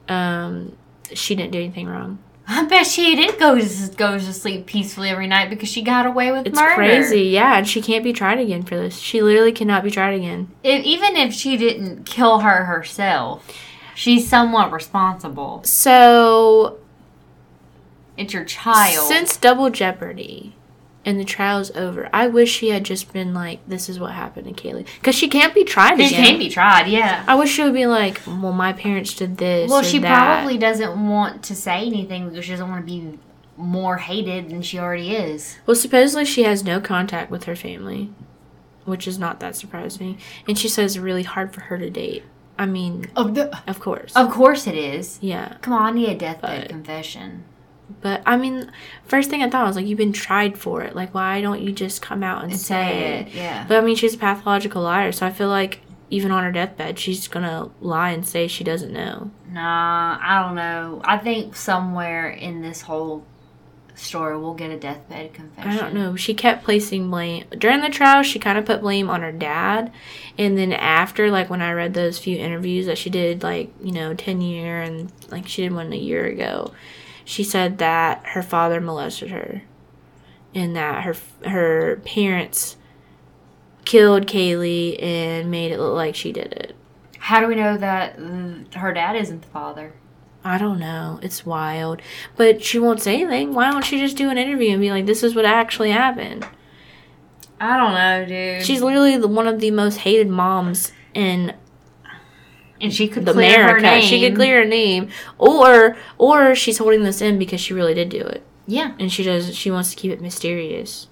um, 0.08 0.78
she 1.12 1.34
didn't 1.34 1.54
do 1.54 1.60
anything 1.60 1.88
wrong. 1.88 2.20
I 2.48 2.66
bet 2.66 2.86
she 2.86 3.16
did 3.16 3.40
go 3.40 3.58
to 3.58 3.96
goes 3.96 4.26
to 4.26 4.34
sleep 4.34 4.66
peacefully 4.66 5.10
every 5.10 5.28
night 5.28 5.50
because 5.50 5.70
she 5.70 5.82
got 5.82 6.06
away 6.06 6.32
with 6.32 6.40
murder. 6.46 6.50
It's 6.50 6.60
murder. 6.60 6.76
crazy. 6.76 7.22
Yeah. 7.24 7.58
And 7.58 7.68
she 7.68 7.82
can't 7.82 8.04
be 8.04 8.14
tried 8.14 8.40
again 8.40 8.64
for 8.64 8.76
this. 8.76 8.98
She 8.98 9.22
literally 9.22 9.52
cannot 9.52 9.84
be 9.84 9.92
tried 9.92 10.14
again. 10.14 10.50
If, 10.64 10.84
even 10.84 11.16
if 11.16 11.34
she 11.34 11.56
didn't 11.58 12.06
kill 12.06 12.40
her 12.40 12.66
herself, 12.66 13.50
she's 13.96 14.28
somewhat 14.28 14.72
responsible. 14.72 15.64
So 15.64 16.80
It's 18.18 18.34
your 18.34 18.46
child. 18.46 19.08
Since 19.08 19.38
Double 19.38 19.70
Jeopardy 19.70 20.56
and 21.06 21.20
the 21.20 21.26
trial's 21.26 21.72
over, 21.72 22.10
I 22.14 22.28
wish 22.28 22.52
she 22.52 22.70
had 22.70 22.84
just 22.84 23.12
been 23.12 23.34
like, 23.34 23.60
"This 23.68 23.90
is 23.90 24.00
what 24.00 24.12
happened 24.14 24.48
to 24.48 24.54
Caylee," 24.54 24.86
because 25.00 25.16
she 25.16 25.28
can't 25.28 25.54
be 25.54 25.64
tried 25.64 25.98
she 26.00 26.08
again. 26.08 26.26
can 26.26 26.40
be 26.40 26.50
tried, 26.50 26.88
yeah. 26.88 27.24
I 27.28 27.36
wish 27.36 27.50
she 27.52 27.64
would 27.64 27.74
be 27.74 27.88
like, 27.88 28.22
"Well, 28.28 28.54
my 28.54 28.72
parents 28.74 29.14
did 29.16 29.38
this." 29.38 29.70
Well, 29.70 29.82
she 29.84 30.00
that." 30.00 30.16
probably 30.38 30.58
doesn't 30.58 31.08
want 31.10 31.44
to 31.44 31.56
say 31.56 31.86
anything 31.88 32.30
because 32.30 32.46
she 32.46 32.52
doesn't 32.52 32.70
want 32.70 32.86
to 32.86 32.92
be 32.92 33.18
more 33.58 33.98
hated 33.98 34.50
than 34.50 34.62
she 34.62 34.80
already 34.80 35.16
is. 35.16 35.58
Well, 35.66 35.76
supposedly 35.76 36.26
she 36.26 36.44
has 36.44 36.64
no 36.64 36.80
contact 36.80 37.30
with 37.32 37.44
her 37.44 37.56
family, 37.56 38.10
which 38.86 39.08
is 39.08 39.20
not 39.20 39.40
that 39.40 39.56
surprising. 39.56 40.18
And 40.48 40.58
she 40.58 40.68
says 40.68 40.96
it's 40.96 41.04
really 41.04 41.24
hard 41.24 41.54
for 41.54 41.62
her 41.62 41.78
to 41.78 41.90
date. 41.90 42.24
I 42.58 42.66
mean, 42.68 43.08
Of 43.16 43.34
the, 43.36 43.60
of 43.68 43.80
course. 43.80 44.16
of 44.16 44.30
course 44.32 44.68
it 44.68 44.76
is. 44.76 45.18
yeah. 45.22 45.56
Come 45.62 45.74
on, 45.74 45.82
I 45.82 45.92
need 45.92 46.10
a 46.10 46.16
deathbed 46.16 46.62
But- 46.62 46.70
confession. 46.70 47.44
But 48.02 48.22
I 48.26 48.38
mean, 48.38 48.72
first 49.06 49.30
thing 49.30 49.44
I 49.44 49.50
thought 49.50 49.68
was 49.68 49.76
like, 49.76 49.86
you've 49.86 49.98
been 49.98 50.14
tried 50.14 50.58
for 50.58 50.82
it. 50.82 50.96
Like, 50.96 51.14
why 51.14 51.42
don't 51.42 51.62
you 51.62 51.72
just 51.72 52.02
come 52.02 52.24
out 52.24 52.44
and, 52.44 52.52
And 52.52 52.60
say 52.62 52.76
say 52.76 52.98
it? 53.00 53.28
it, 53.28 53.34
yeah. 53.34 53.66
But 53.68 53.78
I 53.78 53.82
mean, 53.82 53.96
she's 53.96 54.14
a 54.14 54.18
pathological 54.18 54.82
liar, 54.84 55.12
so 55.12 55.26
I 55.26 55.32
feel 55.32 55.50
like 55.50 55.82
even 56.10 56.32
on 56.32 56.44
her 56.44 56.52
deathbed, 56.52 57.00
she's 57.00 57.28
gonna 57.28 57.70
lie 57.80 58.12
and 58.12 58.28
say 58.28 58.48
she 58.48 58.64
doesn't 58.64 58.92
know. 58.94 59.32
Nah, 59.50 60.18
I 60.22 60.44
don't 60.46 60.56
know. 60.56 61.02
I 61.06 61.18
think 61.18 61.56
somewhere 61.56 62.30
in 62.30 62.62
this 62.62 62.82
whole 62.82 63.26
story 63.94 64.36
we'll 64.38 64.54
get 64.56 64.72
a 64.72 64.78
deathbed 64.80 65.34
confession. 65.34 65.70
I 65.72 65.78
don't 65.78 65.94
know. 65.94 66.16
She 66.16 66.34
kept 66.34 66.64
placing 66.64 67.10
blame 67.12 67.46
during 67.58 67.82
the 67.82 67.90
trial. 67.90 68.24
She 68.24 68.40
kind 68.40 68.58
of 68.58 68.66
put 68.66 68.82
blame 68.82 69.10
on 69.10 69.22
her 69.22 69.32
dad, 69.32 69.92
and 70.38 70.58
then 70.58 70.74
after, 70.74 71.30
like 71.30 71.50
when 71.50 71.62
I 71.62 71.72
read 71.74 71.94
those 71.94 72.18
few 72.18 72.38
interviews 72.38 72.88
that 72.88 72.98
she 72.98 73.10
did, 73.10 73.44
like 73.44 73.72
you 73.84 73.92
know, 73.92 74.14
ten 74.14 74.42
year 74.42 74.82
and 74.82 75.12
like 75.30 75.48
she 75.48 75.62
did 75.64 75.74
one 75.74 75.94
a 75.94 75.98
year 75.98 76.26
ago, 76.26 76.74
she 77.32 77.46
said 77.46 77.78
that 77.78 78.22
her 78.26 78.44
father 78.44 78.82
molested 78.82 79.32
her, 79.32 79.62
and 80.54 80.76
that 80.76 81.06
her 81.06 81.16
her 81.48 82.02
parents 82.04 82.76
killed 83.86 84.28
Caylee 84.28 85.02
and 85.02 85.50
made 85.50 85.72
it 85.72 85.80
look 85.80 85.96
like 85.96 86.14
she 86.14 86.34
did 86.34 86.52
it. 86.52 86.76
How 87.20 87.40
do 87.40 87.48
we 87.48 87.56
know 87.56 87.78
that 87.78 88.20
her 88.76 88.94
dad 88.94 89.16
isn't 89.16 89.44
the 89.44 89.48
father? 89.48 89.94
I 90.44 90.58
don't 90.58 90.78
know. 90.78 91.22
It's 91.24 91.46
wild. 91.46 92.02
But 92.36 92.66
she 92.66 92.80
won't 92.80 93.02
say 93.02 93.22
anything. 93.22 93.54
Why 93.54 93.72
don't 93.72 93.86
she 93.86 93.98
just 93.98 94.18
do 94.18 94.30
an 94.30 94.38
interview 94.38 94.72
and 94.72 94.82
be 94.82 94.92
like, 94.92 95.06
this 95.06 95.24
is 95.24 95.34
what 95.34 95.46
actually 95.46 95.92
happened? 95.92 96.46
I 97.62 97.78
don't 97.78 97.94
know, 97.94 98.26
dude. 98.26 98.66
She's 98.66 98.82
literally 98.82 99.16
the, 99.16 99.28
one 99.30 99.48
of 99.48 99.62
the 99.62 99.72
most 99.72 99.98
hated 100.00 100.28
moms 100.28 100.92
in 101.14 101.56
and 102.82 102.94
she 102.94 103.08
could 103.08 103.26
the 103.26 103.34
clear 103.34 103.58
her 103.64 103.78
America. 103.78 103.82
name. 103.84 104.02
She 104.04 104.20
could 104.22 104.36
clear 104.36 104.64
her 104.64 104.68
name. 104.68 105.10
Or 105.38 105.98
or 106.18 106.56
she's 106.56 106.78
holding 106.80 107.04
this 107.04 107.22
in 107.22 107.38
because 107.40 107.62
she 107.62 107.74
really 107.74 107.94
did 107.94 108.10
do 108.10 108.22
it. 108.22 108.44
Yeah, 108.68 108.94
And 109.00 109.12
she 109.12 109.24
does 109.24 109.56
she 109.56 109.72
wants 109.72 109.90
to 109.92 109.96
keep 109.96 110.12
it 110.12 110.22
mysterious. 110.22 111.08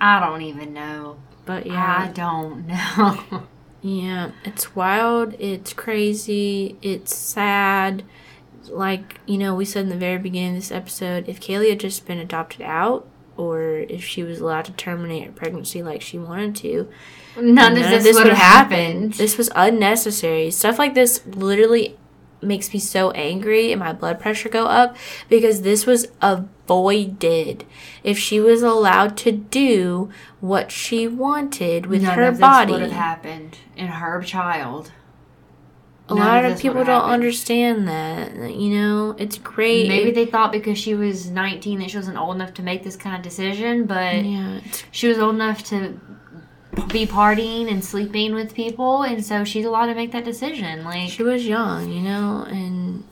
I 0.00 0.20
don't 0.20 0.42
even 0.42 0.72
know. 0.72 1.18
But 1.44 1.66
yeah, 1.66 2.04
I 2.08 2.12
don't 2.12 2.66
know. 2.68 3.42
Yeah. 3.80 4.32
It's 4.44 4.74
wild. 4.76 5.34
It's 5.38 5.72
crazy. 5.72 6.76
It's 6.82 7.14
sad. 7.16 8.04
Like, 8.68 9.20
you 9.26 9.38
know, 9.38 9.54
we 9.54 9.64
said 9.64 9.84
in 9.84 9.88
the 9.88 9.96
very 9.96 10.18
beginning 10.18 10.50
of 10.56 10.62
this 10.62 10.70
episode, 10.72 11.28
if 11.28 11.40
Caylee 11.40 11.70
had 11.70 11.80
just 11.80 12.06
been 12.06 12.18
adopted 12.18 12.60
out 12.62 13.08
or 13.36 13.62
if 13.88 14.04
she 14.04 14.22
was 14.22 14.40
allowed 14.40 14.66
to 14.66 14.72
terminate 14.72 15.24
her 15.26 15.32
pregnancy 15.32 15.82
like 15.82 16.02
she 16.02 16.18
wanted 16.18 16.54
to, 16.56 16.88
None, 17.40 17.76
of 17.76 18.02
this, 18.02 18.16
would 18.16 18.26
have 18.28 18.36
happened. 18.36 19.14
This 19.14 19.38
was 19.38 19.50
unnecessary. 19.54 20.50
Stuff 20.50 20.78
like 20.78 20.94
this 20.94 21.24
literally 21.26 21.96
makes 22.40 22.72
me 22.72 22.78
so 22.78 23.10
angry 23.12 23.72
and 23.72 23.80
my 23.80 23.92
blood 23.92 24.20
pressure 24.20 24.48
go 24.48 24.66
up 24.66 24.96
because 25.28 25.62
this 25.62 25.86
was 25.86 26.06
avoided. 26.22 27.64
If 28.04 28.18
she 28.18 28.40
was 28.40 28.62
allowed 28.62 29.16
to 29.18 29.32
do 29.32 30.10
what 30.40 30.70
she 30.70 31.08
wanted 31.08 31.86
with 31.86 32.02
None 32.02 32.14
her 32.16 32.24
of 32.28 32.38
body. 32.38 32.72
this 32.72 32.80
would 32.80 32.90
have 32.90 32.98
happened 33.00 33.58
in 33.76 33.88
her 33.88 34.22
child. 34.22 34.92
A 36.10 36.14
None 36.14 36.26
lot 36.26 36.44
of 36.46 36.52
of 36.52 36.58
people 36.60 36.84
don't 36.84 36.86
happened. 37.02 37.12
understand 37.12 37.88
that. 37.88 38.54
You 38.54 38.70
know, 38.70 39.16
it's 39.18 39.36
great. 39.36 39.88
Maybe 39.88 40.10
they 40.10 40.24
thought 40.24 40.52
because 40.52 40.78
she 40.78 40.94
was 40.94 41.30
19 41.30 41.80
that 41.80 41.90
she 41.90 41.96
wasn't 41.98 42.16
old 42.16 42.36
enough 42.36 42.54
to 42.54 42.62
make 42.62 42.82
this 42.82 42.96
kind 42.96 43.14
of 43.16 43.22
decision, 43.22 43.84
but 43.84 44.24
yeah, 44.24 44.60
she 44.90 45.06
was 45.08 45.18
old 45.18 45.34
enough 45.34 45.62
to 45.64 46.00
be 46.86 47.06
partying 47.06 47.70
and 47.70 47.84
sleeping 47.84 48.34
with 48.34 48.54
people, 48.54 49.02
and 49.02 49.24
so 49.24 49.44
she's 49.44 49.64
allowed 49.64 49.86
to 49.86 49.94
make 49.94 50.12
that 50.12 50.24
decision. 50.24 50.84
Like, 50.84 51.10
she 51.10 51.22
was 51.22 51.46
young, 51.46 51.90
you 51.90 52.02
know, 52.02 52.46
and 52.48 53.04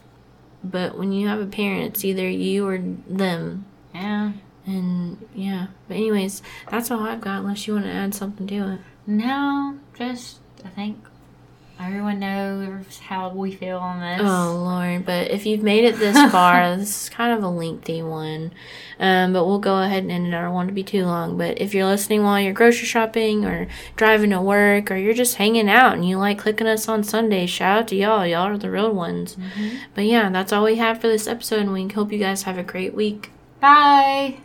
but 0.62 0.98
when 0.98 1.12
you 1.12 1.28
have 1.28 1.40
a 1.40 1.46
parent, 1.46 1.94
it's 1.94 2.04
either 2.04 2.28
you 2.28 2.66
or 2.66 2.78
them. 2.78 3.66
Yeah. 3.94 4.32
And 4.66 5.26
yeah. 5.34 5.68
But 5.86 5.96
anyways, 5.96 6.42
that's 6.68 6.90
all 6.90 7.00
I've 7.00 7.20
got. 7.20 7.40
Unless 7.40 7.66
you 7.66 7.74
want 7.74 7.86
to 7.86 7.92
add 7.92 8.14
something 8.14 8.46
to 8.48 8.72
it. 8.72 8.80
No, 9.06 9.78
just 9.96 10.38
I 10.64 10.68
think 10.68 10.98
everyone 11.81 12.18
knows 12.20 12.99
how 12.99 13.31
we 13.31 13.53
feel 13.53 13.79
on 13.79 14.01
this. 14.01 14.20
Oh 14.29 14.55
Lord! 14.64 15.05
But 15.05 15.31
if 15.31 15.47
you've 15.47 15.62
made 15.62 15.85
it 15.85 15.99
this 15.99 16.16
far, 16.33 16.77
this 16.77 17.05
is 17.05 17.09
kind 17.09 17.33
of 17.33 17.43
a 17.43 17.49
lengthy 17.49 18.03
one. 18.03 18.53
Um, 18.99 19.33
but 19.33 19.45
we'll 19.47 19.59
go 19.59 19.83
ahead 19.83 20.03
and 20.03 20.12
end 20.12 20.27
it. 20.29 20.35
I 20.35 20.43
don't 20.43 20.55
want 20.55 20.68
to 20.68 20.74
be 20.74 20.83
too 20.83 21.05
long. 21.05 21.37
But 21.37 21.61
if 21.61 21.74
you're 21.74 21.87
listening 21.87 22.22
while 22.22 22.41
you're 22.41 22.53
grocery 22.53 22.87
shopping 22.87 23.45
or 23.45 23.68
driving 23.97 24.31
to 24.31 24.41
work 24.41 24.91
or 24.91 24.97
you're 24.97 25.14
just 25.14 25.37
hanging 25.37 25.68
out 25.68 25.95
and 25.95 26.09
you 26.09 26.18
like 26.18 26.39
clicking 26.39 26.66
us 26.66 26.89
on 26.89 27.05
Sundays, 27.05 27.51
shout 27.51 27.79
out 27.79 27.89
to 27.89 27.97
y'all. 27.97 28.27
Y'all 28.27 28.47
are 28.47 28.59
the 28.59 28.70
real 28.70 28.93
ones. 28.93 29.37
But 29.95 30.07
yeah, 30.07 30.31
that's 30.31 30.53
all 30.53 30.64
we 30.64 30.77
have 30.77 31.01
for 31.01 31.09
this 31.09 31.27
episode, 31.27 31.61
and 31.61 31.72
we 31.72 31.87
hope 31.89 32.12
you 32.12 32.18
guys 32.18 32.45
have 32.45 32.59
a 32.59 32.62
great 32.62 32.95
week. 32.95 33.31
Bye. 33.61 34.41